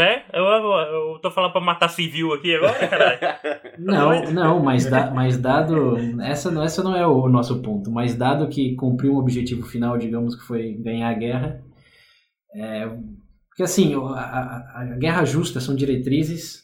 É? 0.00 0.24
Eu, 0.32 0.44
eu, 0.44 0.72
eu 1.14 1.18
tô 1.20 1.30
falando 1.30 1.50
pra 1.52 1.60
matar 1.60 1.88
civil 1.88 2.32
aqui 2.32 2.54
agora, 2.54 2.88
caralho. 2.88 3.18
Não, 3.78 4.22
não, 4.32 4.62
mas, 4.62 4.86
da- 4.90 5.10
mas 5.10 5.36
dado. 5.38 5.96
Essa, 6.20 6.50
não- 6.50 6.62
essa 6.62 6.82
não 6.82 6.96
é 6.96 7.06
o 7.06 7.28
nosso 7.28 7.60
ponto, 7.62 7.90
mas 7.90 8.14
dado 8.14 8.48
que 8.48 8.74
cumpriu 8.74 9.12
um 9.14 9.18
objetivo 9.18 9.62
final, 9.66 9.96
digamos 9.96 10.34
que 10.34 10.42
foi 10.46 10.72
ganhar 10.74 11.08
a 11.10 11.14
guerra. 11.14 11.62
é, 12.54 12.86
porque 13.48 13.62
assim, 13.62 13.94
a, 13.94 13.98
a- 14.20 14.80
a 14.82 14.84
guerra 14.96 15.24
justa 15.24 15.60
são 15.60 15.74
diretrizes 15.76 16.62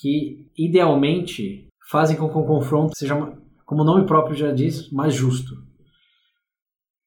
que 0.00 0.46
idealmente 0.56 1.68
fazem 1.90 2.16
com 2.16 2.28
que 2.28 2.38
o 2.38 2.44
confronto 2.44 2.96
seja, 2.96 3.14
como 3.66 3.82
o 3.82 3.84
nome 3.84 4.06
próprio 4.06 4.36
já 4.36 4.52
diz, 4.52 4.90
mais 4.90 5.12
justo. 5.14 5.54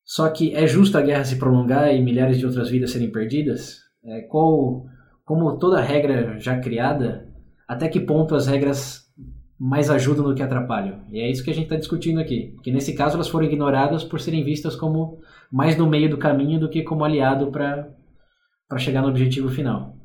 Só 0.05 0.29
que 0.29 0.53
é 0.55 0.65
justo 0.67 0.97
a 0.97 1.01
guerra 1.01 1.25
se 1.25 1.37
prolongar 1.37 1.93
e 1.93 2.01
milhares 2.01 2.37
de 2.37 2.45
outras 2.45 2.69
vidas 2.69 2.91
serem 2.91 3.11
perdidas? 3.11 3.79
É, 4.05 4.21
qual, 4.21 4.85
como 5.27 5.57
toda 5.59 5.81
regra 5.81 6.39
já 6.39 6.57
criada, 6.57 7.27
até 7.67 7.89
que 7.89 7.99
ponto 7.99 8.33
as 8.33 8.47
regras 8.47 9.05
mais 9.59 9.89
ajudam 9.89 10.23
do 10.23 10.33
que 10.33 10.41
atrapalham. 10.41 11.03
E 11.11 11.19
é 11.19 11.29
isso 11.29 11.43
que 11.43 11.49
a 11.49 11.53
gente 11.53 11.65
está 11.65 11.75
discutindo 11.75 12.21
aqui. 12.21 12.55
Que 12.63 12.71
nesse 12.71 12.95
caso 12.95 13.15
elas 13.15 13.27
foram 13.27 13.45
ignoradas 13.45 14.05
por 14.05 14.21
serem 14.21 14.45
vistas 14.45 14.73
como 14.73 15.19
mais 15.51 15.77
no 15.77 15.85
meio 15.85 16.09
do 16.09 16.17
caminho 16.17 16.57
do 16.57 16.69
que 16.69 16.81
como 16.81 17.03
aliado 17.03 17.51
para 17.51 17.89
chegar 18.77 19.01
no 19.01 19.09
objetivo 19.09 19.49
final. 19.49 19.97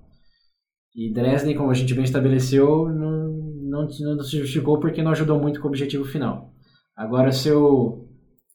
E 0.93 1.13
Dresden, 1.13 1.55
como 1.55 1.71
a 1.71 1.75
gente 1.75 1.95
bem 1.95 2.03
estabeleceu, 2.03 2.89
não, 2.89 3.29
não, 3.63 3.83
não 3.83 4.23
se 4.25 4.39
justificou 4.39 4.81
porque 4.81 5.05
não 5.05 5.13
ajudou 5.13 5.39
muito 5.39 5.61
com 5.61 5.69
o 5.69 5.71
objetivo 5.71 6.05
final. 6.05 6.53
Agora, 6.97 7.31
seu, 7.31 8.09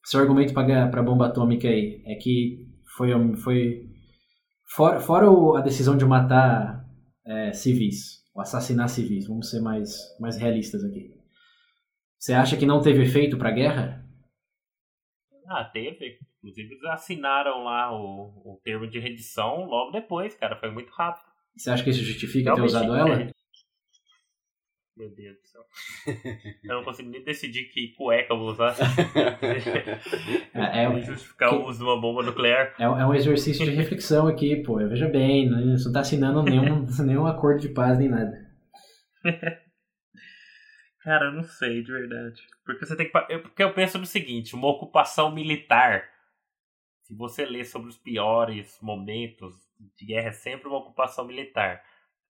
seu 0.04 0.20
argumento 0.20 0.52
para 0.52 0.84
a 0.84 1.02
bomba 1.02 1.28
atômica 1.28 1.66
aí 1.66 2.02
é 2.04 2.14
que 2.16 2.66
foi, 2.94 3.10
foi 3.36 3.87
fora, 4.68 5.00
fora 5.00 5.30
o- 5.30 5.56
a 5.56 5.60
decisão 5.60 5.96
de 5.96 6.04
matar 6.04 6.84
é, 7.24 7.52
civis, 7.52 8.24
ou 8.34 8.40
assassinar 8.42 8.88
civis, 8.88 9.26
vamos 9.26 9.50
ser 9.50 9.60
mais, 9.60 10.16
mais 10.20 10.36
realistas 10.36 10.84
aqui. 10.84 11.14
Você 12.18 12.32
acha 12.32 12.56
que 12.56 12.64
não 12.66 12.80
teve 12.80 13.02
efeito 13.02 13.36
para 13.36 13.48
a 13.48 13.52
guerra? 13.52 14.04
Ah, 15.48 15.64
teve. 15.64 16.18
Inclusive 16.38 16.74
eles 16.74 16.84
assinaram 16.84 17.64
lá 17.64 17.92
o, 17.92 18.54
o 18.54 18.60
termo 18.62 18.86
de 18.86 18.98
rendição 19.00 19.64
logo 19.64 19.90
depois, 19.90 20.34
cara. 20.34 20.56
Foi 20.56 20.70
muito 20.70 20.90
rápido. 20.92 21.26
Você 21.56 21.70
acha 21.70 21.84
que 21.84 21.90
isso 21.90 22.02
justifica 22.04 22.54
ter 22.54 22.60
Realmente, 22.60 22.62
usado 22.62 22.94
é. 22.94 23.00
ela? 23.00 23.32
Meu 24.98 25.10
Deus 25.14 25.36
do 25.40 25.46
céu. 25.46 25.62
Eu 26.64 26.74
não 26.76 26.82
consigo 26.84 27.08
nem 27.08 27.22
decidir 27.22 27.68
que 27.70 27.94
cueca 27.96 28.32
eu 28.34 28.38
vou 28.38 28.48
usar. 28.50 28.74
É, 30.54 30.84
é, 30.84 31.00
justificar 31.02 31.54
o 31.54 31.66
uso 31.68 31.78
de 31.78 31.84
uma 31.84 32.00
bomba 32.00 32.22
nuclear. 32.24 32.74
é, 32.78 32.82
é 32.82 32.88
um 33.06 33.14
exercício 33.14 33.64
de 33.64 33.70
reflexão 33.70 34.26
aqui, 34.26 34.56
pô. 34.64 34.76
Veja 34.88 35.08
bem, 35.08 35.48
né? 35.48 35.56
você 35.56 35.66
não 35.66 35.74
está 35.90 36.00
assinando 36.00 36.42
nenhum, 36.42 36.84
nenhum 37.06 37.26
acordo 37.26 37.60
de 37.60 37.68
paz 37.68 37.96
nem 37.98 38.08
nada. 38.08 38.32
Cara, 41.02 41.26
eu 41.26 41.32
não 41.32 41.44
sei, 41.44 41.82
de 41.82 41.92
verdade. 41.92 42.42
Porque 42.64 42.84
você 42.84 42.96
tem 42.96 43.08
que. 43.10 43.16
eu- 43.32 43.42
Porque 43.42 43.62
eu 43.62 43.72
penso 43.72 43.98
no 43.98 44.06
seguinte: 44.06 44.54
uma 44.54 44.68
ocupação 44.68 45.32
militar. 45.32 46.02
Se 47.04 47.14
você 47.14 47.46
ler 47.46 47.64
sobre 47.64 47.88
os 47.88 47.96
piores 47.96 48.76
momentos 48.82 49.54
de 49.96 50.04
guerra, 50.06 50.28
é 50.28 50.32
sempre 50.32 50.68
uma 50.68 50.78
ocupação 50.78 51.24
militar. 51.26 51.82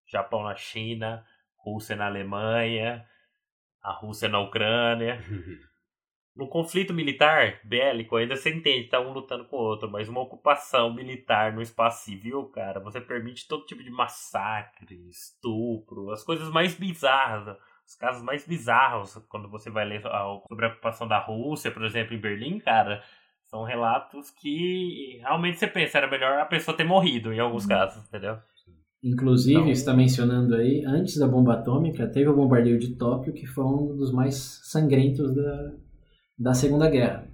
Japão 0.06 0.44
na 0.44 0.54
China, 0.54 1.24
Rússia 1.58 1.96
na 1.96 2.06
Alemanha, 2.06 3.04
a 3.82 3.92
Rússia 3.92 4.28
na 4.28 4.40
Ucrânia. 4.40 5.18
No 6.38 6.46
conflito 6.46 6.94
militar 6.94 7.58
bélico, 7.64 8.14
ainda 8.14 8.36
você 8.36 8.54
entende, 8.54 8.88
tá 8.88 9.00
um 9.00 9.12
lutando 9.12 9.44
com 9.46 9.56
o 9.56 9.58
outro, 9.58 9.90
mas 9.90 10.08
uma 10.08 10.20
ocupação 10.20 10.94
militar 10.94 11.52
no 11.52 11.60
espaço 11.60 12.04
civil, 12.04 12.44
cara, 12.50 12.78
você 12.78 13.00
permite 13.00 13.48
todo 13.48 13.66
tipo 13.66 13.82
de 13.82 13.90
massacre, 13.90 15.08
estupro, 15.08 16.12
as 16.12 16.22
coisas 16.22 16.48
mais 16.48 16.76
bizarras, 16.76 17.58
os 17.84 17.96
casos 17.96 18.22
mais 18.22 18.46
bizarros, 18.46 19.16
quando 19.28 19.48
você 19.48 19.68
vai 19.68 19.84
ler 19.84 20.00
sobre 20.00 20.66
a 20.66 20.68
ocupação 20.68 21.08
da 21.08 21.18
Rússia, 21.18 21.72
por 21.72 21.84
exemplo, 21.84 22.14
em 22.14 22.20
Berlim, 22.20 22.60
cara, 22.60 23.02
são 23.46 23.64
relatos 23.64 24.30
que 24.30 25.18
realmente 25.20 25.58
você 25.58 25.66
pensa, 25.66 25.98
era 25.98 26.06
melhor 26.06 26.38
a 26.38 26.46
pessoa 26.46 26.76
ter 26.76 26.84
morrido 26.84 27.32
em 27.32 27.40
alguns 27.40 27.66
casos, 27.66 28.06
entendeu? 28.06 28.38
Inclusive, 29.02 29.62
você 29.62 29.70
está 29.70 29.94
mencionando 29.94 30.54
aí, 30.56 30.84
antes 30.84 31.16
da 31.18 31.26
bomba 31.28 31.54
atômica, 31.54 32.08
teve 32.08 32.28
o 32.28 32.34
bombardeio 32.34 32.78
de 32.78 32.96
Tóquio, 32.96 33.32
que 33.32 33.46
foi 33.46 33.64
um 33.64 33.96
dos 33.96 34.12
mais 34.12 34.60
sangrentos 34.64 35.34
da, 35.34 35.72
da 36.38 36.54
Segunda 36.54 36.90
Guerra. 36.90 37.28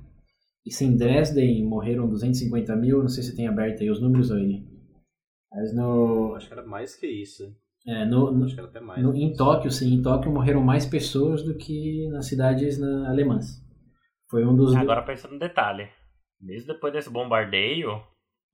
E 0.66 0.70
se 0.72 0.84
em 0.84 0.96
Dresden 0.96 1.64
morreram 1.64 2.08
250 2.08 2.76
mil, 2.76 3.00
não 3.00 3.08
sei 3.08 3.22
se 3.22 3.34
tem 3.36 3.46
aberto 3.48 3.82
aí 3.82 3.90
os 3.90 4.00
números 4.00 4.30
aí. 4.30 4.62
Mas 5.50 5.74
no, 5.74 6.34
Acho 6.34 6.48
que 6.48 6.52
era 6.52 6.66
mais 6.66 6.94
que 6.96 7.06
isso. 7.06 7.44
é, 7.86 8.04
no, 8.04 8.30
no- 8.30 8.44
Acho 8.44 8.54
que 8.54 8.60
era 8.60 8.68
até 8.68 8.80
mais. 8.80 9.02
no- 9.02 9.14
em 9.14 9.32
Tóquio, 9.34 9.70
sim, 9.70 9.94
em 9.94 10.02
Tóquio 10.02 10.32
morreram 10.32 10.62
mais 10.62 10.84
pessoas 10.84 11.42
do 11.42 11.54
que 11.56 12.08
nas 12.10 12.26
cidades 12.26 12.78
na, 12.78 13.08
alemãs. 13.08 13.62
Foi 14.30 14.44
um 14.44 14.54
dos... 14.54 14.74
Agora 14.74 15.02
pensando 15.02 15.32
no 15.32 15.38
detalhe, 15.38 15.88
mesmo 16.40 16.72
depois 16.74 16.92
desse 16.92 17.08
bombardeio, 17.10 17.90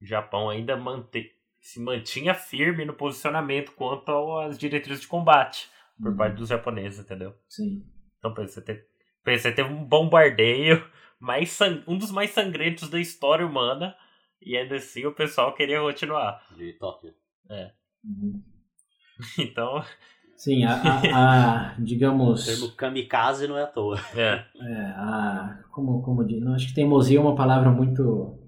o 0.01 0.07
Japão 0.07 0.49
ainda 0.49 0.77
mante 0.77 1.27
se 1.61 1.79
mantinha 1.81 2.35
firme 2.35 2.85
no 2.85 2.95
posicionamento 2.95 3.73
quanto 3.73 4.39
às 4.39 4.59
diretrizes 4.59 5.03
de 5.03 5.09
combate 5.09 5.69
por 6.01 6.11
Uhum. 6.13 6.17
parte 6.17 6.37
dos 6.37 6.49
japoneses, 6.49 7.01
entendeu? 7.01 7.35
Sim. 7.49 7.85
Então 8.19 8.33
pensa, 8.33 8.55
você 8.55 8.63
teve, 8.63 8.85
você 9.39 9.53
teve 9.53 9.69
um 9.73 9.85
bombardeio 9.85 10.83
mais 11.21 11.51
sang- 11.51 11.83
um 11.87 11.99
dos 11.99 12.11
mais 12.11 12.31
sangrentos 12.31 12.89
da 12.89 12.99
história 12.99 13.47
humana 13.47 13.95
e 14.41 14.57
ainda 14.57 14.77
assim 14.77 15.05
o 15.05 15.15
pessoal 15.15 15.55
queria 15.55 15.81
continuar. 15.81 16.43
De 16.57 16.73
Tóquio. 16.75 17.13
Uhum. 18.05 18.43
Então, 19.39 19.85
Sim, 20.35 20.65
a, 20.65 20.73
a- 20.73 21.73
a- 21.75 21.75
O 21.79 21.85
digamos... 21.85 22.47
termo 22.47 22.73
kamikaze 22.75 23.47
não 23.47 23.59
é 23.59 23.65
à 23.65 23.67
toa. 23.67 24.01
é. 24.17 24.43
É, 24.59 24.83
a, 24.97 25.63
como, 25.71 26.01
como 26.03 26.25
diz, 26.25 26.41
não, 26.43 26.55
acho 26.55 26.69
que 26.69 26.75
teimosia 26.75 27.19
é 27.19 27.21
uma 27.21 27.35
palavra 27.35 27.71
muito 27.71 28.40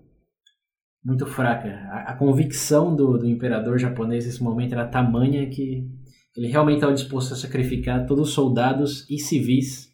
muito 1.04 1.26
fraca. 1.26 1.68
A, 1.90 2.12
a 2.12 2.16
convicção 2.16 2.94
do, 2.94 3.18
do 3.18 3.26
imperador 3.26 3.78
japonês 3.78 4.26
nesse 4.26 4.42
momento 4.42 4.72
era 4.72 4.88
tamanha 4.88 5.48
que 5.48 5.88
ele 6.36 6.48
realmente 6.48 6.76
estava 6.76 6.94
disposto 6.94 7.32
a 7.32 7.36
sacrificar 7.36 8.06
todos 8.06 8.28
os 8.28 8.34
soldados 8.34 9.08
e 9.10 9.18
civis 9.18 9.92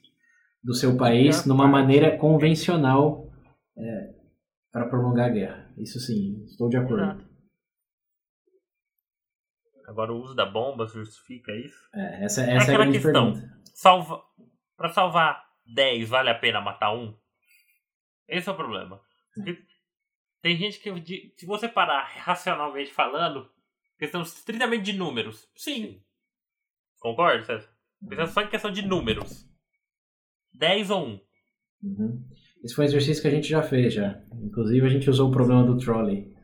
do 0.63 0.75
seu 0.75 0.97
país 0.97 1.47
numa 1.47 1.67
maneira 1.67 2.17
convencional 2.17 3.31
é, 3.77 4.15
para 4.73 4.89
prolongar 4.89 5.27
a 5.27 5.33
guerra. 5.33 5.73
Isso 5.77 5.99
sim, 5.99 6.45
estou 6.45 6.69
de 6.69 6.77
acordo. 6.77 7.27
Agora 9.87 10.13
o 10.13 10.21
uso 10.21 10.35
da 10.35 10.45
bomba 10.45 10.87
justifica 10.87 11.51
isso? 11.53 11.89
É, 11.95 12.25
essa, 12.25 12.43
essa 12.43 12.71
é 12.71 12.75
a 12.75 12.79
grande 12.79 13.01
questão. 13.01 13.33
pergunta. 13.33 13.59
Salva... 13.75 14.23
Pra 14.77 14.91
salvar 14.91 15.43
10, 15.75 16.09
vale 16.09 16.31
a 16.31 16.39
pena 16.39 16.61
matar 16.61 16.95
um? 16.95 17.13
Esse 18.29 18.49
é 18.49 18.53
o 18.53 18.57
problema. 18.57 19.01
Porque 19.35 19.59
tem 20.41 20.57
gente 20.57 20.79
que, 20.79 21.33
se 21.37 21.47
você 21.47 21.69
parar 21.69 22.05
racionalmente 22.05 22.93
falando, 22.93 23.51
questão 23.99 24.23
estritamente 24.23 24.85
de 24.85 24.93
números. 24.93 25.49
Sim. 25.57 26.03
Concorda, 26.99 27.45
César? 27.45 27.69
Pensando 28.09 28.31
só 28.31 28.43
em 28.43 28.49
questão 28.49 28.71
de 28.71 28.83
números. 28.83 29.49
10 30.53 30.91
ou 30.91 31.07
1. 31.07 31.21
Uhum. 31.83 32.25
Esse 32.65 32.75
foi 32.75 32.85
um 32.85 32.89
exercício 32.89 33.23
que 33.23 33.29
a 33.29 33.33
gente 33.33 33.49
já 33.49 33.63
fez 33.63 33.95
já. 33.95 34.21
Inclusive 34.43 34.87
a 34.87 34.91
gente 34.91 35.11
usou 35.11 35.29
o 35.29 35.33
problema 35.33 35.65
do 35.65 35.79
trolley. 35.79 36.35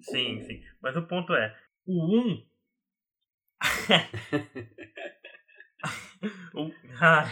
Sim, 0.00 0.42
sim. 0.42 0.62
Mas 0.80 0.96
o 0.96 1.06
ponto 1.06 1.34
é, 1.34 1.54
o 1.86 2.18
1 2.18 2.46
o, 6.54 6.70
ah, 7.00 7.30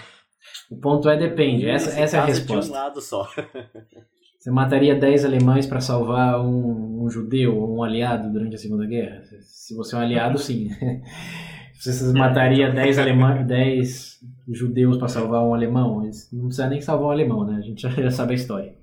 O 0.71 0.81
ponto 0.81 1.09
é 1.09 1.17
depende. 1.17 1.67
Essa, 1.69 1.99
essa 1.99 2.17
é 2.17 2.21
a 2.21 2.25
resposta. 2.25 2.71
De 2.71 2.71
um 2.71 2.81
lado 2.81 3.01
só. 3.01 3.29
Você 4.45 4.51
mataria 4.51 4.95
10 4.95 5.25
alemães 5.25 5.67
para 5.67 5.81
salvar 5.81 6.39
um, 6.39 7.03
um 7.03 7.09
judeu 7.09 7.57
ou 7.57 7.79
um 7.79 7.83
aliado 7.83 8.31
durante 8.31 8.57
a 8.57 8.59
Segunda 8.59 8.85
Guerra? 8.85 9.23
Se 9.41 9.75
você 9.75 9.95
é 9.97 9.99
um 9.99 10.03
aliado, 10.03 10.37
sim. 10.39 10.69
Você 11.81 12.13
mataria 12.13 12.71
10 12.71 12.99
alemães, 12.99 13.47
10 13.47 14.21
judeus 14.49 14.99
para 14.99 15.09
salvar 15.09 15.43
um 15.43 15.55
alemão? 15.55 16.03
Não 16.31 16.47
precisa 16.47 16.69
nem 16.69 16.81
salvar 16.83 17.09
um 17.09 17.11
alemão, 17.11 17.47
né? 17.47 17.57
A 17.57 17.61
gente 17.63 17.81
já, 17.83 18.11
sabe 18.11 18.33
a 18.33 18.37
história. 18.37 18.75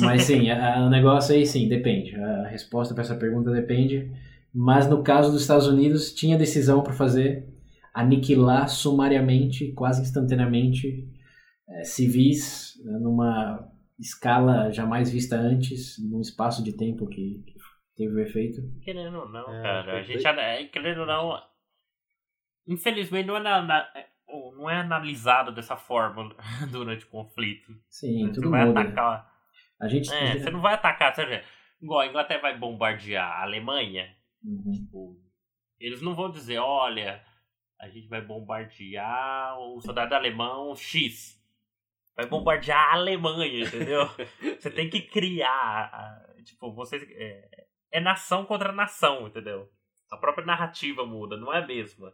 Mas 0.00 0.24
sim, 0.24 0.50
a- 0.50 0.84
o 0.84 0.90
negócio 0.90 1.32
aí 1.32 1.46
sim, 1.46 1.68
depende. 1.68 2.16
A 2.16 2.48
resposta 2.48 2.92
para 2.92 3.04
essa 3.04 3.14
pergunta 3.14 3.52
depende. 3.52 4.10
Mas 4.52 4.88
no 4.88 5.02
caso 5.04 5.30
dos 5.30 5.42
Estados 5.42 5.68
Unidos, 5.68 6.12
tinha 6.12 6.36
decisão 6.36 6.82
para 6.82 6.92
fazer 6.92 7.48
aniquilar 7.94 8.68
sumariamente, 8.68 9.70
quase 9.72 10.02
instantaneamente, 10.02 11.08
eh, 11.68 11.84
civis 11.84 12.74
né, 12.84 12.98
numa 12.98 13.70
escala 14.00 14.72
jamais 14.72 15.10
vista 15.12 15.36
antes, 15.36 15.96
num 16.10 16.20
espaço 16.20 16.64
de 16.64 16.76
tempo 16.76 17.06
que, 17.06 17.42
que 17.46 17.54
teve 17.96 18.14
o 18.14 18.20
efeito. 18.20 18.60
querendo 18.82 19.18
ou 19.20 19.28
não, 19.28 19.52
É, 19.54 19.62
cara, 19.62 19.98
a 19.98 20.02
gente, 20.02 20.26
é, 20.26 20.64
querendo 20.64 21.00
ou 21.02 21.06
não, 21.06 21.40
infelizmente 22.66 23.26
não 23.26 23.36
é, 23.36 23.40
na- 23.42 23.62
na- 23.62 23.88
não 24.56 24.70
é 24.70 24.76
analisado 24.76 25.52
dessa 25.52 25.76
forma 25.76 26.34
durante 26.70 27.04
o 27.04 27.08
conflito. 27.08 27.72
Sim, 27.88 28.28
Você 28.28 28.34
tudo 28.34 28.50
vai 28.50 28.64
muda. 28.64 28.80
atacar, 28.80 29.30
A 29.80 29.88
gente. 29.88 30.10
é, 30.12 30.38
você 30.38 30.50
não 30.50 30.60
vai 30.60 30.74
atacar, 30.74 31.14
seja, 31.14 31.42
igual 31.80 32.00
a 32.00 32.06
Inglaterra 32.06 32.40
vai 32.42 32.58
bombardear 32.58 33.28
a 33.28 33.42
Alemanha, 33.42 34.14
Uhum. 34.42 34.72
Tipo, 34.72 35.20
eles 35.78 36.00
não 36.00 36.14
vão 36.14 36.30
dizer, 36.30 36.56
olha, 36.58 37.22
a 37.78 37.90
gente 37.90 38.08
vai 38.08 38.22
bombardear 38.22 39.58
o 39.60 39.78
soldado 39.82 40.14
alemão 40.14 40.74
X. 40.74 41.38
Vai 42.16 42.26
bombardear 42.26 42.90
a 42.90 42.94
Alemanha, 42.94 43.64
entendeu? 43.64 44.06
você 44.58 44.70
tem 44.70 44.90
que 44.90 45.00
criar. 45.02 46.20
Tipo, 46.44 46.72
você. 46.74 46.96
É, 47.16 47.66
é 47.92 48.00
nação 48.00 48.44
contra 48.44 48.72
nação, 48.72 49.26
entendeu? 49.28 49.68
A 50.10 50.16
própria 50.16 50.44
narrativa 50.44 51.06
muda, 51.06 51.36
não 51.36 51.52
é 51.52 51.62
a 51.62 51.66
mesma. 51.66 52.12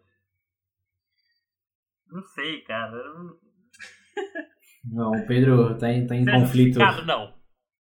Não 2.07 2.23
sei, 2.23 2.61
cara. 2.63 3.03
não- 4.85 5.11
o 5.13 5.27
Pedro 5.27 5.77
tá 5.79 5.91
em, 5.91 6.07
tá 6.07 6.15
em 6.15 6.25
Seja 6.25 6.39
conflito. 6.39 6.79
não. 7.05 7.36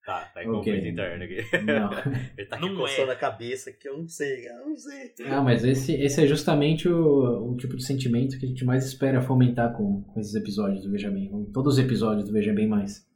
Tá, 0.04 0.20
tá 0.34 0.44
em 0.44 0.46
conflito 0.46 0.86
interno 0.86 1.24
aqui. 1.24 1.36
Não. 1.64 1.90
Ele 2.36 2.46
tá 2.46 2.58
Não 2.58 2.68
aqui 2.68 2.76
é. 2.76 2.78
coçando 2.80 3.10
a 3.12 3.16
cabeça 3.16 3.72
que 3.72 3.88
eu 3.88 3.96
não 3.98 4.06
sei, 4.06 4.46
eu 4.46 4.66
não 4.68 4.76
sei. 4.76 5.12
Ah, 5.26 5.40
mas 5.42 5.64
esse, 5.64 5.94
esse 5.94 6.22
é 6.22 6.26
justamente 6.26 6.86
o, 6.88 7.52
o 7.52 7.56
tipo 7.56 7.74
de 7.76 7.84
sentimento 7.84 8.38
que 8.38 8.44
a 8.44 8.48
gente 8.48 8.64
mais 8.66 8.84
espera 8.86 9.22
fomentar 9.22 9.72
com, 9.74 10.02
com 10.02 10.20
esses 10.20 10.34
episódios 10.34 10.82
do 10.82 10.90
Veja 10.90 11.10
Bem, 11.10 11.28
com 11.30 11.44
todos 11.52 11.74
os 11.74 11.78
episódios 11.84 12.26
do 12.26 12.32
Veja 12.32 12.52
Bem 12.52 12.68
Mais. 12.68 13.06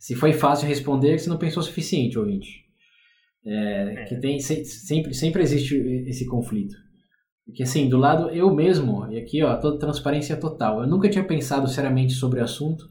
Se 0.00 0.14
foi 0.16 0.32
fácil 0.32 0.66
responder, 0.66 1.10
é 1.10 1.14
que 1.14 1.20
você 1.20 1.30
não 1.30 1.38
pensou 1.38 1.62
o 1.62 1.66
suficiente, 1.66 2.18
ouvinte. 2.18 2.64
É, 3.44 3.94
É. 4.02 4.04
Que 4.06 4.16
tem, 4.16 4.40
se- 4.40 4.64
sempre, 4.64 5.14
sempre 5.14 5.42
existe 5.42 5.76
esse 6.08 6.26
conflito. 6.26 6.74
Porque 7.46 7.62
assim, 7.62 7.88
do 7.88 7.96
lado 7.96 8.30
eu 8.30 8.52
mesmo, 8.52 9.08
e 9.12 9.16
aqui 9.18 9.40
ó, 9.44 9.56
toda 9.56 9.78
transparência 9.78 10.36
total, 10.36 10.80
eu 10.82 10.88
nunca 10.88 11.08
tinha 11.08 11.22
pensado 11.22 11.68
seriamente 11.68 12.14
sobre 12.14 12.40
o 12.40 12.42
assunto 12.42 12.90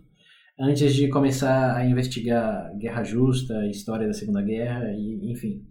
antes 0.59 0.93
de 0.93 1.07
começar 1.09 1.75
a 1.75 1.85
investigar 1.85 2.75
Guerra 2.77 3.03
Justa, 3.03 3.67
história 3.67 4.07
da 4.07 4.13
Segunda 4.13 4.41
Guerra, 4.41 4.91
e 4.93 5.31
enfim. 5.31 5.61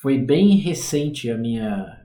Foi 0.00 0.18
bem 0.18 0.56
recente 0.56 1.30
a 1.30 1.38
minha 1.38 2.00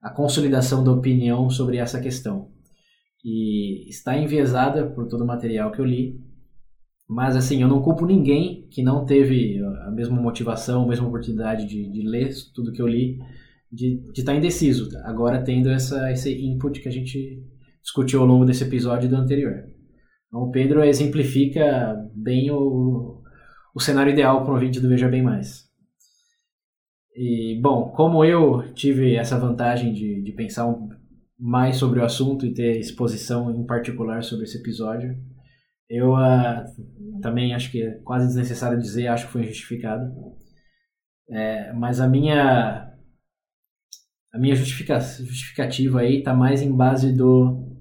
a 0.00 0.10
consolidação 0.10 0.84
da 0.84 0.92
opinião 0.92 1.48
sobre 1.48 1.78
essa 1.78 2.00
questão. 2.00 2.50
E 3.24 3.88
está 3.88 4.16
enviesada 4.16 4.86
por 4.86 5.08
todo 5.08 5.24
o 5.24 5.26
material 5.26 5.72
que 5.72 5.80
eu 5.80 5.84
li. 5.84 6.20
Mas 7.08 7.34
assim, 7.34 7.62
eu 7.62 7.68
não 7.68 7.80
culpo 7.80 8.04
ninguém 8.04 8.68
que 8.70 8.82
não 8.82 9.06
teve 9.06 9.62
a 9.86 9.90
mesma 9.90 10.20
motivação, 10.20 10.84
a 10.84 10.88
mesma 10.88 11.08
oportunidade 11.08 11.66
de, 11.66 11.90
de 11.90 12.02
ler 12.02 12.34
tudo 12.54 12.72
que 12.72 12.82
eu 12.82 12.86
li, 12.86 13.18
de, 13.72 14.02
estar 14.14 14.34
indeciso. 14.34 14.90
Agora 15.04 15.42
tendo 15.42 15.70
essa, 15.70 16.12
esse 16.12 16.32
input 16.34 16.80
que 16.80 16.88
a 16.88 16.92
gente 16.92 17.42
discutiu 17.82 18.20
ao 18.20 18.26
longo 18.26 18.44
desse 18.44 18.64
episódio 18.64 19.06
e 19.06 19.10
do 19.10 19.16
anterior. 19.16 19.73
Então, 20.34 20.48
o 20.48 20.50
Pedro 20.50 20.82
exemplifica 20.82 21.94
bem 22.12 22.50
o, 22.50 23.22
o 23.72 23.80
cenário 23.80 24.12
ideal 24.12 24.44
para 24.44 24.52
um 24.52 24.58
vídeo 24.58 24.82
do 24.82 24.88
Veja 24.88 25.08
Bem 25.08 25.22
Mais. 25.22 25.70
E, 27.14 27.56
bom, 27.62 27.90
como 27.90 28.24
eu 28.24 28.74
tive 28.74 29.14
essa 29.14 29.38
vantagem 29.38 29.92
de, 29.92 30.20
de 30.22 30.32
pensar 30.32 30.66
mais 31.38 31.76
sobre 31.76 32.00
o 32.00 32.04
assunto 32.04 32.44
e 32.44 32.52
ter 32.52 32.80
exposição 32.80 33.48
em 33.48 33.64
particular 33.64 34.24
sobre 34.24 34.42
esse 34.46 34.58
episódio, 34.58 35.16
eu 35.88 36.16
ah, 36.16 36.64
também 37.22 37.54
acho 37.54 37.70
que 37.70 37.84
é 37.84 37.92
quase 38.02 38.26
desnecessário 38.26 38.80
dizer, 38.80 39.06
acho 39.06 39.26
que 39.26 39.32
foi 39.32 39.42
injustificado. 39.42 40.12
É, 41.30 41.72
mas 41.74 42.00
a 42.00 42.08
minha 42.08 42.92
a 44.32 44.38
minha 44.40 44.56
justifica- 44.56 44.98
justificativa 44.98 46.00
aí 46.00 46.18
está 46.18 46.34
mais 46.34 46.60
em 46.60 46.74
base 46.74 47.12
do 47.12 47.73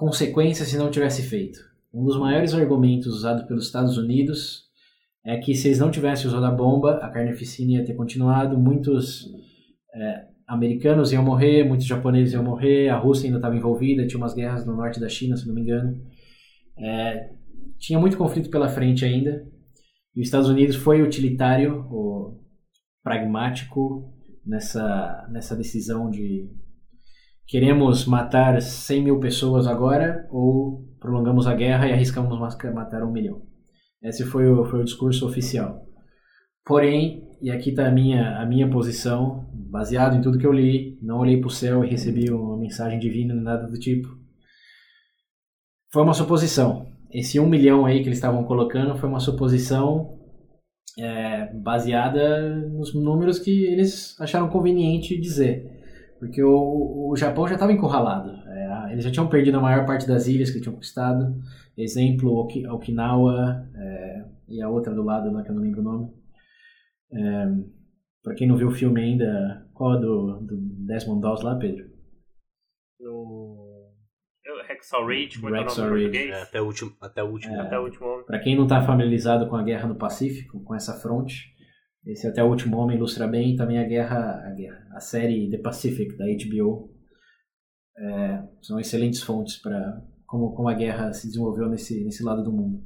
consequência 0.00 0.64
se 0.64 0.78
não 0.78 0.90
tivesse 0.90 1.22
feito. 1.22 1.60
Um 1.92 2.02
dos 2.06 2.18
maiores 2.18 2.54
argumentos 2.54 3.08
usados 3.08 3.42
pelos 3.42 3.66
Estados 3.66 3.98
Unidos 3.98 4.62
é 5.22 5.36
que 5.36 5.54
se 5.54 5.68
eles 5.68 5.78
não 5.78 5.90
tivessem 5.90 6.26
usado 6.26 6.46
a 6.46 6.50
bomba, 6.50 6.94
a 7.02 7.10
carnificina 7.10 7.72
ia 7.72 7.84
ter 7.84 7.92
continuado, 7.92 8.56
muitos 8.56 9.26
é, 9.94 10.24
americanos 10.48 11.12
iam 11.12 11.22
morrer, 11.22 11.64
muitos 11.64 11.86
japoneses 11.86 12.32
iam 12.32 12.42
morrer, 12.42 12.88
a 12.88 12.96
Rússia 12.96 13.26
ainda 13.26 13.36
estava 13.36 13.54
envolvida, 13.54 14.06
tinha 14.06 14.16
umas 14.16 14.32
guerras 14.32 14.64
no 14.64 14.74
norte 14.74 14.98
da 14.98 15.08
China, 15.08 15.36
se 15.36 15.46
não 15.46 15.54
me 15.54 15.60
engano. 15.60 16.00
É, 16.78 17.32
tinha 17.78 17.98
muito 17.98 18.16
conflito 18.16 18.48
pela 18.48 18.70
frente 18.70 19.04
ainda, 19.04 19.46
e 20.16 20.20
os 20.22 20.28
Estados 20.28 20.48
Unidos 20.48 20.76
foi 20.76 21.02
utilitário, 21.02 21.86
ou 21.90 22.40
pragmático, 23.04 24.10
nessa, 24.46 25.28
nessa 25.30 25.54
decisão 25.54 26.08
de 26.08 26.48
queremos 27.50 28.06
matar 28.06 28.62
100 28.62 29.02
mil 29.02 29.18
pessoas 29.18 29.66
agora 29.66 30.24
ou 30.30 30.88
prolongamos 31.00 31.48
a 31.48 31.54
guerra 31.54 31.88
e 31.88 31.92
arriscamos 31.92 32.38
matar 32.38 33.02
um 33.02 33.10
milhão. 33.10 33.42
Esse 34.00 34.24
foi 34.24 34.48
o, 34.48 34.64
foi 34.64 34.80
o 34.80 34.84
discurso 34.84 35.26
oficial. 35.26 35.84
Porém, 36.64 37.28
e 37.42 37.50
aqui 37.50 37.70
está 37.70 37.88
a 37.88 37.90
minha, 37.90 38.38
a 38.38 38.46
minha 38.46 38.70
posição, 38.70 39.50
baseado 39.52 40.16
em 40.16 40.20
tudo 40.20 40.38
que 40.38 40.46
eu 40.46 40.52
li, 40.52 40.96
não 41.02 41.18
olhei 41.18 41.38
para 41.38 41.48
o 41.48 41.50
céu 41.50 41.84
e 41.84 41.88
recebi 41.88 42.30
uma 42.30 42.56
mensagem 42.56 43.00
divina, 43.00 43.34
nada 43.34 43.66
do 43.66 43.78
tipo. 43.78 44.08
Foi 45.92 46.04
uma 46.04 46.14
suposição. 46.14 46.86
Esse 47.10 47.40
um 47.40 47.48
milhão 47.48 47.84
aí 47.84 48.00
que 48.00 48.06
eles 48.06 48.18
estavam 48.18 48.44
colocando 48.44 48.96
foi 48.96 49.08
uma 49.08 49.18
suposição 49.18 50.20
é, 50.96 51.52
baseada 51.54 52.68
nos 52.68 52.94
números 52.94 53.40
que 53.40 53.64
eles 53.64 54.18
acharam 54.20 54.48
conveniente 54.48 55.20
dizer. 55.20 55.79
Porque 56.20 56.42
o, 56.42 57.08
o 57.10 57.16
Japão 57.16 57.48
já 57.48 57.54
estava 57.54 57.72
encurralado. 57.72 58.30
É, 58.46 58.92
eles 58.92 59.02
já 59.04 59.10
tinham 59.10 59.26
perdido 59.28 59.56
a 59.58 59.60
maior 59.60 59.84
parte 59.86 60.06
das 60.06 60.28
ilhas 60.28 60.50
que 60.50 60.60
tinham 60.60 60.74
conquistado. 60.74 61.34
Exemplo, 61.76 62.30
Oki- 62.36 62.66
Okinawa 62.68 63.66
é, 63.74 64.24
e 64.48 64.60
a 64.62 64.68
outra 64.68 64.94
do 64.94 65.02
lado, 65.02 65.32
lá 65.32 65.42
que 65.42 65.50
eu 65.50 65.54
não 65.54 65.62
lembro 65.62 65.80
o 65.80 65.84
nome. 65.84 66.10
É, 67.12 67.46
para 68.22 68.34
quem 68.34 68.46
não 68.46 68.56
viu 68.56 68.68
o 68.68 68.72
filme 68.72 69.00
ainda, 69.00 69.66
qual 69.72 69.96
é 69.96 70.00
do, 70.00 70.40
do 70.42 70.56
Desmond 70.86 71.20
Doss 71.22 71.42
lá, 71.42 71.56
Pedro? 71.56 71.86
No. 73.00 73.90
eu- 74.44 74.62
Hacksaw 74.68 75.06
Ridge, 75.06 75.40
como 75.40 75.54
é 75.54 75.60
é 75.60 75.62
Ridge, 75.62 75.80
É, 75.80 75.88
português? 75.88 76.42
até 76.42 76.60
o 76.60 76.66
último. 76.66 76.92
Até 77.00 77.22
o 77.24 77.30
último. 77.30 77.54
É. 77.56 77.60
Até 77.60 77.78
o 77.78 77.82
último 77.84 78.06
homem. 78.06 78.26
Para 78.26 78.38
quem 78.40 78.54
não 78.56 78.64
está 78.64 78.82
familiarizado 78.82 79.48
com 79.48 79.56
a 79.56 79.62
guerra 79.62 79.88
no 79.88 79.94
Pacífico, 79.96 80.62
com 80.62 80.74
essa 80.74 80.92
fronte, 81.00 81.54
esse 82.06 82.26
Até 82.26 82.42
o 82.42 82.48
Último 82.48 82.78
Homem 82.78 82.96
ilustra 82.96 83.26
bem 83.28 83.56
também 83.56 83.78
a 83.78 83.84
guerra, 83.84 84.42
a, 84.46 84.50
guerra, 84.54 84.88
a 84.92 85.00
série 85.00 85.50
The 85.50 85.58
Pacific 85.58 86.16
da 86.16 86.24
HBO. 86.24 86.90
É, 87.98 88.42
são 88.62 88.80
excelentes 88.80 89.22
fontes 89.22 89.56
para 89.56 90.02
como, 90.26 90.54
como 90.54 90.68
a 90.68 90.74
guerra 90.74 91.12
se 91.12 91.26
desenvolveu 91.26 91.68
nesse, 91.68 92.02
nesse 92.04 92.22
lado 92.22 92.42
do 92.42 92.52
mundo. 92.52 92.82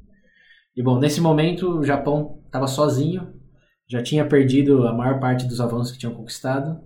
E 0.77 0.83
bom, 0.83 0.99
nesse 0.99 1.21
momento 1.21 1.79
o 1.79 1.85
Japão 1.85 2.43
estava 2.47 2.67
sozinho, 2.67 3.33
já 3.89 4.03
tinha 4.03 4.27
perdido 4.27 4.89
a 4.89 4.93
maior 4.93 5.21
parte 5.21 5.47
dos 5.47 5.61
avanços 5.61 5.93
que 5.93 5.99
tinham 5.99 6.15
conquistado 6.15 6.81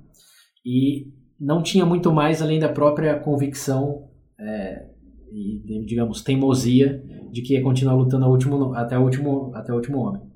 e 0.66 1.12
não 1.40 1.62
tinha 1.62 1.86
muito 1.86 2.12
mais 2.12 2.42
além 2.42 2.58
da 2.58 2.68
própria 2.68 3.18
convicção 3.18 4.10
é, 4.38 4.88
e, 5.32 5.84
digamos, 5.86 6.22
teimosia 6.22 7.02
de 7.30 7.42
que 7.42 7.54
ia 7.54 7.62
continuar 7.62 7.94
lutando 7.94 8.26
último, 8.26 8.74
até, 8.74 8.98
o 8.98 9.02
último, 9.02 9.54
até 9.54 9.72
o 9.72 9.76
último 9.76 9.98
homem. 9.98 10.27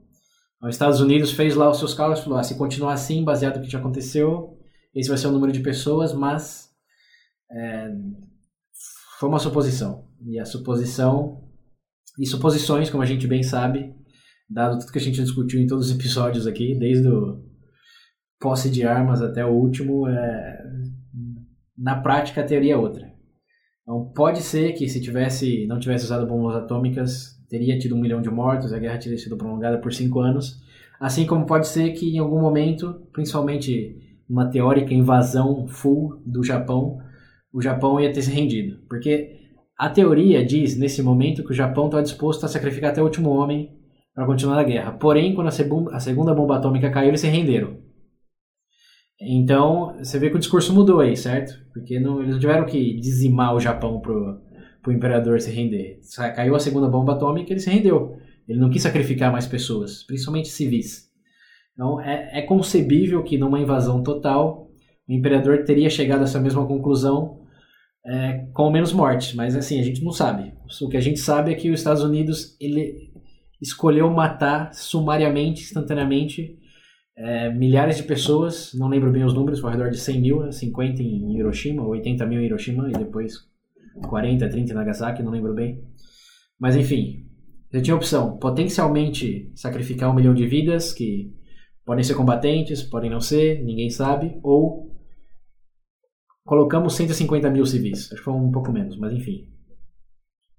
Os 0.63 0.77
Estados 0.77 1.01
Unidos 1.01 1.33
fez 1.33 1.57
lá 1.57 1.69
os 1.69 1.79
seus 1.79 1.93
cálculos 1.93 2.21
e 2.21 2.25
falou: 2.25 2.39
ah, 2.39 2.45
se 2.45 2.57
continuar 2.57 2.93
assim, 2.93 3.25
baseado 3.25 3.57
no 3.57 3.63
que 3.63 3.71
já 3.71 3.79
aconteceu, 3.79 4.59
esse 4.95 5.09
vai 5.09 5.19
ser 5.19 5.27
o 5.27 5.33
número 5.33 5.53
de 5.53 5.61
pessoas, 5.61 6.13
mas 6.13 6.71
é, 7.51 7.91
foi 9.19 9.29
uma 9.29 9.41
suposição. 9.41 10.09
E 10.25 10.39
a 10.39 10.45
suposição 10.45 11.43
e 12.19 12.27
suposições, 12.27 12.91
como 12.91 13.03
a 13.03 13.07
gente 13.07 13.27
bem 13.27 13.43
sabe, 13.43 13.93
dado 14.49 14.79
tudo 14.79 14.93
que 14.93 14.99
a 14.99 15.03
gente 15.03 15.21
discutiu 15.21 15.61
em 15.61 15.67
todos 15.67 15.87
os 15.87 15.95
episódios 15.95 16.47
aqui, 16.47 16.79
desde 16.79 17.09
o 17.09 17.43
posse 18.39 18.71
de 18.71 18.85
armas 18.85 19.21
até 19.21 19.45
o 19.45 19.51
último, 19.51 20.07
é... 20.07 20.63
na 21.77 22.01
prática 22.01 22.41
a 22.41 22.47
teoria 22.47 22.75
é 22.75 22.77
outra. 22.77 23.11
Então 23.83 24.13
pode 24.15 24.43
ser 24.43 24.75
que 24.75 24.89
se 24.89 25.01
tivesse 25.01 25.67
não 25.67 25.81
tivesse 25.81 26.05
usado 26.05 26.27
bombas 26.27 26.55
atômicas 26.55 27.37
teria 27.53 27.79
tido 27.79 27.95
um 27.95 28.01
milhão 28.01 28.23
de 28.23 28.31
mortos, 28.31 28.73
a 28.73 28.79
guerra 28.79 28.97
teria 28.97 29.19
sido 29.19 29.37
prolongada 29.37 29.77
por 29.77 29.93
cinco 29.93 30.21
anos, 30.21 30.59
assim 30.99 31.27
como 31.27 31.45
pode 31.45 31.69
ser 31.69 31.91
que 31.91 32.17
em 32.17 32.19
algum 32.19 32.41
momento, 32.41 33.03
principalmente 33.13 33.95
uma 34.27 34.51
teórica 34.51 34.95
invasão 34.95 35.67
full 35.69 36.23
do 36.25 36.43
Japão, 36.43 36.97
o 37.53 37.61
Japão 37.61 38.01
ia 38.01 38.11
ter 38.11 38.23
se 38.23 38.31
rendido, 38.31 38.79
porque 38.89 39.39
a 39.79 39.91
teoria 39.91 40.43
diz 40.43 40.79
nesse 40.79 41.03
momento 41.03 41.45
que 41.45 41.51
o 41.51 41.55
Japão 41.55 41.87
está 41.87 42.01
disposto 42.01 42.47
a 42.47 42.49
sacrificar 42.49 42.91
até 42.91 43.03
o 43.03 43.05
último 43.05 43.29
homem 43.29 43.77
para 44.15 44.25
continuar 44.25 44.59
a 44.59 44.65
guerra. 44.65 44.93
Porém, 44.93 45.35
quando 45.35 45.49
a, 45.49 46.01
segunda 46.01 46.35
bomba 46.35 46.57
atômica 46.57 46.91
caiu, 46.91 47.09
eles 47.09 47.21
se 47.21 47.29
renderam. 47.29 47.77
Então, 49.21 49.95
você 49.99 50.19
vê 50.19 50.31
que 50.31 50.37
o 50.37 50.39
discurso 50.39 50.73
mudou 50.73 51.01
aí, 51.01 51.17
certo? 51.17 51.53
Porque 51.75 52.01
não, 52.01 52.21
eles 52.21 52.33
não 52.33 52.41
tiveram 52.41 52.65
que 52.65 52.99
dizimar 52.99 53.55
o 53.55 53.61
Japão 53.61 54.01
pro, 54.01 54.41
pro 54.83 54.93
imperador 54.93 55.41
se 55.41 55.51
render. 55.51 56.01
Caiu 56.35 56.55
a 56.55 56.61
segunda 56.61 56.89
bomba 56.89 57.13
atômica, 57.13 57.53
ele 57.53 57.61
se 57.61 57.71
rendeu. 57.71 58.17
Ele 58.49 58.59
não 58.59 58.69
quis 58.69 58.83
sacrificar 58.83 59.31
mais 59.31 59.47
pessoas, 59.47 60.03
principalmente 60.03 60.49
civis. 60.49 61.09
Então, 61.73 62.01
é, 62.01 62.41
é 62.41 62.43
concebível 62.43 63.23
que 63.23 63.39
numa 63.39 63.61
invasão 63.61 64.03
total, 64.03 64.69
o 65.09 65.13
imperador 65.13 65.65
teria 65.65 65.89
chegado 65.89 66.21
a 66.21 66.25
essa 66.25 66.41
mesma 66.41 66.67
conclusão 66.67 67.41
é, 68.05 68.47
com 68.53 68.71
menos 68.71 68.93
mortes. 68.93 69.35
Mas, 69.35 69.57
assim, 69.57 69.79
a 69.81 69.83
gente 69.83 70.05
não 70.05 70.13
sabe. 70.13 70.53
O 70.81 70.89
que 70.89 70.97
a 70.97 71.01
gente 71.01 71.21
sabe 71.21 71.53
é 71.53 71.55
que 71.55 71.71
os 71.71 71.79
Estados 71.81 72.03
Unidos 72.03 72.57
ele 72.61 73.13
escolheu 73.61 74.11
matar 74.11 74.75
sumariamente, 74.75 75.63
instantaneamente, 75.63 76.59
é, 77.17 77.51
milhares 77.51 77.97
de 77.97 78.03
pessoas, 78.03 78.73
não 78.75 78.89
lembro 78.89 79.13
bem 79.13 79.23
os 79.23 79.33
números, 79.33 79.63
ao 79.63 79.71
redor 79.71 79.91
de 79.91 79.99
100 79.99 80.21
mil, 80.21 80.51
50 80.51 81.03
em 81.03 81.39
Hiroshima, 81.39 81.87
80 81.87 82.27
mil 82.27 82.41
em 82.41 82.47
Hiroshima 82.47 82.89
e 82.89 82.93
depois 82.93 83.52
40, 84.01 84.49
30 84.49 84.73
em 84.73 84.75
Nagasaki, 84.75 85.23
não 85.23 85.33
lembro 85.33 85.55
bem. 85.55 85.85
Mas 86.59 86.77
enfim, 86.77 87.27
você 87.71 87.81
tinha 87.81 87.95
a 87.95 87.97
opção, 87.97 88.39
potencialmente 88.39 89.51
sacrificar 89.55 90.11
um 90.11 90.15
milhão 90.15 90.35
de 90.35 90.47
vidas, 90.47 90.93
que 90.93 91.33
podem 91.85 92.05
ser 92.05 92.15
combatentes, 92.15 92.83
podem 92.83 93.11
não 93.11 93.21
ser, 93.21 93.65
ninguém 93.65 93.91
sabe, 93.91 94.39
ou 94.43 94.93
colocamos 96.45 96.95
150 96.95 97.51
mil 97.51 97.65
civis, 97.65 98.07
acho 98.07 98.17
que 98.17 98.25
foi 98.25 98.35
um 98.35 98.51
pouco 98.51 98.73
menos, 98.73 98.97
mas 98.99 99.13
enfim. 99.13 99.49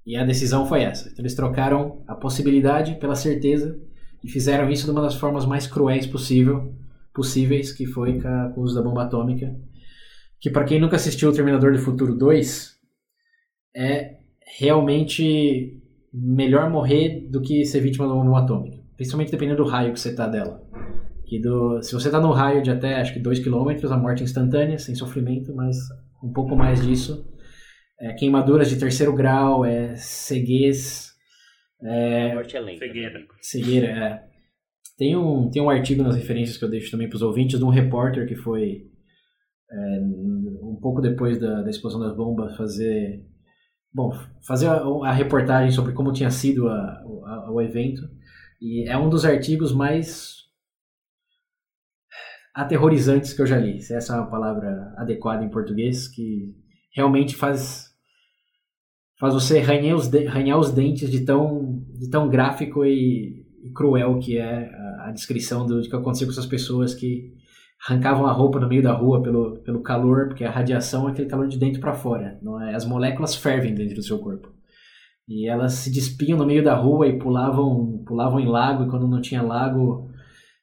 E 0.06 0.18
a 0.18 0.26
decisão 0.26 0.66
foi 0.66 0.82
essa. 0.84 1.08
Então, 1.10 1.22
eles 1.22 1.36
trocaram 1.36 2.04
a 2.08 2.16
possibilidade 2.16 2.96
pela 2.96 3.16
certeza 3.16 3.80
e 4.24 4.30
fizeram 4.30 4.70
isso 4.70 4.86
de 4.86 4.92
uma 4.92 5.02
das 5.02 5.16
formas 5.16 5.46
mais 5.46 5.68
cruéis 5.68 6.06
possível, 6.06 6.74
possíveis, 7.14 7.72
que 7.72 7.86
foi 7.86 8.20
com, 8.20 8.54
o 8.58 8.64
uso 8.64 8.76
da 8.76 8.82
bomba 8.82 9.04
atômica. 9.04 9.56
Que 10.42 10.50
para 10.50 10.66
quem 10.66 10.80
nunca 10.80 10.98
assistiu 10.98 11.30
o 11.30 11.34
Terminador 11.34 11.72
do 11.72 11.80
Futuro 11.80 12.18
2, 12.18 12.74
é 13.76 14.18
realmente 14.58 15.82
melhor 16.14 16.70
morrer 16.70 17.28
do 17.30 17.42
que 17.42 17.66
ser 17.66 17.80
vítima 17.80 18.06
de 18.06 18.14
uma 18.14 18.24
bomba 18.24 18.40
atômica. 18.40 18.78
Principalmente 18.96 19.32
dependendo 19.32 19.64
do 19.64 19.70
raio 19.70 19.94
que 19.94 20.00
você 20.00 20.10
está 20.10 20.28
dela. 20.28 20.62
Que 21.26 21.40
do, 21.40 21.82
se 21.82 21.94
você 21.94 22.10
está 22.10 22.20
no 22.20 22.32
raio 22.32 22.62
de 22.62 22.70
até 22.70 22.96
acho 22.96 23.14
que 23.14 23.20
2 23.20 23.40
km, 23.40 23.92
a 23.92 23.98
morte 23.98 24.22
é 24.22 24.24
instantânea, 24.24 24.78
sem 24.78 24.94
sofrimento, 24.94 25.54
mas 25.56 25.78
um 26.24 26.32
pouco 26.32 26.56
mais 26.56 26.86
disso. 26.86 27.26
É, 28.00 28.14
queimaduras 28.14 28.70
de 28.70 28.78
terceiro 28.78 29.14
grau, 29.14 29.66
é 29.66 29.96
ceguez, 29.96 31.14
é, 31.84 32.34
Morte 32.34 32.56
é 32.56 32.60
lenta. 32.62 32.80
Cegueira. 32.80 33.28
Cegueira, 33.42 33.88
é. 33.88 34.24
Tem 34.98 35.18
um, 35.18 35.50
tem 35.50 35.62
um 35.62 35.70
artigo 35.70 36.04
nas 36.04 36.16
referências 36.16 36.58
que 36.58 36.64
eu 36.64 36.70
deixo 36.70 36.92
também 36.92 37.10
para 37.10 37.16
os 37.16 37.22
ouvintes 37.22 37.60
de 37.60 37.66
um 37.66 37.70
repórter 37.70 38.28
que 38.28 38.36
foi 38.36 38.84
é, 39.70 40.00
um 40.00 40.78
pouco 40.82 41.02
depois 41.02 41.40
da, 41.40 41.62
da 41.62 41.70
explosão 41.70 42.00
das 42.00 42.16
bombas 42.16 42.56
fazer 42.56 43.26
bom 43.94 44.12
fazer 44.42 44.68
a, 44.68 44.78
a 44.78 45.12
reportagem 45.12 45.72
sobre 45.72 45.94
como 45.94 46.12
tinha 46.12 46.32
sido 46.32 46.68
a, 46.68 46.74
a, 46.74 47.52
o 47.52 47.62
evento. 47.62 48.02
E 48.62 48.90
é 48.90 48.98
um 48.98 49.10
dos 49.10 49.26
artigos 49.26 49.74
mais 49.74 50.44
aterrorizantes 52.54 53.34
que 53.34 53.42
eu 53.42 53.48
já 53.48 53.58
li. 53.58 53.82
Se 53.82 53.94
essa 53.94 54.16
é 54.16 54.18
uma 54.18 54.30
palavra 54.30 54.94
adequada 54.98 55.44
em 55.44 55.50
português 55.50 56.08
que 56.08 56.56
realmente 56.94 57.36
faz 57.36 57.92
faz 59.20 59.34
você 59.34 59.60
arranhar 59.60 59.96
os, 59.96 60.14
arranhar 60.14 60.60
os 60.60 60.72
dentes 60.72 61.10
de 61.10 61.24
tão, 61.24 61.82
de 61.94 62.10
tão 62.10 62.30
gráfico 62.30 62.84
e, 62.84 63.46
e 63.64 63.72
cruel 63.74 64.20
que 64.20 64.38
é 64.38 64.70
a, 64.70 65.08
a 65.08 65.12
descrição 65.12 65.66
do, 65.66 65.82
de 65.82 65.90
que 65.90 65.96
aconteceu 65.96 66.28
com 66.28 66.34
essas 66.34 66.46
pessoas 66.46 66.94
que 66.94 67.34
arrancavam 67.88 68.26
a 68.26 68.32
roupa 68.32 68.60
no 68.60 68.68
meio 68.68 68.82
da 68.82 68.94
rua 68.94 69.22
pelo, 69.22 69.60
pelo 69.60 69.82
calor, 69.82 70.28
porque 70.28 70.46
a 70.46 70.52
radiação 70.52 71.08
é 71.08 71.12
aquele 71.12 71.28
calor 71.28 71.48
de 71.48 71.60
dentro 71.60 71.82
para 71.82 71.94
fora, 71.94 72.40
não 72.42 72.62
é? 72.62 72.74
As 72.74 72.86
moléculas 72.86 73.36
fervem 73.36 73.76
dentro 73.76 73.96
do 73.96 74.04
seu 74.04 74.20
corpo. 74.20 74.54
E 75.28 75.48
elas 75.48 75.74
se 75.74 75.92
despiam 75.92 76.38
no 76.38 76.46
meio 76.46 76.64
da 76.64 76.76
rua 76.76 77.08
e 77.08 77.18
pulavam, 77.18 78.04
pulavam 78.06 78.40
em 78.40 78.48
lago, 78.48 78.84
e 78.84 78.90
quando 78.90 79.08
não 79.08 79.22
tinha 79.22 79.42
lago, 79.42 80.10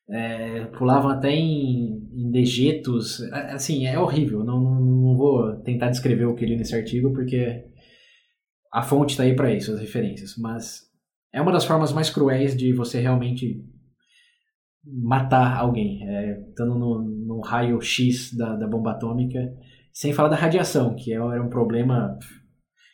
é, 0.09 0.67
pulavam 0.77 1.11
até 1.11 1.31
em, 1.31 2.09
em, 2.13 2.31
dejetos. 2.31 3.21
Assim, 3.33 3.87
é 3.87 3.99
horrível. 3.99 4.45
Não, 4.45 4.61
não, 4.61 4.81
não, 4.81 5.17
vou 5.17 5.57
tentar 5.63 5.91
descrever 5.91 6.27
o 6.27 6.35
que 6.35 6.45
li 6.45 6.57
nesse 6.57 6.75
artigo, 6.75 7.13
porque 7.13 7.65
a 8.73 8.83
fonte 8.83 9.11
está 9.11 9.23
aí 9.23 9.35
para 9.35 9.53
isso, 9.53 9.73
as 9.73 9.81
referências. 9.81 10.37
Mas 10.39 10.83
é 11.33 11.41
uma 11.41 11.53
das 11.53 11.65
formas 11.65 11.93
mais 11.93 12.11
cruéis 12.11 12.57
de 12.57 12.73
você 12.73 13.01
realmente 13.01 13.65
matar 14.85 15.57
alguém, 15.59 16.09
é, 16.09 16.41
estando 16.49 16.75
no, 16.75 17.03
no 17.03 17.41
raio 17.41 17.81
X 17.81 18.35
da, 18.35 18.57
da 18.57 18.67
bomba 18.67 18.93
atômica, 18.93 19.53
sem 19.93 20.13
falar 20.13 20.29
da 20.29 20.37
radiação, 20.37 20.95
que 20.95 21.13
era 21.13 21.37
é 21.37 21.41
um 21.41 21.51
problema 21.51 22.19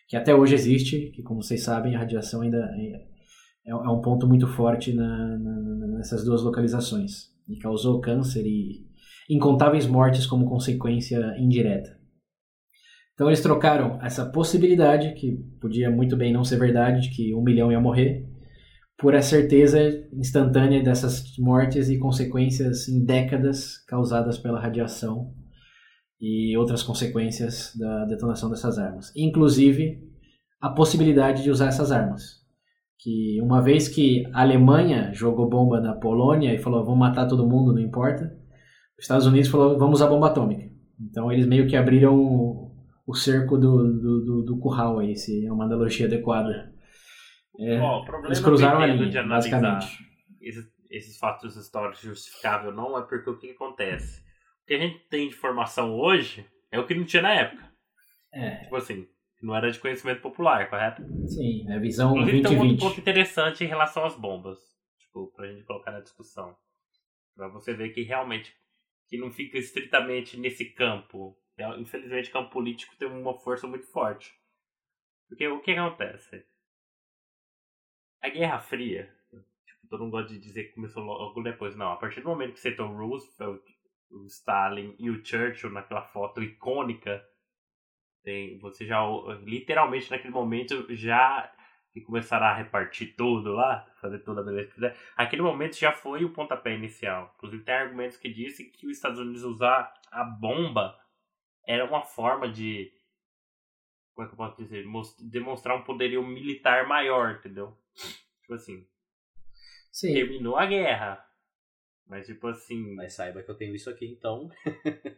que 0.08 0.16
até 0.16 0.34
hoje 0.34 0.54
existe, 0.54 1.10
que 1.14 1.22
como 1.22 1.42
vocês 1.42 1.62
sabem, 1.62 1.94
a 1.94 2.00
radiação 2.00 2.42
ainda 2.42 2.58
é, 2.58 3.70
é 3.70 3.74
um 3.74 4.00
ponto 4.00 4.26
muito 4.26 4.46
forte 4.46 4.92
na, 4.92 5.38
na, 5.38 5.86
nessas 5.96 6.24
duas 6.24 6.42
localizações, 6.42 7.30
e 7.48 7.56
causou 7.58 8.00
câncer 8.00 8.44
e 8.44 8.86
incontáveis 9.28 9.86
mortes 9.86 10.26
como 10.26 10.48
consequência 10.48 11.18
indireta. 11.38 11.96
Então 13.14 13.28
eles 13.28 13.40
trocaram 13.40 13.98
essa 14.02 14.26
possibilidade, 14.26 15.14
que 15.14 15.32
podia 15.60 15.90
muito 15.90 16.16
bem 16.16 16.32
não 16.32 16.44
ser 16.44 16.58
verdade, 16.58 17.08
de 17.08 17.16
que 17.16 17.34
um 17.34 17.42
milhão 17.42 17.72
ia 17.72 17.80
morrer, 17.80 18.28
por 18.98 19.14
a 19.14 19.22
certeza 19.22 19.78
instantânea 20.12 20.82
dessas 20.82 21.36
mortes 21.38 21.88
e 21.90 21.98
consequências 21.98 22.88
em 22.88 23.04
décadas 23.04 23.78
causadas 23.86 24.38
pela 24.38 24.60
radiação 24.60 25.34
e 26.20 26.56
outras 26.56 26.82
consequências 26.82 27.72
da 27.78 28.06
detonação 28.06 28.48
dessas 28.48 28.78
armas. 28.78 29.12
Inclusive 29.14 30.02
a 30.60 30.70
possibilidade 30.70 31.42
de 31.42 31.50
usar 31.50 31.66
essas 31.66 31.92
armas. 31.92 32.44
Que 32.98 33.38
uma 33.42 33.60
vez 33.60 33.88
que 33.88 34.24
a 34.32 34.40
Alemanha 34.40 35.12
jogou 35.12 35.48
bomba 35.48 35.80
na 35.80 35.94
Polônia 35.94 36.54
e 36.54 36.58
falou 36.58 36.82
vamos 36.82 36.98
matar 36.98 37.26
todo 37.26 37.46
mundo, 37.46 37.74
não 37.74 37.80
importa, 37.80 38.34
os 38.98 39.04
Estados 39.04 39.26
Unidos 39.26 39.48
falou 39.48 39.78
vamos 39.78 40.00
usar 40.00 40.08
bomba 40.08 40.28
atômica. 40.28 40.64
Então 40.98 41.30
eles 41.30 41.46
meio 41.46 41.68
que 41.68 41.76
abriram 41.76 42.66
o 43.06 43.14
cerco 43.14 43.56
do, 43.56 43.76
do, 43.76 44.24
do, 44.24 44.42
do 44.42 44.58
curral 44.58 44.98
aí, 44.98 45.14
se 45.14 45.46
é 45.46 45.52
uma 45.52 45.64
analogia 45.64 46.06
adequada. 46.06 46.72
É, 47.58 47.78
Bom, 47.78 48.04
eles 48.24 48.40
cruzaram 48.40 48.80
a 48.80 48.86
linha, 48.86 49.22
basicamente. 49.22 49.86
Esses, 50.40 50.66
esses, 50.90 51.18
fatos 51.18 51.56
históricos 51.56 52.00
justificáveis 52.00 52.74
não 52.74 52.98
é 52.98 53.02
porque 53.02 53.30
o 53.30 53.38
que 53.38 53.50
acontece. 53.50 54.20
O 54.62 54.66
que 54.66 54.74
a 54.74 54.78
gente 54.78 54.98
tem 55.08 55.28
de 55.28 55.34
informação 55.34 55.94
hoje 55.98 56.46
é 56.70 56.78
o 56.78 56.86
que 56.86 56.94
não 56.94 57.04
tinha 57.04 57.22
na 57.22 57.34
época. 57.34 57.70
É. 58.32 58.56
Tipo 58.64 58.76
assim, 58.76 59.08
não 59.42 59.54
era 59.54 59.70
de 59.70 59.78
conhecimento 59.78 60.20
popular, 60.20 60.68
correto? 60.68 61.02
Sim, 61.28 61.70
é 61.70 61.78
visão 61.78 62.10
Inclusive, 62.10 62.42
2020. 62.42 62.78
Tem 62.78 62.86
um 62.86 62.90
ponto 62.90 63.00
interessante 63.00 63.64
em 63.64 63.68
relação 63.68 64.04
às 64.04 64.16
bombas, 64.16 64.58
tipo, 64.98 65.32
pra 65.34 65.46
gente 65.46 65.64
colocar 65.64 65.92
na 65.92 66.00
discussão. 66.00 66.54
Pra 67.34 67.48
você 67.48 67.74
ver 67.74 67.90
que 67.90 68.02
realmente 68.02 68.54
que 69.08 69.16
não 69.18 69.30
fica 69.30 69.56
estritamente 69.56 70.38
nesse 70.38 70.64
campo 70.64 71.36
infelizmente, 71.78 72.28
o 72.28 72.32
campo 72.32 72.50
político 72.50 72.96
tem 72.96 73.08
uma 73.08 73.34
força 73.38 73.66
muito 73.66 73.86
forte. 73.86 74.34
Porque 75.28 75.46
o 75.48 75.60
que 75.60 75.72
acontece? 75.72 76.44
A 78.22 78.28
Guerra 78.28 78.58
Fria, 78.58 79.14
tipo, 79.66 79.86
todo 79.88 80.04
mundo 80.04 80.12
gosta 80.12 80.32
de 80.32 80.40
dizer 80.40 80.64
que 80.64 80.74
começou 80.74 81.02
logo 81.02 81.42
depois. 81.42 81.76
Não, 81.76 81.92
a 81.92 81.96
partir 81.96 82.20
do 82.20 82.28
momento 82.28 82.54
que 82.54 82.60
você 82.60 82.72
tem 82.72 82.84
o 82.84 82.96
Roosevelt, 82.96 83.62
o 84.10 84.26
Stalin 84.26 84.94
e 84.98 85.10
o 85.10 85.24
Churchill 85.24 85.70
naquela 85.70 86.02
foto 86.02 86.42
icônica, 86.42 87.24
tem, 88.22 88.58
você 88.58 88.84
já, 88.84 89.00
literalmente 89.42 90.10
naquele 90.10 90.32
momento, 90.32 90.86
já 90.94 91.52
que 91.92 92.00
começaram 92.00 92.46
a 92.46 92.54
repartir 92.54 93.14
tudo 93.16 93.52
lá, 93.52 93.86
fazer 94.00 94.18
toda 94.18 94.40
a 94.40 94.44
beleza 94.44 94.68
que 94.68 94.74
fizer, 94.74 94.96
aquele 95.16 95.42
momento 95.42 95.78
já 95.78 95.92
foi 95.92 96.24
o 96.24 96.32
pontapé 96.32 96.74
inicial. 96.74 97.32
Inclusive 97.36 97.64
tem 97.64 97.74
argumentos 97.74 98.16
que 98.16 98.28
dizem 98.28 98.70
que 98.70 98.86
os 98.86 98.96
Estados 98.96 99.18
Unidos 99.18 99.44
usar 99.44 99.94
a 100.10 100.24
bomba 100.24 100.98
era 101.66 101.84
uma 101.84 102.02
forma 102.02 102.48
de 102.48 102.92
como 104.16 104.26
é 104.26 104.28
que 104.28 104.34
eu 104.34 104.36
posso 104.38 104.56
dizer? 104.56 104.84
Demonstrar 105.30 105.76
um 105.76 105.82
poderio 105.82 106.22
militar 106.22 106.86
maior, 106.88 107.32
entendeu? 107.32 107.76
Tipo 108.40 108.54
assim. 108.54 108.86
Sim. 109.90 110.12
Terminou 110.12 110.56
a 110.56 110.66
guerra. 110.66 111.24
Mas 112.06 112.26
tipo 112.26 112.46
assim. 112.48 112.94
Mas 112.94 113.14
saiba 113.14 113.42
que 113.42 113.50
eu 113.50 113.56
tenho 113.56 113.74
isso 113.74 113.90
aqui, 113.90 114.06
então. 114.06 114.48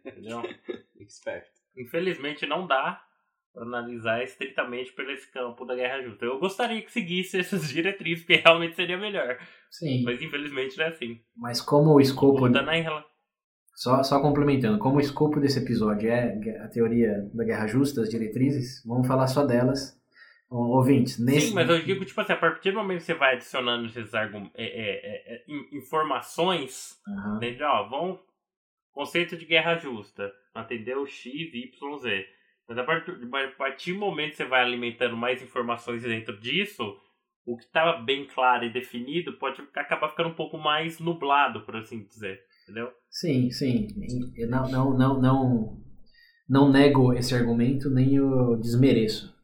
Entendeu? 0.05 0.43
Expert. 1.01 1.47
Infelizmente 1.76 2.47
não 2.47 2.66
dá 2.66 3.03
pra 3.53 3.62
analisar 3.62 4.22
estritamente 4.22 4.93
pelo 4.93 5.11
esse 5.11 5.31
campo 5.31 5.64
da 5.64 5.74
guerra 5.74 6.03
justa. 6.03 6.24
Eu 6.24 6.39
gostaria 6.39 6.83
que 6.83 6.93
seguisse 6.93 7.39
essas 7.39 7.68
diretrizes, 7.72 8.24
porque 8.24 8.43
realmente 8.43 8.76
seria 8.76 8.97
melhor. 8.97 9.39
Sim. 9.70 10.03
Mas 10.03 10.20
infelizmente 10.22 10.76
não 10.76 10.85
é 10.85 10.89
assim. 10.89 11.20
Mas 11.37 11.61
como 11.61 11.95
o 11.95 12.01
escopo. 12.01 12.41
Mudando 12.41 12.70
só, 13.79 14.03
só 14.03 14.20
complementando, 14.20 14.76
como 14.76 14.97
o 14.97 15.01
escopo 15.01 15.39
desse 15.39 15.61
episódio 15.61 16.11
é 16.11 16.37
a 16.64 16.66
teoria 16.66 17.31
da 17.33 17.45
guerra 17.45 17.68
justa, 17.68 18.03
as 18.03 18.11
diretrizes, 18.11 18.83
vamos 18.85 19.07
falar 19.07 19.29
só 19.29 19.47
delas. 19.47 19.97
Ouvintes, 20.51 21.18
nesse... 21.18 21.49
Sim, 21.49 21.55
mas 21.55 21.68
eu 21.68 21.82
digo, 21.82 22.05
tipo 22.05 22.20
assim, 22.20 22.32
a 22.32 22.36
partir 22.36 22.70
do 22.70 22.78
momento 22.78 22.99
que 22.99 23.05
você 23.05 23.14
vai 23.14 23.34
adicionando 23.34 23.86
esses 23.86 24.14
argum... 24.14 24.49
é, 24.55 24.64
é, 24.64 25.34
é, 25.34 25.44
informações, 25.72 26.99
uhum. 27.07 27.36
entendeu? 27.36 27.68
Ó, 27.68 27.88
vão... 27.88 28.20
Conceito 28.92 29.36
de 29.36 29.44
guerra 29.44 29.76
justa, 29.76 30.32
atendeu 30.55 31.07
X, 31.07 31.26
Y, 31.26 31.99
Z. 31.99 32.26
Mas 32.68 32.78
a 32.78 32.82
partir, 32.82 33.12
a 33.12 33.49
partir 33.57 33.92
do 33.92 33.99
momento 34.01 34.30
que 34.30 34.36
você 34.38 34.44
vai 34.44 34.62
alimentando 34.62 35.16
mais 35.16 35.40
informações 35.40 36.03
dentro 36.03 36.36
disso, 36.40 36.99
o 37.46 37.57
que 37.57 37.62
estava 37.62 38.01
bem 38.01 38.26
claro 38.26 38.64
e 38.64 38.72
definido 38.72 39.34
pode 39.34 39.62
acabar 39.74 40.09
ficando 40.09 40.30
um 40.30 40.34
pouco 40.34 40.59
mais 40.59 40.99
nublado, 40.99 41.61
por 41.61 41.76
assim 41.76 42.03
dizer 42.03 42.42
entendeu? 42.68 42.90
Sim, 43.11 43.51
sim. 43.51 43.88
Não, 44.49 44.70
não, 44.70 44.96
não, 44.96 45.20
não, 45.20 45.82
não 46.49 46.70
nego 46.70 47.14
esse 47.14 47.34
argumento, 47.34 47.90
nem 47.90 48.20
o 48.20 48.57
desmereço. 48.57 49.34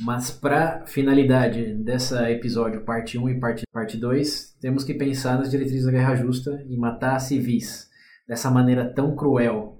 Mas 0.00 0.30
para 0.30 0.86
finalidade 0.86 1.74
dessa 1.74 2.30
episódio, 2.30 2.84
parte 2.84 3.18
1 3.18 3.28
e 3.28 3.40
parte, 3.40 3.64
parte 3.70 3.96
2, 3.96 4.56
temos 4.60 4.84
que 4.84 4.94
pensar 4.94 5.38
nas 5.38 5.50
diretrizes 5.50 5.84
da 5.84 5.92
guerra 5.92 6.14
justa 6.14 6.64
e 6.66 6.76
matar 6.76 7.18
civis 7.18 7.90
dessa 8.26 8.50
maneira 8.50 8.92
tão 8.92 9.14
cruel, 9.14 9.78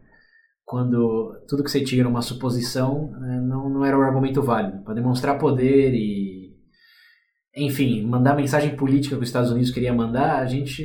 quando 0.65 1.43
tudo 1.49 1.65
que 1.65 1.71
você 1.71 1.83
tira 1.83 2.09
uma 2.09 2.23
suposição 2.23 3.13
eh, 3.25 3.41
não, 3.41 3.69
não 3.69 3.85
era 3.85 3.99
um 3.99 4.03
argumento 4.03 4.43
válido. 4.43 4.83
Para 4.85 4.95
demonstrar 4.95 5.39
poder 5.39 5.95
e 5.95 6.43
enfim, 7.55 8.03
mandar 8.07 8.33
a 8.33 8.37
mensagem 8.37 8.75
política 8.77 9.15
que 9.15 9.23
os 9.23 9.29
Estados 9.29 9.51
Unidos 9.51 9.71
queria 9.71 9.93
mandar, 9.93 10.41
a 10.41 10.47
gente 10.47 10.83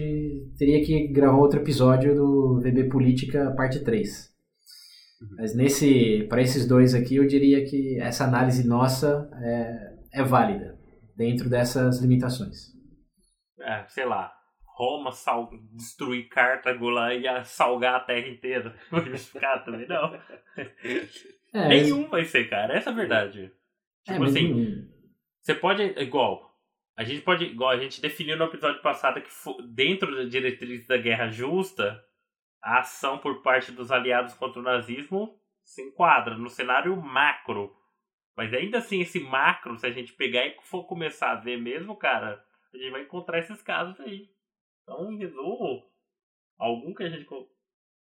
teria 0.58 0.84
que 0.86 1.08
gravar 1.08 1.38
outro 1.38 1.60
episódio 1.62 2.14
do 2.14 2.60
VB 2.60 2.90
Política, 2.90 3.54
parte 3.56 3.80
3. 3.80 4.37
Uhum. 5.22 5.36
Mas 5.38 5.56
nesse, 5.56 6.26
para 6.30 6.42
esses 6.42 6.68
dois 6.68 6.94
aqui, 6.94 7.16
eu 7.16 7.28
diria 7.28 7.66
que 7.66 8.00
essa 8.00 8.26
análise 8.26 8.68
nossa 8.68 9.30
é, 9.42 10.20
é 10.22 10.24
válida, 10.24 10.78
dentro 11.16 11.50
dessas 11.50 12.00
limitações. 12.00 12.76
É, 13.60 13.86
sei 13.88 14.06
lá, 14.06 14.32
Roma 14.78 15.12
sal... 15.12 15.50
destruir 15.74 16.30
Cartago 16.30 16.90
lá 16.90 17.14
e 17.14 17.24
salgar 17.46 17.96
a 17.96 18.00
terra 18.00 18.28
inteira. 18.28 18.76
Vai 18.92 19.06
justificar 19.10 19.64
também, 19.66 19.88
não. 19.88 20.14
É, 21.54 21.68
Nenhum 21.68 22.08
vai 22.08 22.24
ser, 22.24 22.48
cara, 22.48 22.76
essa 22.78 22.92
é 22.92 22.94
a 22.94 22.96
verdade. 22.96 23.52
É, 24.08 24.14
tipo 24.14 24.24
assim, 24.24 24.88
você 25.42 25.56
pode, 25.56 25.82
igual, 25.98 26.56
a 26.96 27.04
gente 27.04 27.22
pode, 27.22 27.46
igual 27.46 27.72
a 27.72 27.78
gente 27.78 28.02
definiu 28.02 28.38
no 28.38 28.46
episódio 28.46 28.82
passado, 28.82 29.22
que 29.22 29.30
dentro 29.74 30.16
da 30.16 30.26
diretriz 30.26 30.86
da 30.86 30.98
guerra 30.98 31.30
justa, 31.30 32.00
a 32.62 32.80
ação 32.80 33.18
por 33.20 33.42
parte 33.42 33.72
dos 33.72 33.92
aliados 33.92 34.34
contra 34.34 34.60
o 34.60 34.64
nazismo 34.64 35.40
se 35.64 35.82
enquadra 35.82 36.38
no 36.38 36.50
cenário 36.50 36.96
macro. 36.96 37.76
Mas 38.36 38.54
ainda 38.54 38.78
assim, 38.78 39.02
esse 39.02 39.20
macro, 39.20 39.78
se 39.78 39.86
a 39.86 39.92
gente 39.92 40.14
pegar 40.14 40.46
e 40.46 40.56
for 40.62 40.86
começar 40.86 41.32
a 41.32 41.40
ver 41.40 41.58
mesmo, 41.58 41.96
cara, 41.98 42.44
a 42.74 42.78
gente 42.78 42.92
vai 42.92 43.02
encontrar 43.02 43.40
esses 43.40 43.62
casos 43.62 44.00
aí. 44.00 44.30
Então, 44.84 45.12
em 45.12 45.18
resumo, 45.18 45.84
algum 46.58 46.94
que 46.94 47.04
a 47.04 47.10
gente. 47.10 47.28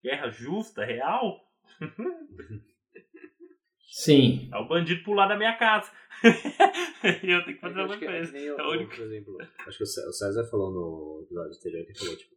Guerra 0.03 0.29
justa, 0.29 0.85
real? 0.85 1.41
Sim. 3.89 4.49
É 4.53 4.57
o 4.57 4.67
bandido 4.67 5.03
pular 5.03 5.27
da 5.27 5.35
minha 5.35 5.57
casa. 5.57 5.91
e 7.23 7.31
eu 7.31 7.43
tenho 7.43 7.55
que 7.55 7.61
fazer 7.61 7.79
alguma 7.79 7.99
coisa. 7.99 8.37
É 8.37 8.53
o, 8.53 8.71
único... 8.71 8.95
Por 8.95 9.05
exemplo, 9.05 9.37
acho 9.65 9.77
que 9.77 9.83
o 9.83 9.87
César 9.87 10.47
falou 10.49 10.71
no 10.71 11.23
episódio 11.23 11.57
anterior 11.57 11.85
que 11.85 11.97
falou, 11.97 12.15
tipo, 12.15 12.35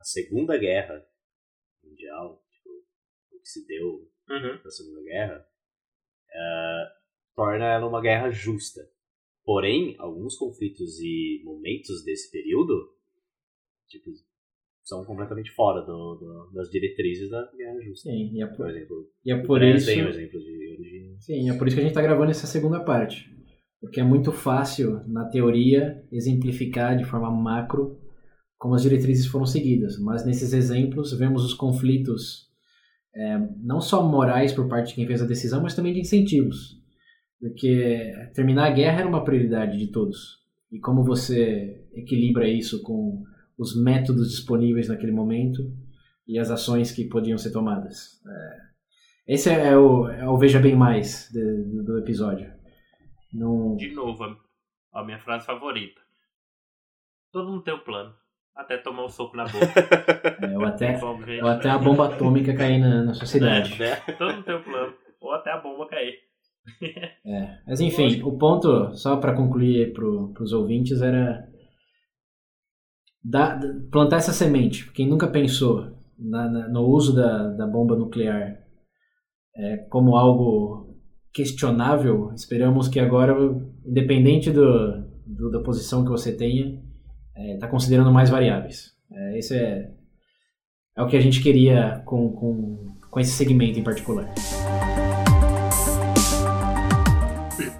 a 0.00 0.04
Segunda 0.04 0.56
Guerra 0.56 1.04
Mundial, 1.84 2.42
tipo, 2.50 2.70
o 3.32 3.40
que 3.40 3.48
se 3.48 3.66
deu 3.66 4.10
uhum. 4.28 4.60
na 4.64 4.70
Segunda 4.70 5.02
Guerra, 5.02 5.46
uh, 6.28 7.02
torna 7.34 7.64
ela 7.64 7.86
uma 7.86 8.00
guerra 8.00 8.30
justa. 8.30 8.80
Porém, 9.44 9.96
alguns 9.98 10.36
conflitos 10.36 11.00
e 11.00 11.42
momentos 11.44 12.04
desse 12.04 12.30
período, 12.30 12.94
tipo, 13.88 14.10
são 14.84 15.04
completamente 15.04 15.50
fora 15.50 15.80
do, 15.82 16.14
do, 16.16 16.50
das 16.52 16.70
diretrizes 16.70 17.30
da 17.30 17.50
guerra 17.56 17.80
justa. 17.80 18.10
Sim, 18.10 18.32
e 18.32 18.42
é 18.42 18.46
por, 18.46 18.56
por 18.56 18.70
exemplo. 18.70 19.10
E 19.24 19.32
é 19.32 19.42
por 19.42 19.62
isso. 19.62 19.86
Tem 19.86 20.04
um 20.04 20.08
exemplo 20.08 20.40
de 20.40 20.72
origem. 20.72 21.20
Sim, 21.20 21.50
é 21.50 21.56
por 21.56 21.66
isso 21.66 21.76
que 21.76 21.80
a 21.80 21.84
gente 21.84 21.92
está 21.92 22.02
gravando 22.02 22.30
essa 22.30 22.46
segunda 22.46 22.84
parte. 22.84 23.30
Porque 23.80 24.00
é 24.00 24.04
muito 24.04 24.30
fácil, 24.30 25.02
na 25.08 25.28
teoria, 25.28 26.06
exemplificar 26.12 26.96
de 26.96 27.04
forma 27.04 27.30
macro 27.30 28.00
como 28.62 28.76
as 28.76 28.82
diretrizes 28.82 29.26
foram 29.26 29.44
seguidas. 29.44 29.98
Mas 29.98 30.24
nesses 30.24 30.52
exemplos, 30.52 31.12
vemos 31.18 31.44
os 31.44 31.52
conflitos 31.52 32.48
é, 33.12 33.36
não 33.60 33.80
só 33.80 34.08
morais 34.08 34.52
por 34.52 34.68
parte 34.68 34.90
de 34.90 34.94
quem 34.94 35.04
fez 35.04 35.20
a 35.20 35.26
decisão, 35.26 35.60
mas 35.60 35.74
também 35.74 35.92
de 35.92 35.98
incentivos. 35.98 36.80
Porque 37.40 38.12
terminar 38.32 38.68
a 38.68 38.70
guerra 38.70 39.00
era 39.00 39.08
uma 39.08 39.24
prioridade 39.24 39.76
de 39.76 39.88
todos. 39.88 40.38
E 40.70 40.78
como 40.78 41.02
você 41.02 41.88
equilibra 41.92 42.48
isso 42.48 42.80
com 42.84 43.24
os 43.58 43.74
métodos 43.74 44.30
disponíveis 44.30 44.86
naquele 44.86 45.10
momento 45.10 45.60
e 46.24 46.38
as 46.38 46.48
ações 46.48 46.92
que 46.92 47.08
podiam 47.08 47.38
ser 47.38 47.50
tomadas. 47.50 48.22
É, 48.24 49.34
esse 49.34 49.50
é 49.50 49.76
o, 49.76 50.06
é 50.06 50.28
o 50.28 50.38
Veja 50.38 50.60
Bem 50.60 50.76
Mais 50.76 51.28
de, 51.32 51.82
do 51.82 51.98
episódio. 51.98 52.48
De 53.76 53.90
novo, 53.90 54.22
a 54.92 55.04
minha 55.04 55.18
frase 55.18 55.46
favorita. 55.46 56.00
Todo 57.32 57.50
mundo 57.50 57.64
tem 57.64 57.74
um 57.74 57.82
plano. 57.82 58.21
Até 58.54 58.76
tomar 58.76 59.04
um 59.04 59.08
soco 59.08 59.36
na 59.36 59.44
boca. 59.44 59.66
É, 60.42 60.58
ou, 60.58 60.64
até, 60.64 61.00
ou 61.42 61.48
até 61.48 61.70
a 61.70 61.78
bomba 61.78 62.06
atômica 62.06 62.54
cair 62.54 62.78
na, 62.78 63.02
na 63.04 63.14
sociedade. 63.14 63.82
É, 63.82 63.90
né? 63.90 63.96
Todo 64.18 64.42
tem 64.42 64.54
um 64.54 64.62
plano. 64.62 64.94
Ou 65.20 65.32
até 65.32 65.50
a 65.50 65.58
bomba 65.58 65.86
cair. 65.86 66.14
É, 67.24 67.58
mas 67.66 67.80
enfim, 67.80 68.20
o 68.22 68.36
ponto, 68.36 68.94
só 68.94 69.16
para 69.16 69.34
concluir 69.34 69.92
para 69.92 70.04
os 70.04 70.52
ouvintes, 70.52 71.00
era 71.00 71.48
da, 73.24 73.58
plantar 73.90 74.16
essa 74.16 74.32
semente. 74.32 74.90
Quem 74.92 75.08
nunca 75.08 75.28
pensou 75.28 75.96
na, 76.18 76.48
na, 76.48 76.68
no 76.68 76.82
uso 76.82 77.14
da, 77.14 77.48
da 77.48 77.66
bomba 77.66 77.96
nuclear 77.96 78.58
é, 79.56 79.76
como 79.88 80.16
algo 80.16 80.98
questionável, 81.32 82.32
esperamos 82.34 82.88
que 82.88 83.00
agora, 83.00 83.34
independente 83.84 84.50
do, 84.50 85.02
do 85.26 85.50
da 85.50 85.60
posição 85.60 86.04
que 86.04 86.10
você 86.10 86.36
tenha, 86.36 86.80
está 87.36 87.66
é, 87.66 87.70
considerando 87.70 88.12
mais 88.12 88.30
variáveis. 88.30 88.94
É, 89.10 89.38
esse 89.38 89.56
é, 89.56 89.90
é 90.96 91.02
o 91.02 91.08
que 91.08 91.16
a 91.16 91.20
gente 91.20 91.42
queria 91.42 92.02
com, 92.04 92.32
com, 92.32 92.98
com 93.10 93.20
esse 93.20 93.32
segmento 93.32 93.78
em 93.78 93.84
particular. 93.84 94.32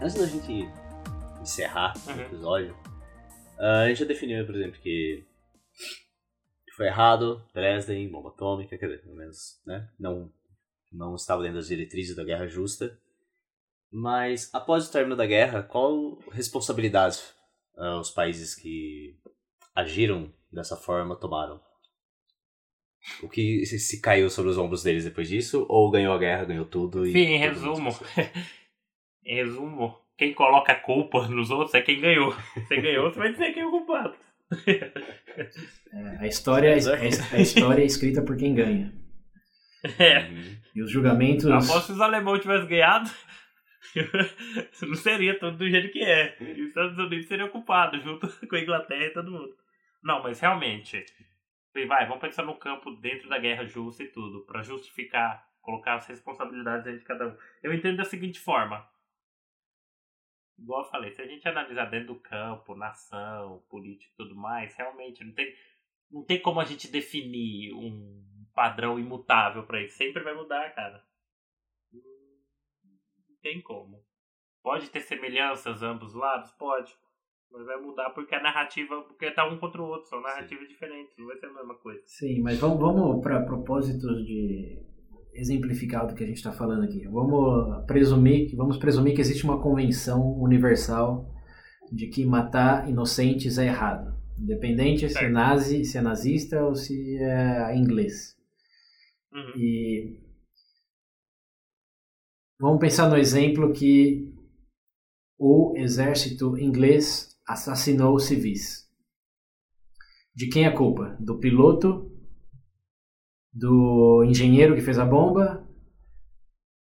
Antes 0.00 0.14
da 0.14 0.26
gente 0.26 0.68
encerrar 1.40 1.94
uhum. 2.06 2.16
o 2.16 2.20
episódio, 2.20 2.76
a 3.58 3.88
gente 3.88 4.00
já 4.00 4.06
definiu, 4.06 4.44
por 4.44 4.54
exemplo, 4.54 4.80
que 4.80 5.24
foi 6.76 6.86
errado, 6.86 7.44
Dresden, 7.54 8.10
bomba 8.10 8.30
atômica, 8.30 8.76
quer 8.76 8.86
dizer, 8.86 9.02
pelo 9.02 9.14
menos, 9.14 9.60
né? 9.66 9.88
Não, 9.98 10.30
não 10.90 11.14
estava 11.14 11.42
dentro 11.42 11.58
das 11.58 11.68
diretrizes 11.68 12.16
da 12.16 12.24
Guerra 12.24 12.46
Justa. 12.46 12.98
Mas, 13.90 14.48
após 14.54 14.88
o 14.88 14.92
término 14.92 15.14
da 15.14 15.26
guerra, 15.26 15.62
qual 15.62 16.18
responsabilidades 16.30 17.34
uh, 17.76 18.00
os 18.00 18.10
países 18.10 18.54
que 18.54 19.18
agiram 19.74 20.32
dessa 20.50 20.76
forma 20.76 21.16
tomaram? 21.16 21.60
O 23.22 23.28
que 23.28 23.66
se, 23.66 23.78
se, 23.78 24.00
caiu 24.00 24.30
sobre 24.30 24.50
os 24.50 24.58
ombros 24.58 24.82
deles 24.82 25.04
depois 25.04 25.28
disso? 25.28 25.66
Ou 25.68 25.90
ganhou 25.90 26.14
a 26.14 26.18
guerra, 26.18 26.44
ganhou 26.44 26.64
tudo? 26.64 27.04
E 27.04 27.12
Sim, 27.12 27.18
em 27.18 27.38
resumo. 27.38 27.90
em 29.24 29.34
resumo, 29.36 29.98
quem 30.16 30.32
coloca 30.32 30.72
a 30.72 30.78
culpa 30.78 31.26
nos 31.26 31.50
outros 31.50 31.74
é 31.74 31.82
quem 31.82 32.00
ganhou. 32.00 32.32
Você 32.54 32.80
ganhou, 32.80 33.10
você 33.10 33.18
vai 33.18 33.32
dizer 33.32 33.52
quem 33.52 33.62
é 33.62 33.66
o 33.66 33.70
culpado. 33.70 34.14
É, 34.66 36.18
a, 36.20 36.26
história, 36.26 36.68
é, 36.68 37.34
a 37.34 37.40
história 37.40 37.82
é 37.82 37.86
escrita 37.86 38.22
por 38.22 38.36
quem 38.36 38.54
ganha. 38.54 38.92
É. 39.98 40.28
E 40.74 40.82
os 40.82 40.90
julgamentos. 40.90 41.46
Após 41.46 41.84
se 41.84 41.92
os 41.92 42.00
alemães 42.00 42.40
tivessem 42.40 42.68
ganhado, 42.68 43.10
não 44.82 44.94
seria 44.94 45.38
tudo 45.38 45.56
do 45.56 45.68
jeito 45.68 45.92
que 45.92 46.04
é. 46.04 46.36
E 46.40 46.62
os 46.62 46.68
Estados 46.68 46.98
Unidos 46.98 47.26
seriam 47.26 47.48
culpados, 47.48 48.02
junto 48.02 48.28
com 48.46 48.56
a 48.56 48.60
Inglaterra 48.60 49.06
e 49.06 49.10
todo 49.10 49.30
mundo. 49.30 49.54
Não, 50.02 50.22
mas 50.22 50.40
realmente. 50.40 51.04
Vai, 51.88 52.06
vamos 52.06 52.20
pensar 52.20 52.42
no 52.42 52.58
campo 52.58 52.90
dentro 52.96 53.28
da 53.28 53.38
guerra 53.38 53.64
justa 53.64 54.02
e 54.02 54.08
tudo, 54.08 54.44
para 54.44 54.62
justificar, 54.62 55.48
colocar 55.60 55.94
as 55.94 56.06
responsabilidades 56.06 56.98
de 56.98 57.04
cada 57.04 57.28
um. 57.28 57.36
Eu 57.62 57.72
entendo 57.72 57.96
da 57.96 58.04
seguinte 58.04 58.38
forma: 58.38 58.86
igual 60.58 60.84
eu 60.84 60.90
falei, 60.90 61.12
se 61.12 61.22
a 61.22 61.26
gente 61.26 61.48
analisar 61.48 61.86
dentro 61.86 62.14
do 62.14 62.20
campo, 62.20 62.74
nação, 62.74 63.64
política 63.70 64.12
e 64.12 64.16
tudo 64.16 64.34
mais, 64.36 64.74
realmente 64.76 65.24
não 65.24 65.32
tem, 65.32 65.54
não 66.10 66.24
tem 66.24 66.40
como 66.42 66.60
a 66.60 66.64
gente 66.64 66.88
definir 66.88 67.72
um 67.74 68.22
padrão 68.54 68.98
imutável 68.98 69.64
para 69.64 69.82
isso. 69.82 69.96
Sempre 69.96 70.22
vai 70.22 70.34
mudar, 70.34 70.74
cara. 70.74 71.02
Não 71.92 73.36
tem 73.40 73.62
como. 73.62 74.04
Pode 74.62 74.90
ter 74.90 75.00
semelhanças 75.00 75.82
ambos 75.82 76.14
lados? 76.14 76.52
Pode. 76.52 76.94
Mas 77.52 77.66
vai 77.66 77.76
mudar 77.80 78.10
porque 78.10 78.34
a 78.34 78.42
narrativa, 78.42 79.02
porque 79.02 79.30
tá 79.30 79.46
um 79.46 79.58
contra 79.58 79.82
o 79.82 79.86
outro, 79.86 80.08
são 80.08 80.22
narrativas 80.22 80.64
Sim. 80.64 80.72
diferentes, 80.72 81.12
não 81.18 81.26
vai 81.26 81.36
ser 81.36 81.46
a 81.46 81.52
mesma 81.52 81.74
coisa. 81.74 82.00
Sim, 82.06 82.40
mas 82.40 82.58
vamos, 82.58 82.78
vamos 82.78 83.22
para 83.22 83.42
propósitos 83.42 84.24
de 84.24 84.80
exemplificar 85.34 86.06
do 86.06 86.14
que 86.14 86.24
a 86.24 86.26
gente 86.26 86.36
está 86.36 86.52
falando 86.52 86.84
aqui. 86.84 87.06
Vamos 87.06 87.84
presumir, 87.86 88.54
vamos 88.56 88.78
presumir 88.78 89.14
que 89.14 89.20
existe 89.20 89.44
uma 89.44 89.60
convenção 89.60 90.38
universal 90.40 91.30
de 91.90 92.06
que 92.06 92.24
matar 92.24 92.88
inocentes 92.88 93.58
é 93.58 93.66
errado, 93.66 94.14
independente 94.38 95.08
se 95.08 95.18
é 95.18 95.28
nazi, 95.28 95.84
se 95.84 95.98
é 95.98 96.00
nazista 96.00 96.64
ou 96.64 96.74
se 96.74 97.18
é 97.18 97.76
inglês. 97.76 98.34
Uhum. 99.32 99.52
E 99.56 100.20
vamos 102.58 102.80
pensar 102.80 103.10
no 103.10 103.16
exemplo 103.16 103.72
que 103.72 104.32
o 105.38 105.74
exército 105.76 106.56
inglês 106.58 107.31
assassinou 107.46 108.18
civis. 108.18 108.88
De 110.34 110.48
quem 110.48 110.64
é 110.64 110.68
a 110.68 110.76
culpa? 110.76 111.16
Do 111.20 111.38
piloto? 111.38 112.10
Do 113.52 114.24
engenheiro 114.26 114.74
que 114.74 114.80
fez 114.80 114.98
a 114.98 115.04
bomba? 115.04 115.66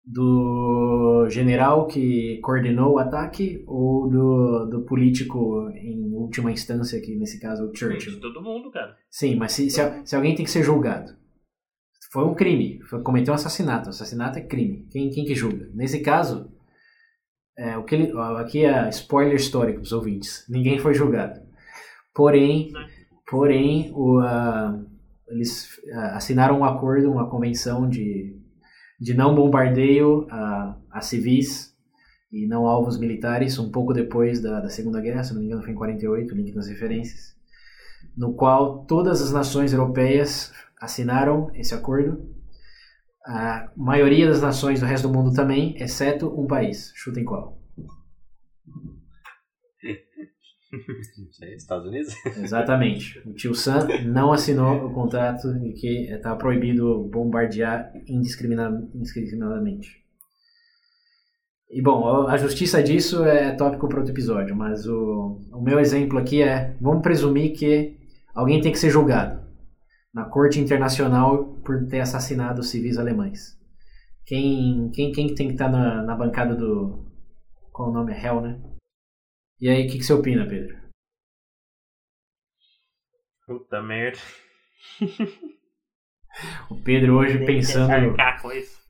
Do 0.05 1.29
general 1.29 1.87
que 1.87 2.39
coordenou 2.41 2.95
o 2.95 2.99
ataque? 2.99 3.63
Ou 3.67 4.09
do, 4.09 4.67
do 4.67 4.85
político 4.85 5.69
em 5.75 6.13
última 6.15 6.51
instância, 6.51 7.01
que 7.01 7.15
nesse 7.17 7.41
caso 7.41 7.65
o 7.65 7.77
Churchill? 7.77 8.15
De 8.15 8.21
todo 8.21 8.43
mundo, 8.43 8.71
cara. 8.71 8.97
Sim, 9.11 9.37
mas 9.37 9.53
se, 9.53 9.69
se, 9.69 9.81
se 10.05 10.17
alguém 10.17 10.35
tem 10.35 10.45
que 10.45 10.51
ser 10.51 10.63
julgado. 10.63 11.15
Foi 12.13 12.25
um 12.25 12.35
crime, 12.35 12.81
foi, 12.85 13.03
cometeu 13.03 13.33
um 13.33 13.35
assassinato. 13.35 13.91
Assassinato 13.91 14.39
é 14.39 14.43
crime. 14.43 14.87
Quem, 14.91 15.11
quem 15.11 15.25
que 15.25 15.35
julga? 15.35 15.69
Nesse 15.75 16.01
caso, 16.01 16.51
é, 17.57 17.77
o 17.77 17.85
que 17.85 17.95
ele, 17.95 18.13
aqui 18.39 18.65
é 18.65 18.89
spoiler 18.91 19.35
histórico 19.35 19.79
para 19.79 19.85
os 19.85 19.93
ouvintes. 19.93 20.45
Ninguém 20.49 20.79
foi 20.79 20.93
julgado. 20.93 21.41
Porém, 22.15 22.73
porém 23.29 23.91
o, 23.95 24.21
uh, 24.21 24.87
eles 25.29 25.79
uh, 25.89 26.15
assinaram 26.15 26.61
um 26.61 26.65
acordo, 26.65 27.11
uma 27.11 27.29
convenção 27.29 27.89
de, 27.89 28.39
de 29.01 29.15
não 29.15 29.35
bombardeio 29.35 30.27
a, 30.31 30.77
a 30.91 31.01
civis 31.01 31.75
e 32.31 32.47
não 32.47 32.67
alvos 32.67 32.99
militares, 32.99 33.59
um 33.59 33.71
pouco 33.71 33.95
depois 33.95 34.41
da, 34.43 34.61
da 34.61 34.69
Segunda 34.69 35.01
Guerra, 35.01 35.25
se 35.25 35.33
não 35.33 35.41
me 35.41 35.47
engano 35.47 35.63
foi 35.63 35.73
em 35.73 35.77
48, 35.77 36.35
link 36.35 36.55
nas 36.55 36.69
referências, 36.69 37.35
no 38.17 38.35
qual 38.35 38.85
todas 38.85 39.23
as 39.23 39.33
nações 39.33 39.73
europeias 39.73 40.53
assinaram 40.81 41.51
esse 41.55 41.75
acordo 41.75 42.36
a 43.27 43.71
maioria 43.77 44.29
das 44.29 44.41
nações 44.41 44.79
do 44.81 44.87
resto 44.87 45.09
do 45.09 45.15
mundo 45.15 45.35
também, 45.35 45.75
exceto 45.83 46.29
um 46.29 46.47
país. 46.47 46.93
Chutem 46.95 47.25
qual? 47.25 47.59
Estados 51.57 51.87
Unidos? 51.87 52.15
Exatamente. 52.37 53.19
O 53.27 53.33
tio 53.33 53.55
Sam 53.55 53.89
não 54.05 54.33
assinou 54.33 54.87
o 54.87 54.93
contrato 54.93 55.49
em 55.49 55.73
que 55.73 56.09
está 56.11 56.37
proibido 56.37 57.05
bombardear 57.05 57.93
indiscriminadamente. 58.07 60.05
E 61.69 61.83
bom, 61.83 62.29
a 62.29 62.37
justiça 62.37 62.81
disso 62.81 63.25
é 63.25 63.51
tópico 63.53 63.89
para 63.89 63.99
outro 63.99 64.13
episódio, 64.13 64.55
mas 64.55 64.87
o, 64.87 65.41
o 65.53 65.61
meu 65.61 65.81
exemplo 65.81 66.17
aqui 66.19 66.43
é: 66.43 66.77
vamos 66.81 67.03
presumir 67.03 67.55
que 67.55 67.97
alguém 68.35 68.61
tem 68.61 68.71
que 68.71 68.79
ser 68.79 68.91
julgado 68.91 69.46
na 70.17 70.25
Corte 70.25 70.59
Internacional 70.59 71.45
por 71.63 71.87
ter 71.87 72.01
assassinado 72.01 72.63
civis 72.63 72.97
alemães. 72.97 73.55
Quem, 74.25 74.91
quem, 74.91 75.13
quem 75.13 75.35
tem 75.35 75.49
que 75.49 75.53
estar 75.53 75.67
tá 75.67 75.71
na, 75.71 76.03
na 76.03 76.17
bancada 76.17 76.57
do. 76.57 77.05
Qual 77.71 77.91
o 77.91 77.93
nome? 77.93 78.15
É 78.15 78.25
Hell, 78.25 78.41
né? 78.41 78.59
E 79.61 79.69
aí, 79.69 79.87
o 79.87 79.91
que, 79.91 79.99
que 79.99 80.05
você 80.05 80.15
opina, 80.15 80.49
Pedro? 80.49 80.75
Puta 83.47 83.83
merda. 83.83 84.19
o 86.71 86.83
Pedro 86.83 87.19
hoje 87.19 87.37
tem 87.37 87.47
pensando. 87.47 88.17
Que 88.17 88.41
com 88.41 88.53
isso. 88.53 88.87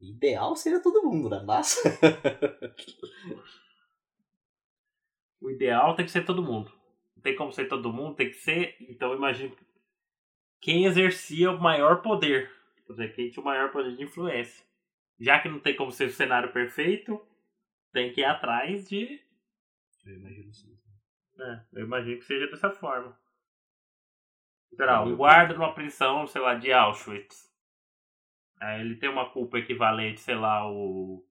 Ideal 0.00 0.56
seria 0.56 0.82
todo 0.82 1.04
mundo, 1.04 1.30
né? 1.30 1.40
Mas. 1.46 1.80
o 5.40 5.52
ideal 5.52 5.94
tem 5.94 6.04
que 6.04 6.10
ser 6.10 6.24
todo 6.24 6.42
mundo. 6.42 6.72
Não 7.14 7.22
tem 7.22 7.36
como 7.36 7.52
ser 7.52 7.68
todo 7.68 7.92
mundo, 7.92 8.16
tem 8.16 8.28
que 8.28 8.38
ser. 8.38 8.74
Então 8.80 9.14
imagino 9.14 9.54
quem 10.64 10.86
exercia 10.86 11.50
o 11.50 11.60
maior 11.60 12.00
poder. 12.00 12.50
Quer 12.86 12.92
dizer, 12.92 13.14
quem 13.14 13.30
tinha 13.30 13.42
o 13.42 13.44
maior 13.44 13.70
poder 13.70 13.94
de 13.94 14.02
influência. 14.02 14.64
Já 15.20 15.38
que 15.38 15.48
não 15.48 15.60
tem 15.60 15.76
como 15.76 15.92
ser 15.92 16.06
o 16.06 16.12
cenário 16.12 16.52
perfeito, 16.52 17.20
tem 17.92 18.10
que 18.12 18.22
ir 18.22 18.24
atrás 18.24 18.88
de. 18.88 19.20
Eu 20.06 20.16
imagino 20.16 20.52
sim. 20.52 20.74
É, 21.38 21.64
eu 21.74 21.84
imagino 21.84 22.18
que 22.18 22.24
seja 22.24 22.46
dessa 22.46 22.70
forma. 22.70 23.14
Geral, 24.76 25.06
um 25.06 25.16
guarda 25.16 25.52
numa 25.52 25.74
prisão, 25.74 26.26
sei 26.26 26.40
lá, 26.40 26.54
de 26.54 26.72
Auschwitz. 26.72 27.52
Aí 28.58 28.80
ele 28.80 28.96
tem 28.96 29.10
uma 29.10 29.30
culpa 29.30 29.58
equivalente, 29.58 30.20
sei 30.20 30.34
lá, 30.34 30.66
o. 30.66 31.22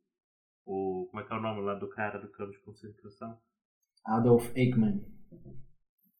o 0.63 1.07
como 1.09 1.21
é 1.21 1.25
que 1.25 1.33
é 1.33 1.35
o 1.35 1.41
nome 1.41 1.61
lá 1.61 1.73
do 1.73 1.89
cara 1.89 2.19
do 2.19 2.31
campo 2.31 2.51
de 2.51 2.59
concentração? 2.59 3.41
Adolf 4.05 4.55
Eichmann. 4.55 5.03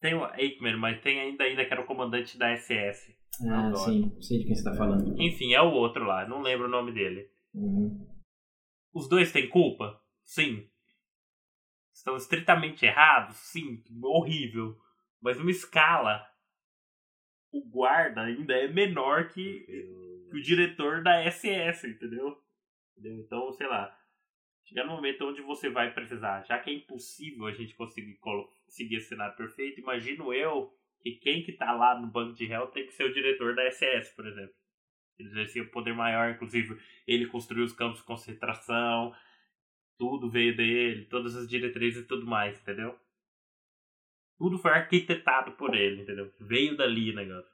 Tem 0.04 0.12
o 0.12 0.22
Aikman, 0.22 0.76
mas 0.76 1.00
tem 1.00 1.18
ainda 1.18 1.44
ainda 1.44 1.64
que 1.64 1.72
era 1.72 1.80
o 1.80 1.86
comandante 1.86 2.36
da 2.36 2.54
SS. 2.54 3.16
Ah, 3.50 3.74
sim, 3.74 4.14
sei 4.20 4.36
de 4.36 4.44
quem 4.44 4.54
você 4.54 4.60
está 4.60 4.74
falando. 4.74 5.18
Enfim, 5.18 5.54
é 5.54 5.62
o 5.62 5.72
outro 5.72 6.04
lá, 6.04 6.28
não 6.28 6.42
lembro 6.42 6.66
o 6.66 6.70
nome 6.70 6.92
dele. 6.92 7.26
Uhum. 7.54 8.06
Os 8.92 9.08
dois 9.08 9.32
têm 9.32 9.48
culpa? 9.48 9.98
Sim. 10.22 10.68
Estão 11.90 12.16
estritamente 12.16 12.84
errados? 12.84 13.34
Sim, 13.36 13.82
horrível. 14.02 14.76
Mas 15.22 15.40
uma 15.40 15.50
escala, 15.50 16.22
o 17.50 17.66
guarda 17.66 18.24
ainda 18.24 18.52
é 18.52 18.68
menor 18.68 19.28
que, 19.28 19.60
que 20.30 20.36
o 20.36 20.42
diretor 20.42 21.02
da 21.02 21.24
SS, 21.30 21.88
entendeu? 21.88 22.36
entendeu? 22.94 23.20
Então, 23.20 23.50
sei 23.54 23.66
lá, 23.68 23.98
chegar 24.64 24.84
no 24.84 24.92
momento 24.92 25.26
onde 25.26 25.42
você 25.42 25.68
vai 25.68 25.92
precisar, 25.92 26.42
já 26.42 26.58
que 26.58 26.70
é 26.70 26.74
impossível 26.74 27.46
a 27.46 27.52
gente 27.52 27.74
conseguir 27.74 28.18
seguir 28.66 28.96
esse 28.96 29.08
cenário 29.08 29.36
perfeito, 29.36 29.80
imagino 29.80 30.32
eu 30.32 30.72
que 31.00 31.12
quem 31.12 31.42
que 31.42 31.52
tá 31.52 31.72
lá 31.72 32.00
no 32.00 32.06
banco 32.06 32.34
de 32.34 32.46
réu 32.46 32.66
tem 32.68 32.86
que 32.86 32.92
ser 32.92 33.04
o 33.04 33.12
diretor 33.12 33.54
da 33.54 33.70
SS, 33.70 34.14
por 34.16 34.26
exemplo. 34.26 34.54
Ele 35.18 35.28
exercia 35.28 35.62
o 35.62 35.70
poder 35.70 35.94
maior, 35.94 36.30
inclusive 36.30 36.80
ele 37.06 37.26
construiu 37.26 37.64
os 37.64 37.72
campos 37.72 38.00
de 38.00 38.06
concentração, 38.06 39.14
tudo 39.98 40.30
veio 40.30 40.56
dele, 40.56 41.04
todas 41.04 41.36
as 41.36 41.48
diretrizes 41.48 42.02
e 42.02 42.06
tudo 42.06 42.26
mais, 42.26 42.58
entendeu? 42.60 42.98
Tudo 44.36 44.58
foi 44.58 44.72
arquitetado 44.72 45.52
por 45.52 45.74
ele, 45.74 46.02
entendeu? 46.02 46.32
Veio 46.40 46.76
dali 46.76 47.10
o 47.10 47.14
negócio. 47.14 47.53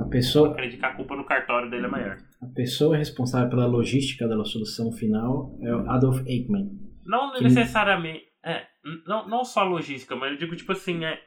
A 0.00 0.04
pessoa. 0.04 0.52
Acredito 0.52 0.80
que 0.80 0.86
a 0.86 0.94
culpa 0.94 1.16
no 1.16 1.24
cartório 1.24 1.70
dele 1.70 1.86
é 1.86 1.88
maior. 1.88 2.16
A 2.40 2.46
pessoa 2.46 2.96
responsável 2.96 3.48
pela 3.48 3.66
logística 3.66 4.26
da 4.26 4.44
solução 4.44 4.92
final 4.92 5.56
é 5.60 5.74
o 5.74 5.90
Adolf 5.90 6.26
Eichmann. 6.26 6.70
Não 7.04 7.32
que... 7.32 7.44
necessariamente. 7.44 8.24
É, 8.44 8.66
não, 9.06 9.28
não 9.28 9.44
só 9.44 9.64
logística, 9.64 10.14
mas 10.14 10.32
eu 10.32 10.38
digo, 10.38 10.54
tipo 10.54 10.72
assim, 10.72 11.04
é 11.04 11.20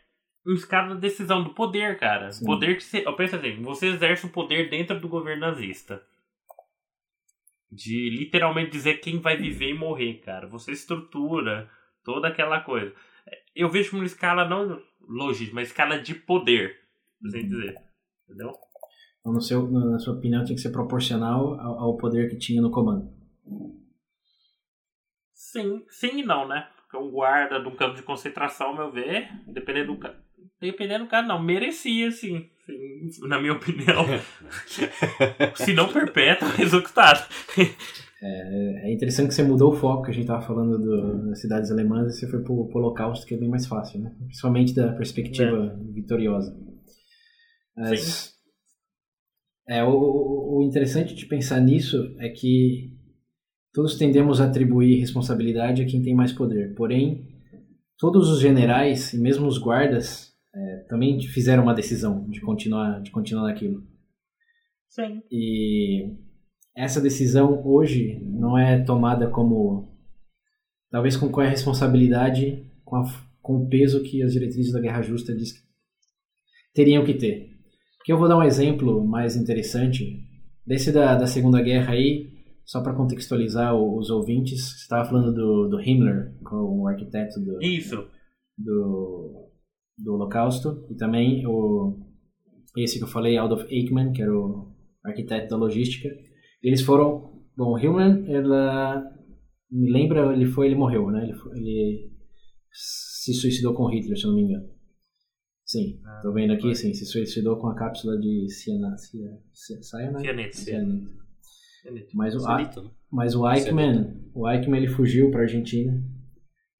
um 0.45 0.53
escala 0.53 0.95
da 0.95 0.99
decisão 0.99 1.43
do 1.43 1.53
poder, 1.53 1.97
cara. 1.97 2.31
Sim. 2.31 2.45
Poder 2.45 2.75
que 2.75 2.83
você. 2.83 3.03
Eu 3.05 3.15
penso 3.15 3.35
assim, 3.35 3.61
você 3.61 3.87
exerce 3.87 4.25
o 4.25 4.31
poder 4.31 4.69
dentro 4.69 4.99
do 4.99 5.07
governo 5.07 5.41
nazista. 5.41 6.01
De 7.71 8.09
literalmente 8.09 8.71
dizer 8.71 8.95
quem 8.95 9.19
vai 9.19 9.37
viver 9.37 9.69
e 9.69 9.77
morrer, 9.77 10.15
cara. 10.25 10.47
Você 10.47 10.71
estrutura 10.71 11.69
toda 12.03 12.27
aquela 12.27 12.61
coisa. 12.61 12.93
Eu 13.55 13.69
vejo 13.69 13.95
uma 13.95 14.05
escala 14.05 14.47
não 14.47 14.81
logística, 15.07 15.55
mas 15.55 15.67
escala 15.67 15.99
de 15.99 16.15
poder. 16.15 16.75
Assim 17.23 17.47
dizer. 17.47 17.88
Entendeu? 18.29 18.53
Então, 19.19 19.33
no 19.33 19.41
seu, 19.41 19.69
na 19.69 19.97
sua 19.97 20.13
opinião, 20.13 20.43
tinha 20.43 20.55
que 20.55 20.61
ser 20.61 20.71
proporcional 20.71 21.59
ao, 21.59 21.79
ao 21.79 21.97
poder 21.97 22.29
que 22.29 22.37
tinha 22.37 22.61
no 22.61 22.69
comando. 22.69 23.11
Sim, 25.33 25.83
sim 25.89 26.19
e 26.19 26.23
não, 26.23 26.47
né? 26.47 26.67
Porque 26.77 26.95
um 26.95 27.09
guarda 27.09 27.59
de 27.59 27.67
um 27.67 27.75
campo 27.75 27.95
de 27.95 28.03
concentração, 28.03 28.67
ao 28.67 28.75
meu 28.75 28.91
ver, 28.91 29.27
dependendo 29.47 29.93
do 29.93 29.99
cara. 29.99 30.15
Dependendo 30.61 31.05
do 31.05 31.09
cara, 31.09 31.25
não, 31.25 31.41
merecia, 31.41 32.11
sim. 32.11 32.47
sim 32.65 33.27
na 33.27 33.39
minha 33.39 33.53
opinião. 33.53 34.05
Se 35.55 35.73
não 35.73 35.91
perpétuo, 35.91 36.47
executado. 36.59 37.27
É, 38.21 38.89
é 38.89 38.93
interessante 38.93 39.29
que 39.29 39.33
você 39.33 39.43
mudou 39.43 39.71
o 39.71 39.75
foco, 39.75 40.03
que 40.03 40.11
a 40.11 40.13
gente 40.13 40.23
estava 40.23 40.41
falando 40.41 40.77
do, 40.77 41.29
das 41.29 41.39
cidades 41.39 41.71
alemãs, 41.71 42.13
e 42.13 42.19
você 42.19 42.29
foi 42.29 42.43
para 42.43 42.51
o 42.51 42.69
Holocausto, 42.71 43.25
que 43.25 43.33
é 43.33 43.37
bem 43.37 43.49
mais 43.49 43.65
fácil, 43.65 44.01
né? 44.01 44.13
Principalmente 44.25 44.75
da 44.75 44.91
perspectiva 44.93 45.73
é. 45.73 45.93
vitoriosa. 45.93 46.55
Mas, 47.79 48.33
é, 49.67 49.83
o, 49.83 50.57
o 50.57 50.63
interessante 50.63 51.13
de 51.13 51.25
pensar 51.25 51.61
nisso 51.61 52.15
é 52.19 52.27
que 52.29 52.97
todos 53.71 53.97
tendemos 53.97 54.41
a 54.41 54.45
atribuir 54.45 54.99
responsabilidade 54.99 55.81
a 55.81 55.85
quem 55.85 56.01
tem 56.01 56.15
mais 56.15 56.33
poder. 56.33 56.73
Porém, 56.75 57.27
todos 57.97 58.29
os 58.29 58.41
generais 58.41 59.13
e 59.13 59.19
mesmo 59.19 59.47
os 59.47 59.57
guardas 59.57 60.33
é, 60.53 60.77
também 60.89 61.21
fizeram 61.21 61.63
uma 61.63 61.75
decisão 61.75 62.27
de 62.29 62.41
continuar, 62.41 63.01
de 63.01 63.11
continuar 63.11 63.43
naquilo. 63.43 63.83
Sim. 64.89 65.21
E 65.31 66.17
essa 66.75 66.99
decisão 66.99 67.65
hoje 67.65 68.19
não 68.25 68.57
é 68.57 68.83
tomada 68.83 69.29
como 69.29 69.95
talvez 70.89 71.15
com 71.15 71.29
qual 71.29 71.45
é 71.45 71.47
a 71.47 71.51
responsabilidade 71.51 72.65
com, 72.83 72.95
a, 72.95 73.03
com 73.41 73.57
o 73.57 73.69
peso 73.69 74.01
que 74.01 74.23
as 74.23 74.33
diretrizes 74.33 74.73
da 74.73 74.81
Guerra 74.81 75.03
Justa 75.03 75.35
diz 75.35 75.51
que 75.51 75.59
teriam 76.73 77.05
que 77.05 77.13
ter. 77.13 77.58
Porque 77.99 78.11
eu 78.11 78.17
vou 78.17 78.27
dar 78.27 78.37
um 78.37 78.43
exemplo 78.43 79.05
mais 79.05 79.35
interessante 79.35 80.23
desse 80.65 80.91
da, 80.91 81.15
da 81.15 81.27
Segunda 81.27 81.61
Guerra 81.61 81.93
aí, 81.93 82.31
só 82.65 82.81
para 82.81 82.93
contextualizar 82.93 83.75
os 83.75 84.09
ouvintes. 84.09 84.61
Você 84.61 84.83
estava 84.83 85.07
falando 85.07 85.33
do, 85.33 85.67
do 85.67 85.81
Himmler, 85.81 86.33
o 86.51 86.87
arquiteto 86.87 87.39
do, 87.39 87.61
Isso. 87.61 88.07
do, 88.57 89.49
do 89.97 90.13
Holocausto, 90.13 90.85
e 90.89 90.95
também 90.95 91.45
o, 91.45 91.99
esse 92.77 92.97
que 92.97 93.03
eu 93.03 93.07
falei, 93.07 93.37
Adolf 93.37 93.65
Eichmann, 93.69 94.13
que 94.13 94.21
era 94.21 94.33
o 94.33 94.71
arquiteto 95.03 95.49
da 95.49 95.57
logística. 95.57 96.09
Eles 96.63 96.81
foram. 96.81 97.43
Bom, 97.55 97.73
o 97.73 97.77
Himmler, 97.77 98.29
ela. 98.29 99.03
Me 99.71 99.91
lembra, 99.91 100.33
ele 100.33 100.47
foi, 100.47 100.67
ele 100.67 100.75
morreu, 100.75 101.11
né? 101.11 101.23
Ele, 101.23 101.33
foi, 101.33 101.57
ele 101.57 102.11
se 102.71 103.33
suicidou 103.33 103.73
com 103.73 103.87
Hitler, 103.87 104.17
se 104.17 104.25
eu 104.25 104.29
não 104.31 104.37
me 104.37 104.43
engano. 104.43 104.67
Sim, 105.69 106.01
ah, 106.03 106.19
tô 106.23 106.33
vendo 106.33 106.51
aqui, 106.51 106.73
sim, 106.73 106.95
se 106.95 107.05
suicidou 107.05 107.55
com 107.57 107.67
a 107.67 107.75
cápsula 107.75 108.17
de. 108.17 108.49
Cianeto. 110.57 110.57
Cianeto. 110.57 112.11
Mas 112.15 112.33
o, 112.33 112.39
Cianito, 112.39 112.81
né? 112.81 112.89
mas 113.11 113.35
o 113.35 113.47
Eichmann, 113.47 114.31
o 114.33 114.49
Eichmann 114.49 114.79
ele 114.79 114.87
fugiu 114.87 115.29
para 115.29 115.41
a 115.41 115.43
Argentina, 115.43 116.03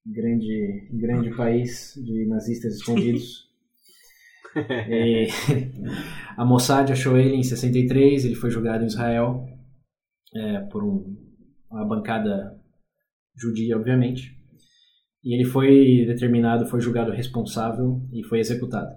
grande, 0.04 0.90
grande 0.92 1.30
país 1.36 1.94
de 2.04 2.26
nazistas 2.26 2.78
escondidos. 2.78 3.48
e, 4.90 5.28
a 6.36 6.44
Mossad 6.44 6.92
achou 6.92 7.16
ele 7.16 7.36
em 7.36 7.44
63, 7.44 8.26
ele 8.26 8.34
foi 8.34 8.50
julgado 8.50 8.84
em 8.84 8.88
Israel 8.88 9.46
é, 10.36 10.62
por 10.62 10.84
um, 10.84 11.16
uma 11.70 11.86
bancada 11.86 12.60
judia, 13.36 13.78
obviamente. 13.78 14.36
E 15.24 15.36
ele 15.36 15.46
foi 15.46 16.06
determinado, 16.06 16.66
foi 16.66 16.80
julgado 16.80 17.12
responsável 17.12 18.02
e 18.12 18.24
foi 18.24 18.40
executado. 18.40 18.90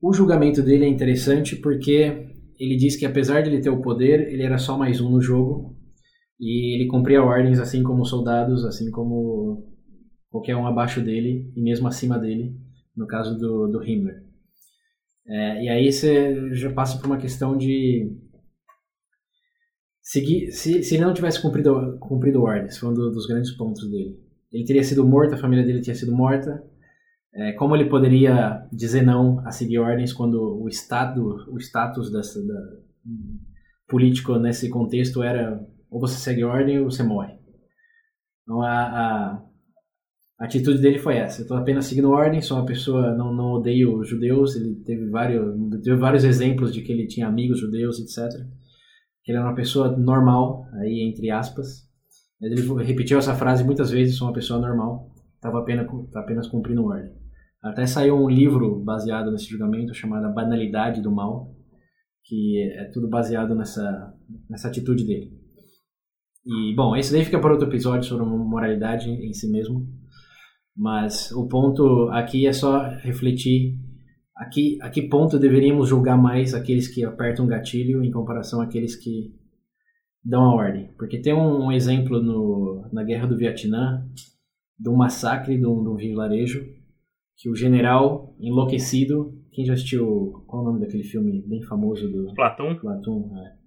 O 0.00 0.12
julgamento 0.12 0.62
dele 0.62 0.84
é 0.84 0.88
interessante 0.88 1.56
porque 1.56 2.26
ele 2.58 2.76
diz 2.76 2.96
que 2.96 3.06
apesar 3.06 3.42
de 3.42 3.50
ele 3.50 3.60
ter 3.60 3.70
o 3.70 3.80
poder, 3.80 4.32
ele 4.32 4.42
era 4.42 4.58
só 4.58 4.76
mais 4.76 5.00
um 5.00 5.10
no 5.10 5.20
jogo 5.20 5.76
e 6.38 6.74
ele 6.74 6.88
cumpria 6.88 7.22
ordens 7.22 7.58
assim 7.58 7.82
como 7.82 8.04
soldados, 8.04 8.64
assim 8.64 8.90
como 8.90 9.66
qualquer 10.30 10.56
um 10.56 10.66
abaixo 10.66 11.02
dele 11.02 11.52
e 11.56 11.62
mesmo 11.62 11.88
acima 11.88 12.18
dele, 12.18 12.54
no 12.96 13.06
caso 13.06 13.38
do, 13.38 13.68
do 13.68 13.82
Himmler. 13.82 14.22
É, 15.26 15.64
e 15.64 15.68
aí 15.68 15.92
você 15.92 16.54
já 16.54 16.72
passa 16.72 16.98
por 16.98 17.06
uma 17.06 17.18
questão 17.18 17.56
de 17.56 18.10
seguir, 20.10 20.50
se, 20.50 20.82
se 20.82 20.96
ele 20.96 21.04
não 21.04 21.14
tivesse 21.14 21.40
cumprido, 21.40 21.96
cumprido 22.00 22.42
ordens, 22.42 22.76
foi 22.76 22.88
um 22.88 22.94
dos 22.94 23.26
grandes 23.28 23.52
pontos 23.52 23.88
dele. 23.88 24.18
Ele 24.52 24.64
teria 24.64 24.82
sido 24.82 25.06
morto, 25.06 25.34
a 25.34 25.38
família 25.38 25.64
dele 25.64 25.80
tinha 25.80 25.94
sido 25.94 26.12
morta. 26.12 26.60
É, 27.32 27.52
como 27.52 27.76
ele 27.76 27.88
poderia 27.88 28.66
dizer 28.72 29.02
não 29.02 29.38
a 29.46 29.52
seguir 29.52 29.78
ordens 29.78 30.12
quando 30.12 30.60
o 30.60 30.68
estado, 30.68 31.46
o 31.48 31.56
status 31.58 32.10
dessa, 32.10 32.44
da, 32.44 32.60
político 33.86 34.36
nesse 34.36 34.68
contexto 34.68 35.22
era 35.22 35.64
ou 35.88 36.00
você 36.00 36.16
segue 36.16 36.42
ordem 36.42 36.80
ou 36.80 36.90
você 36.90 37.04
morre. 37.04 37.34
Então 38.42 38.62
a, 38.62 38.82
a, 38.82 39.42
a 40.40 40.44
atitude 40.44 40.82
dele 40.82 40.98
foi 40.98 41.18
essa. 41.18 41.40
Eu 41.40 41.42
estou 41.42 41.56
apenas 41.56 41.84
seguindo 41.84 42.10
ordem, 42.10 42.42
sou 42.42 42.56
uma 42.56 42.66
pessoa, 42.66 43.14
não, 43.14 43.32
não 43.32 43.52
odeio 43.52 44.02
judeus. 44.02 44.56
Ele 44.56 44.74
teve 44.84 45.08
vários, 45.08 45.54
teve 45.84 45.96
vários 45.96 46.24
exemplos 46.24 46.72
de 46.72 46.82
que 46.82 46.90
ele 46.90 47.06
tinha 47.06 47.28
amigos 47.28 47.60
judeus, 47.60 48.00
etc 48.00 48.44
que 49.22 49.30
ele 49.30 49.38
era 49.38 49.46
uma 49.46 49.54
pessoa 49.54 49.96
normal, 49.96 50.66
aí 50.80 51.00
entre 51.08 51.30
aspas. 51.30 51.88
Ele 52.40 52.60
repetiu 52.82 53.18
essa 53.18 53.34
frase 53.34 53.62
muitas 53.62 53.90
vezes, 53.90 54.16
sou 54.16 54.28
uma 54.28 54.34
pessoa 54.34 54.58
normal, 54.58 55.10
estava 55.34 55.58
apenas, 55.58 55.86
apenas 56.14 56.48
cumprindo 56.48 56.84
ordem. 56.84 57.12
Até 57.62 57.86
saiu 57.86 58.16
um 58.16 58.28
livro 58.28 58.82
baseado 58.82 59.30
nesse 59.30 59.46
julgamento 59.46 59.92
chamado 59.92 60.24
A 60.24 60.32
Banalidade 60.32 61.02
do 61.02 61.10
Mal, 61.10 61.54
que 62.24 62.58
é 62.76 62.84
tudo 62.84 63.08
baseado 63.08 63.54
nessa, 63.54 64.14
nessa 64.48 64.68
atitude 64.68 65.04
dele. 65.04 65.30
E, 66.46 66.74
bom, 66.74 66.96
esse 66.96 67.12
daí 67.12 67.24
fica 67.24 67.38
para 67.38 67.52
outro 67.52 67.68
episódio 67.68 68.08
sobre 68.08 68.24
moralidade 68.24 69.10
em 69.10 69.32
si 69.34 69.50
mesmo. 69.50 69.86
Mas 70.74 71.30
o 71.32 71.46
ponto 71.46 72.08
aqui 72.10 72.46
é 72.46 72.52
só 72.52 72.88
refletir 73.02 73.78
a 74.40 74.46
que, 74.46 74.78
a 74.80 74.88
que 74.88 75.02
ponto 75.02 75.38
deveríamos 75.38 75.90
julgar 75.90 76.16
mais 76.16 76.54
aqueles 76.54 76.88
que 76.88 77.04
apertam 77.04 77.44
o 77.44 77.48
gatilho 77.48 78.02
em 78.02 78.10
comparação 78.10 78.62
àqueles 78.62 78.96
que 78.96 79.34
dão 80.24 80.42
a 80.44 80.54
ordem? 80.54 80.94
Porque 80.96 81.20
tem 81.20 81.34
um, 81.34 81.66
um 81.66 81.70
exemplo 81.70 82.22
no, 82.22 82.88
na 82.90 83.04
Guerra 83.04 83.26
do 83.26 83.36
Vietnã 83.36 84.02
de 84.78 84.88
um 84.88 84.96
massacre 84.96 85.58
de 85.58 85.66
um, 85.66 85.82
de 85.82 85.88
um 85.90 85.94
vilarejo 85.94 86.64
que 87.36 87.50
o 87.50 87.54
general 87.54 88.34
enlouquecido, 88.40 89.38
quem 89.52 89.66
já 89.66 89.74
assistiu, 89.74 90.42
qual 90.46 90.62
é 90.62 90.64
o 90.64 90.72
nome 90.72 90.80
daquele 90.80 91.04
filme 91.04 91.44
bem 91.46 91.62
famoso 91.62 92.10
do 92.10 92.32
Platão? 92.34 92.74
Platão, 92.76 93.30
é. 93.36 93.60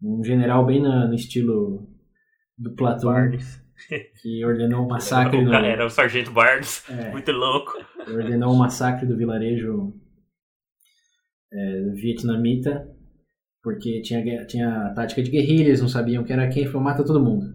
Um 0.00 0.22
general 0.22 0.64
bem 0.64 0.80
na, 0.80 1.08
no 1.08 1.14
estilo 1.14 1.88
do 2.56 2.76
Platão. 2.76 3.10
Barnes. 3.10 3.60
Que 4.22 4.44
ordenou 4.44 4.86
o 4.86 4.88
massacre. 4.88 5.38
Era 5.38 5.48
o, 5.48 5.50
no, 5.50 5.54
era 5.54 5.86
o 5.86 5.90
Sargento 5.90 6.30
Barnes, 6.30 6.88
é, 6.88 7.10
muito 7.10 7.32
louco. 7.32 7.72
Ordenou 8.08 8.52
o 8.52 8.58
massacre 8.58 9.04
do 9.04 9.16
vilarejo 9.16 10.00
é, 11.52 11.80
vietnamita, 11.90 12.88
porque 13.62 14.00
tinha, 14.02 14.44
tinha 14.46 14.86
a 14.86 14.90
tática 14.94 15.22
de 15.22 15.30
guerrilha, 15.30 15.68
eles 15.68 15.80
não 15.80 15.88
sabiam 15.88 16.24
quem 16.24 16.34
era 16.34 16.48
quem, 16.48 16.66
foi 16.66 16.80
mata 16.80 17.04
todo 17.04 17.22
mundo. 17.22 17.54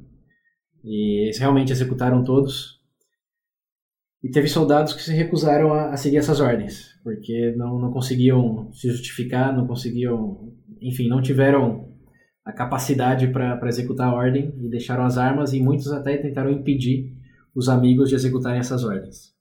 E 0.83 1.23
eles 1.25 1.37
realmente 1.37 1.71
executaram 1.71 2.23
todos. 2.23 2.77
E 4.23 4.29
teve 4.29 4.47
soldados 4.47 4.93
que 4.93 5.01
se 5.01 5.13
recusaram 5.13 5.73
a, 5.73 5.89
a 5.89 5.97
seguir 5.97 6.17
essas 6.17 6.39
ordens, 6.39 6.95
porque 7.03 7.53
não, 7.57 7.79
não 7.79 7.91
conseguiam 7.91 8.71
se 8.73 8.89
justificar, 8.89 9.55
não 9.55 9.67
conseguiam, 9.67 10.53
enfim, 10.81 11.07
não 11.07 11.21
tiveram 11.21 11.93
a 12.43 12.53
capacidade 12.53 13.27
para 13.27 13.59
executar 13.67 14.07
a 14.07 14.13
ordem 14.15 14.53
e 14.57 14.69
deixaram 14.69 15.03
as 15.03 15.17
armas 15.17 15.53
e 15.53 15.59
muitos 15.59 15.91
até 15.91 16.17
tentaram 16.17 16.49
impedir 16.49 17.13
os 17.53 17.67
amigos 17.67 18.09
de 18.09 18.15
executarem 18.15 18.59
essas 18.59 18.83
ordens. 18.83 19.36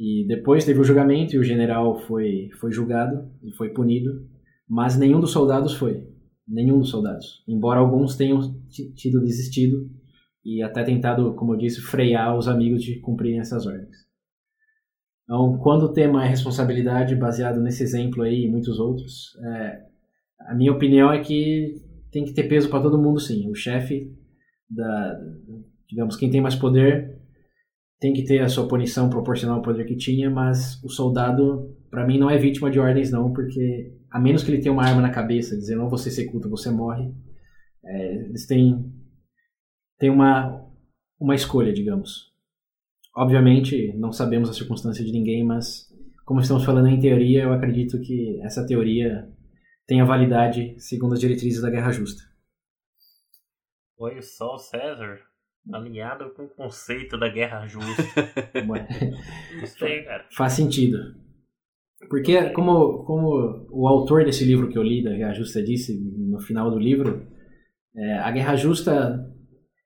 E 0.00 0.24
depois 0.26 0.64
teve 0.64 0.80
o 0.80 0.84
julgamento 0.84 1.36
e 1.36 1.38
o 1.38 1.44
general 1.44 1.94
foi, 2.06 2.48
foi 2.58 2.72
julgado 2.72 3.30
e 3.42 3.52
foi 3.52 3.68
punido, 3.68 4.26
mas 4.66 4.96
nenhum 4.96 5.20
dos 5.20 5.30
soldados 5.30 5.74
foi. 5.74 6.08
Nenhum 6.48 6.78
dos 6.78 6.88
soldados. 6.88 7.44
Embora 7.46 7.80
alguns 7.80 8.16
tenham 8.16 8.40
tido 8.96 9.20
desistido 9.20 9.90
e 10.42 10.62
até 10.62 10.82
tentado, 10.82 11.34
como 11.34 11.52
eu 11.52 11.58
disse, 11.58 11.82
frear 11.82 12.34
os 12.34 12.48
amigos 12.48 12.82
de 12.82 12.98
cumprirem 13.00 13.40
essas 13.40 13.66
ordens. 13.66 13.94
Então, 15.24 15.58
quando 15.58 15.82
o 15.82 15.92
tema 15.92 16.24
é 16.24 16.28
responsabilidade, 16.28 17.14
baseado 17.14 17.60
nesse 17.60 17.82
exemplo 17.82 18.22
aí 18.22 18.46
e 18.46 18.50
muitos 18.50 18.80
outros, 18.80 19.36
é, 19.44 19.82
a 20.48 20.54
minha 20.54 20.72
opinião 20.72 21.12
é 21.12 21.20
que 21.20 21.74
tem 22.10 22.24
que 22.24 22.32
ter 22.32 22.44
peso 22.44 22.70
para 22.70 22.82
todo 22.82 23.00
mundo, 23.00 23.20
sim. 23.20 23.50
O 23.50 23.54
chefe 23.54 24.10
da, 24.68 25.20
digamos, 25.86 26.16
quem 26.16 26.30
tem 26.30 26.40
mais 26.40 26.56
poder 26.56 27.19
tem 28.00 28.14
que 28.14 28.24
ter 28.24 28.40
a 28.40 28.48
sua 28.48 28.66
punição 28.66 29.10
proporcional 29.10 29.56
ao 29.56 29.62
poder 29.62 29.84
que 29.84 29.94
tinha, 29.94 30.30
mas 30.30 30.82
o 30.82 30.88
soldado, 30.88 31.76
para 31.90 32.06
mim, 32.06 32.18
não 32.18 32.30
é 32.30 32.38
vítima 32.38 32.70
de 32.70 32.80
ordens, 32.80 33.10
não, 33.10 33.30
porque 33.30 33.94
a 34.10 34.18
menos 34.18 34.42
que 34.42 34.50
ele 34.50 34.62
tenha 34.62 34.72
uma 34.72 34.84
arma 34.84 35.02
na 35.02 35.10
cabeça, 35.10 35.56
dizendo, 35.56 35.82
não, 35.82 35.90
você 35.90 36.08
executa, 36.08 36.48
você 36.48 36.70
morre, 36.70 37.12
é, 37.84 38.14
eles 38.24 38.46
têm, 38.46 38.90
têm 39.98 40.08
uma, 40.08 40.66
uma 41.20 41.34
escolha, 41.34 41.74
digamos. 41.74 42.32
Obviamente, 43.14 43.92
não 43.98 44.12
sabemos 44.12 44.48
a 44.48 44.54
circunstância 44.54 45.04
de 45.04 45.12
ninguém, 45.12 45.44
mas 45.44 45.86
como 46.24 46.40
estamos 46.40 46.64
falando 46.64 46.88
em 46.88 46.98
teoria, 46.98 47.42
eu 47.42 47.52
acredito 47.52 48.00
que 48.00 48.40
essa 48.42 48.64
teoria 48.66 49.30
tenha 49.86 50.06
validade 50.06 50.74
segundo 50.78 51.12
as 51.12 51.20
diretrizes 51.20 51.60
da 51.60 51.68
Guerra 51.68 51.92
Justa. 51.92 52.22
Oi, 53.98 54.22
só 54.22 54.56
César 54.56 55.29
alinhado 55.72 56.30
com 56.34 56.44
o 56.44 56.48
conceito 56.48 57.18
da 57.18 57.28
guerra 57.28 57.66
justa. 57.66 58.02
Gostei, 59.60 60.02
cara. 60.02 60.26
Faz 60.32 60.54
sentido. 60.54 60.98
Porque, 62.08 62.50
como, 62.50 63.04
como 63.04 63.66
o 63.70 63.86
autor 63.86 64.24
desse 64.24 64.44
livro 64.44 64.68
que 64.68 64.78
eu 64.78 64.82
li, 64.82 65.02
da 65.02 65.12
Guerra 65.12 65.34
Justa, 65.34 65.62
disse 65.62 66.00
no 66.00 66.40
final 66.40 66.70
do 66.70 66.78
livro, 66.78 67.26
é, 67.94 68.18
a 68.18 68.30
Guerra 68.30 68.56
Justa 68.56 69.26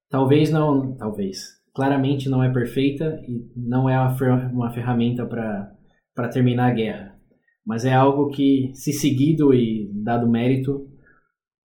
talvez 0.08 0.50
não. 0.50 0.96
Talvez. 0.96 1.62
Claramente 1.74 2.28
não 2.28 2.42
é 2.42 2.52
perfeita 2.52 3.20
e 3.26 3.50
não 3.56 3.90
é 3.90 3.98
uma 3.98 4.70
ferramenta 4.70 5.26
para 5.26 6.28
terminar 6.28 6.70
a 6.70 6.74
guerra. 6.74 7.18
Mas 7.66 7.84
é 7.84 7.92
algo 7.92 8.30
que, 8.30 8.70
se 8.74 8.92
seguido 8.92 9.52
e 9.52 9.90
dado 9.92 10.28
mérito, 10.28 10.88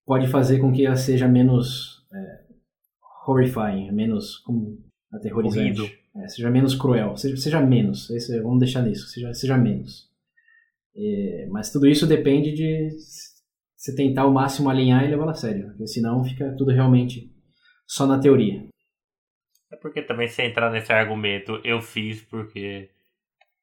pode 0.06 0.28
fazer 0.28 0.60
com 0.60 0.74
que 0.74 0.86
ela 0.86 0.98
seja 0.98 1.28
menos 1.28 1.93
horrifying, 3.28 3.92
menos 3.92 4.38
como 4.40 4.80
aterrorizante. 5.12 6.00
É, 6.16 6.28
seja 6.28 6.50
menos 6.50 6.76
cruel, 6.76 7.18
seja, 7.18 7.36
seja 7.38 7.62
menos. 7.62 8.10
Esse, 8.12 8.40
vamos 8.42 8.60
deixar 8.60 8.84
nisso, 8.84 9.08
seja, 9.08 9.34
seja 9.34 9.58
menos. 9.58 10.10
É, 10.96 11.48
mas 11.50 11.72
tudo 11.72 11.88
isso 11.88 12.06
depende 12.06 12.52
de 12.52 12.90
você 13.76 13.96
tentar 13.96 14.22
ao 14.22 14.32
máximo 14.32 14.70
alinhar 14.70 15.04
e 15.04 15.10
levá-la 15.10 15.32
a 15.32 15.36
sério, 15.36 15.70
porque 15.70 15.88
senão 15.88 16.24
fica 16.24 16.56
tudo 16.56 16.72
realmente 16.72 17.32
só 17.88 18.06
na 18.06 18.20
teoria. 18.20 18.68
É 19.72 19.76
porque 19.76 20.04
também 20.04 20.28
se 20.28 20.44
entrar 20.44 20.72
nesse 20.72 20.94
argumento, 20.94 21.60
eu 21.64 21.82
fiz 21.82 22.22
porque 22.22 22.90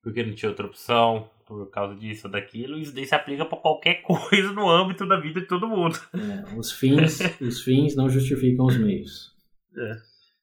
porque 0.03 0.25
não 0.25 0.35
tinha 0.35 0.49
outra 0.49 0.67
opção, 0.67 1.29
por 1.47 1.71
causa 1.71 1.95
disso 1.95 2.27
ou 2.27 2.33
daquilo, 2.33 2.79
isso 2.79 2.95
daí 2.95 3.05
se 3.05 3.15
aplica 3.15 3.45
para 3.45 3.59
qualquer 3.59 4.03
coisa 4.03 4.53
no 4.53 4.69
âmbito 4.69 5.07
da 5.07 5.21
vida 5.21 5.41
de 5.41 5.47
todo 5.47 5.69
mundo. 5.69 5.99
É, 6.15 6.57
os 6.57 6.73
fins, 6.73 7.19
os 7.41 7.63
fins 7.63 7.95
não 7.95 8.09
justificam 8.09 8.67
os 8.67 8.77
meios. 8.77 9.35
É. 9.77 9.97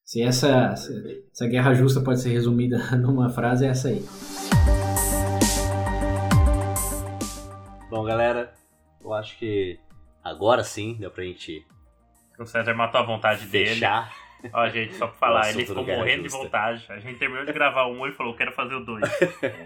Se 0.05 0.21
essa, 0.21 0.73
guerra 1.49 1.73
justa 1.73 1.99
pode 1.99 2.21
ser 2.21 2.30
resumida 2.30 2.78
numa 2.95 3.30
frase, 3.30 3.65
é 3.65 3.69
essa 3.69 3.89
aí. 3.89 4.05
Bom, 7.89 8.03
galera, 8.03 8.53
eu 9.01 9.13
acho 9.13 9.38
que 9.38 9.78
agora 10.23 10.63
sim 10.63 10.95
deu 10.99 11.11
pra 11.11 11.23
gente. 11.23 11.65
O 12.39 12.45
César 12.45 12.73
matou 12.73 13.01
a 13.01 13.03
vontade 13.03 13.45
fechar. 13.45 14.03
dele. 14.43 14.53
Ó, 14.53 14.69
gente, 14.69 14.93
só 14.95 15.07
pra 15.07 15.15
falar, 15.17 15.49
ele 15.49 15.65
ficou 15.65 15.84
morrendo 15.84 16.23
de 16.23 16.30
vontade. 16.30 16.86
A 16.89 16.99
gente 16.99 17.17
terminou 17.17 17.43
de 17.43 17.51
gravar 17.51 17.88
um 17.88 18.05
e 18.07 18.11
falou, 18.13 18.36
quero 18.36 18.51
fazer 18.53 18.75
o 18.75 18.86
dois. 18.86 19.03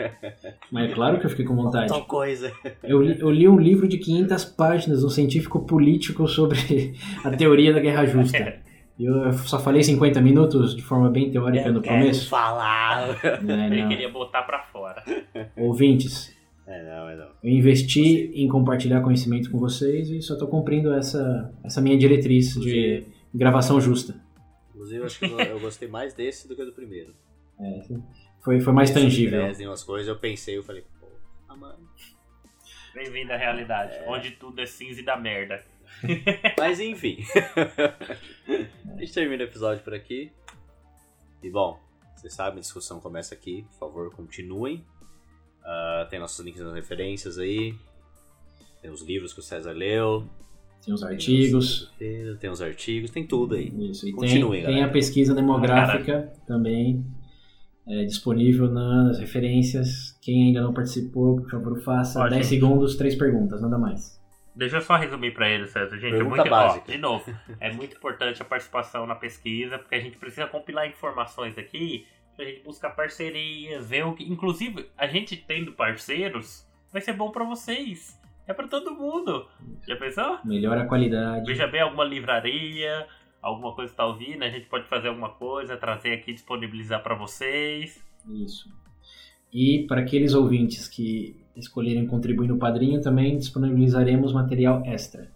Mas 0.71 0.89
é 0.89 0.93
claro 0.93 1.19
que 1.19 1.25
eu 1.25 1.29
fiquei 1.29 1.45
com 1.45 1.55
vontade. 1.55 1.89
Tal 1.89 2.05
coisa. 2.05 2.51
Eu 2.81 3.01
li, 3.01 3.19
eu 3.19 3.29
li 3.29 3.47
um 3.47 3.59
livro 3.59 3.87
de 3.87 3.97
500 3.97 4.45
páginas, 4.45 5.03
um 5.03 5.09
científico 5.09 5.65
político 5.65 6.27
sobre 6.27 6.95
a 7.23 7.31
teoria 7.31 7.73
da 7.73 7.79
guerra 7.79 8.05
justa. 8.05 8.61
Eu 9.03 9.33
só 9.33 9.59
falei 9.59 9.81
50 9.83 10.21
minutos 10.21 10.75
de 10.75 10.81
forma 10.81 11.09
bem 11.09 11.31
teórica 11.31 11.67
eu 11.67 11.73
no 11.73 11.81
começo. 11.81 12.29
falar. 12.29 13.19
É, 13.23 13.67
ele 13.67 13.87
queria 13.87 14.09
botar 14.09 14.43
pra 14.43 14.61
fora. 14.63 15.03
Ouvintes, 15.57 16.35
é, 16.67 16.83
não, 16.83 17.09
é 17.09 17.15
não. 17.15 17.31
Eu 17.43 17.49
investi 17.49 18.31
em 18.33 18.47
compartilhar 18.47 19.01
conhecimento 19.01 19.49
com 19.49 19.57
vocês 19.57 20.09
e 20.09 20.21
só 20.21 20.33
estou 20.33 20.47
cumprindo 20.47 20.93
essa, 20.93 21.53
essa 21.63 21.81
minha 21.81 21.97
diretriz 21.97 22.53
de 22.55 23.03
gravação 23.33 23.81
justa. 23.81 24.15
Inclusive, 24.69 24.99
eu 24.99 25.05
acho 25.05 25.19
que 25.19 25.25
eu 25.25 25.59
gostei 25.59 25.87
mais 25.87 26.13
desse 26.13 26.47
do 26.47 26.55
que 26.55 26.63
do 26.63 26.71
primeiro. 26.71 27.13
É, 27.59 27.81
foi, 28.41 28.59
foi 28.59 28.73
mais 28.73 28.91
tangível. 28.91 29.51
Em 29.51 29.67
umas 29.67 29.83
coisas, 29.83 30.07
eu 30.07 30.17
pensei, 30.17 30.57
eu 30.57 30.63
falei, 30.63 30.83
pô, 30.99 31.07
ah, 31.49 31.55
mano. 31.55 31.79
Bem-vindo 32.93 33.31
à 33.31 33.37
realidade, 33.37 33.93
é... 33.93 34.05
onde 34.07 34.31
tudo 34.31 34.59
é 34.61 34.65
cinza 34.65 34.99
e 34.99 35.03
dá 35.03 35.17
merda. 35.17 35.63
Mas 36.57 36.79
enfim. 36.79 37.17
a 38.95 38.99
gente 38.99 39.13
termina 39.13 39.43
o 39.43 39.47
episódio 39.47 39.83
por 39.83 39.93
aqui. 39.93 40.31
E 41.43 41.49
bom, 41.49 41.79
vocês 42.15 42.33
sabem, 42.33 42.59
a 42.59 42.61
discussão 42.61 42.99
começa 42.99 43.33
aqui. 43.33 43.65
Por 43.71 43.79
favor, 43.79 44.11
continuem. 44.11 44.85
Uh, 45.61 46.09
tem 46.09 46.19
nossos 46.19 46.43
links 46.45 46.61
nas 46.61 46.73
referências 46.73 47.37
aí. 47.37 47.75
Tem 48.81 48.91
os 48.91 49.01
livros 49.01 49.33
que 49.33 49.39
o 49.39 49.43
César 49.43 49.71
leu. 49.71 50.27
Tem 50.83 50.93
os 50.93 51.03
artigos. 51.03 51.91
Tem, 51.97 52.35
tem 52.37 52.49
os 52.49 52.61
artigos, 52.61 53.11
tem 53.11 53.25
tudo 53.25 53.55
aí. 53.55 53.71
Isso, 53.89 54.07
e 54.07 54.11
Continuem, 54.11 54.63
tem, 54.63 54.75
tem, 54.75 54.83
a 54.83 54.89
pesquisa 54.89 55.33
demográfica 55.33 56.31
ah, 56.31 56.45
também 56.45 57.05
é, 57.87 58.03
disponível 58.05 58.69
nas 58.69 59.19
referências. 59.19 60.17
Quem 60.21 60.47
ainda 60.47 60.61
não 60.61 60.73
participou, 60.73 61.41
por 61.41 61.49
favor, 61.49 61.79
faça. 61.81 62.19
Ó, 62.19 62.27
10 62.27 62.35
gente. 62.35 62.47
segundos, 62.47 62.95
três 62.95 63.15
perguntas, 63.15 63.61
nada 63.61 63.77
mais. 63.77 64.20
Deixa 64.55 64.77
eu 64.77 64.81
só 64.81 64.95
resumir 64.95 65.33
para 65.33 65.49
ele, 65.49 65.67
César. 65.67 65.97
Gente, 65.97 66.19
é 66.19 66.23
muito, 66.23 66.53
ó, 66.53 66.77
de 66.77 66.97
novo, 66.97 67.33
é 67.59 67.71
muito 67.71 67.95
importante 67.95 68.41
a 68.41 68.45
participação 68.45 69.05
na 69.05 69.15
pesquisa, 69.15 69.79
porque 69.79 69.95
a 69.95 69.99
gente 69.99 70.17
precisa 70.17 70.45
compilar 70.45 70.87
informações 70.87 71.57
aqui 71.57 72.05
pra 72.35 72.45
gente 72.45 72.61
buscar 72.61 72.89
parcerias, 72.91 73.89
ver 73.89 74.05
o 74.05 74.13
que. 74.13 74.23
Inclusive, 74.23 74.89
a 74.97 75.07
gente 75.07 75.37
tendo 75.37 75.71
parceiros, 75.73 76.67
vai 76.91 77.01
ser 77.01 77.13
bom 77.13 77.31
para 77.31 77.45
vocês. 77.45 78.19
É 78.47 78.53
para 78.53 78.67
todo 78.67 78.93
mundo. 78.93 79.47
Já 79.87 79.95
pensou? 79.95 80.39
Melhora 80.43 80.81
a 80.81 80.85
qualidade. 80.85 81.45
Veja 81.45 81.67
bem 81.67 81.81
alguma 81.81 82.03
livraria, 82.03 83.07
alguma 83.41 83.73
coisa 83.73 83.91
que 83.91 83.97
tá 83.97 84.05
ouvindo, 84.05 84.43
a 84.43 84.49
gente 84.49 84.65
pode 84.65 84.87
fazer 84.87 85.07
alguma 85.07 85.29
coisa, 85.29 85.77
trazer 85.77 86.13
aqui, 86.13 86.33
disponibilizar 86.33 87.01
para 87.01 87.15
vocês. 87.15 88.03
Isso. 88.29 88.69
E 89.53 89.85
para 89.87 90.01
aqueles 90.01 90.33
ouvintes 90.33 90.87
que 90.87 91.40
escolherem 91.55 92.07
contribuir 92.07 92.47
no 92.47 92.57
Padrinho, 92.57 93.01
também 93.01 93.37
disponibilizaremos 93.37 94.33
material 94.33 94.81
extra, 94.85 95.29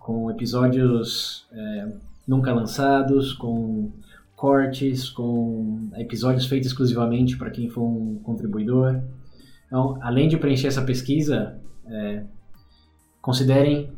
com 0.00 0.30
episódios 0.30 1.46
é, 1.52 1.92
nunca 2.26 2.52
lançados, 2.52 3.32
com 3.32 3.92
cortes, 4.36 5.08
com 5.08 5.90
episódios 5.96 6.46
feitos 6.46 6.68
exclusivamente 6.68 7.36
para 7.36 7.50
quem 7.50 7.68
for 7.68 7.82
um 7.82 8.18
contribuidor. 8.22 9.00
Então, 9.66 9.98
além 10.02 10.28
de 10.28 10.36
preencher 10.36 10.68
essa 10.68 10.82
pesquisa, 10.82 11.58
é, 11.86 12.24
considerem 13.20 13.90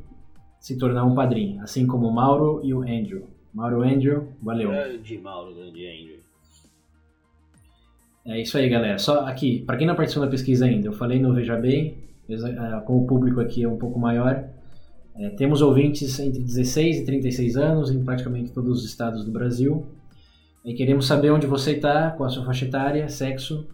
se 0.61 0.77
tornar 0.79 1.05
um 1.05 1.15
padrinho, 1.15 1.63
assim 1.63 1.87
como 1.87 2.09
o 2.09 2.13
Mauro 2.13 2.61
e 2.65 2.73
o 2.75 2.83
Andrew. 2.83 3.29
Mauro 3.53 3.83
Andrew, 3.83 4.29
valeu. 4.43 4.71
Grande 4.71 5.19
Mauro, 5.19 5.55
grande 5.55 5.87
Andrew. 5.87 6.16
É 8.27 8.41
isso 8.41 8.59
aí, 8.59 8.69
galera. 8.69 8.99
Só 8.99 9.21
aqui, 9.21 9.61
para 9.61 9.77
quem 9.77 9.87
não 9.87 9.95
participou 9.95 10.25
da 10.25 10.31
pesquisa 10.31 10.67
ainda, 10.67 10.89
eu 10.89 10.93
falei 10.93 11.21
no 11.21 11.33
Veja 11.33 11.57
Bem, 11.57 11.97
é, 12.29 12.81
como 12.81 13.05
o 13.05 13.07
público 13.07 13.41
aqui 13.41 13.63
é 13.63 13.69
um 13.69 13.79
pouco 13.79 14.01
maior, 14.01 14.45
é, 15.17 15.31
temos 15.31 15.63
ouvintes 15.63 16.19
entre 16.19 16.43
16 16.43 16.99
e 16.99 17.05
36 17.05 17.57
anos 17.57 17.91
em 17.91 18.05
praticamente 18.05 18.51
todos 18.51 18.81
os 18.81 18.85
estados 18.85 19.25
do 19.25 19.31
Brasil. 19.31 19.87
E 20.65 20.75
queremos 20.75 21.07
saber 21.07 21.31
onde 21.31 21.47
você 21.47 21.73
está, 21.77 22.11
com 22.11 22.25
a 22.25 22.29
sua 22.29 22.45
faixa 22.45 22.65
etária, 22.65 23.09
sexo, 23.09 23.69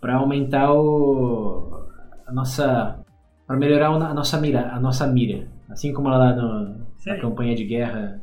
para 0.00 0.16
aumentar 0.16 0.70
o, 0.74 1.86
a 2.26 2.32
nossa, 2.32 2.98
para 3.46 3.56
melhorar 3.56 3.88
a 3.88 4.12
nossa 4.12 4.38
mira, 4.38 4.68
a 4.70 4.78
nossa 4.78 5.06
mira, 5.06 5.48
assim 5.70 5.94
como 5.94 6.10
lá 6.10 6.36
no, 6.36 6.76
na 7.06 7.16
campanha 7.18 7.54
de 7.54 7.64
guerra. 7.64 8.20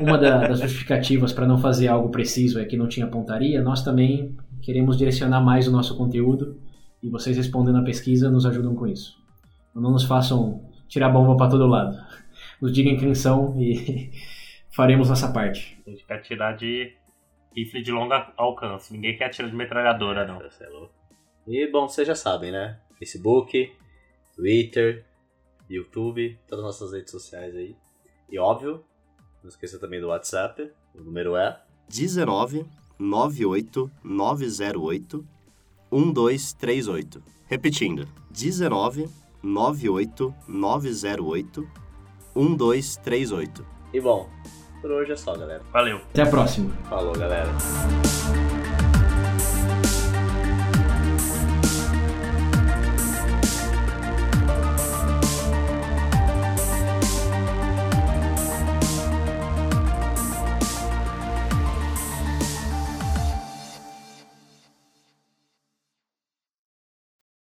Uma 0.00 0.18
da, 0.18 0.48
das 0.48 0.60
justificativas 0.60 1.32
para 1.32 1.46
não 1.46 1.58
fazer 1.58 1.88
algo 1.88 2.08
preciso 2.10 2.58
é 2.58 2.64
que 2.64 2.76
não 2.76 2.88
tinha 2.88 3.06
pontaria. 3.06 3.62
Nós 3.62 3.82
também 3.82 4.36
queremos 4.62 4.96
direcionar 4.96 5.40
mais 5.40 5.68
o 5.68 5.72
nosso 5.72 5.96
conteúdo 5.96 6.60
e 7.02 7.08
vocês 7.08 7.36
respondendo 7.36 7.78
a 7.78 7.84
pesquisa 7.84 8.30
nos 8.30 8.46
ajudam 8.46 8.74
com 8.74 8.86
isso. 8.86 9.16
Não 9.74 9.90
nos 9.90 10.04
façam 10.04 10.70
tirar 10.88 11.10
bomba 11.10 11.36
para 11.36 11.50
todo 11.50 11.66
lado. 11.66 11.96
Nos 12.60 12.72
digam 12.72 12.96
quem 12.96 13.14
são 13.14 13.60
e 13.60 14.10
faremos 14.74 15.08
nossa 15.08 15.32
parte. 15.32 15.78
A 15.86 15.90
gente 15.90 16.06
quer 16.06 16.14
atirar 16.14 16.56
de 16.56 16.92
rifle 17.54 17.82
de 17.82 17.92
longo 17.92 18.14
alcance. 18.36 18.92
Ninguém 18.92 19.16
quer 19.16 19.26
atirar 19.26 19.50
de 19.50 19.56
metralhadora, 19.56 20.26
não. 20.26 20.40
É. 20.40 20.48
E, 21.46 21.70
bom, 21.70 21.88
vocês 21.88 22.06
já 22.06 22.14
sabem, 22.14 22.50
né? 22.50 22.78
Facebook, 22.98 23.72
Twitter, 24.34 25.04
YouTube, 25.68 26.38
todas 26.48 26.64
as 26.64 26.80
nossas 26.80 26.92
redes 26.94 27.10
sociais 27.10 27.54
aí. 27.54 27.76
E, 28.30 28.38
óbvio, 28.38 28.84
não 29.44 29.50
esqueça 29.50 29.78
também 29.78 30.00
do 30.00 30.08
WhatsApp. 30.08 30.70
O 30.94 31.02
número 31.02 31.36
é... 31.36 31.60
19 31.88 32.64
98 32.98 33.90
908 34.02 35.26
1238. 35.92 37.22
Repetindo. 37.46 38.08
19 38.30 39.08
98 39.42 40.34
908 40.48 41.68
1238. 42.34 43.66
E 43.92 44.00
bom, 44.00 44.28
por 44.80 44.90
hoje 44.90 45.12
é 45.12 45.16
só, 45.16 45.36
galera. 45.36 45.62
Valeu. 45.70 45.98
Até 45.98 46.22
a 46.22 46.26
próxima. 46.26 46.70
Falou, 46.88 47.12
galera. 47.12 47.52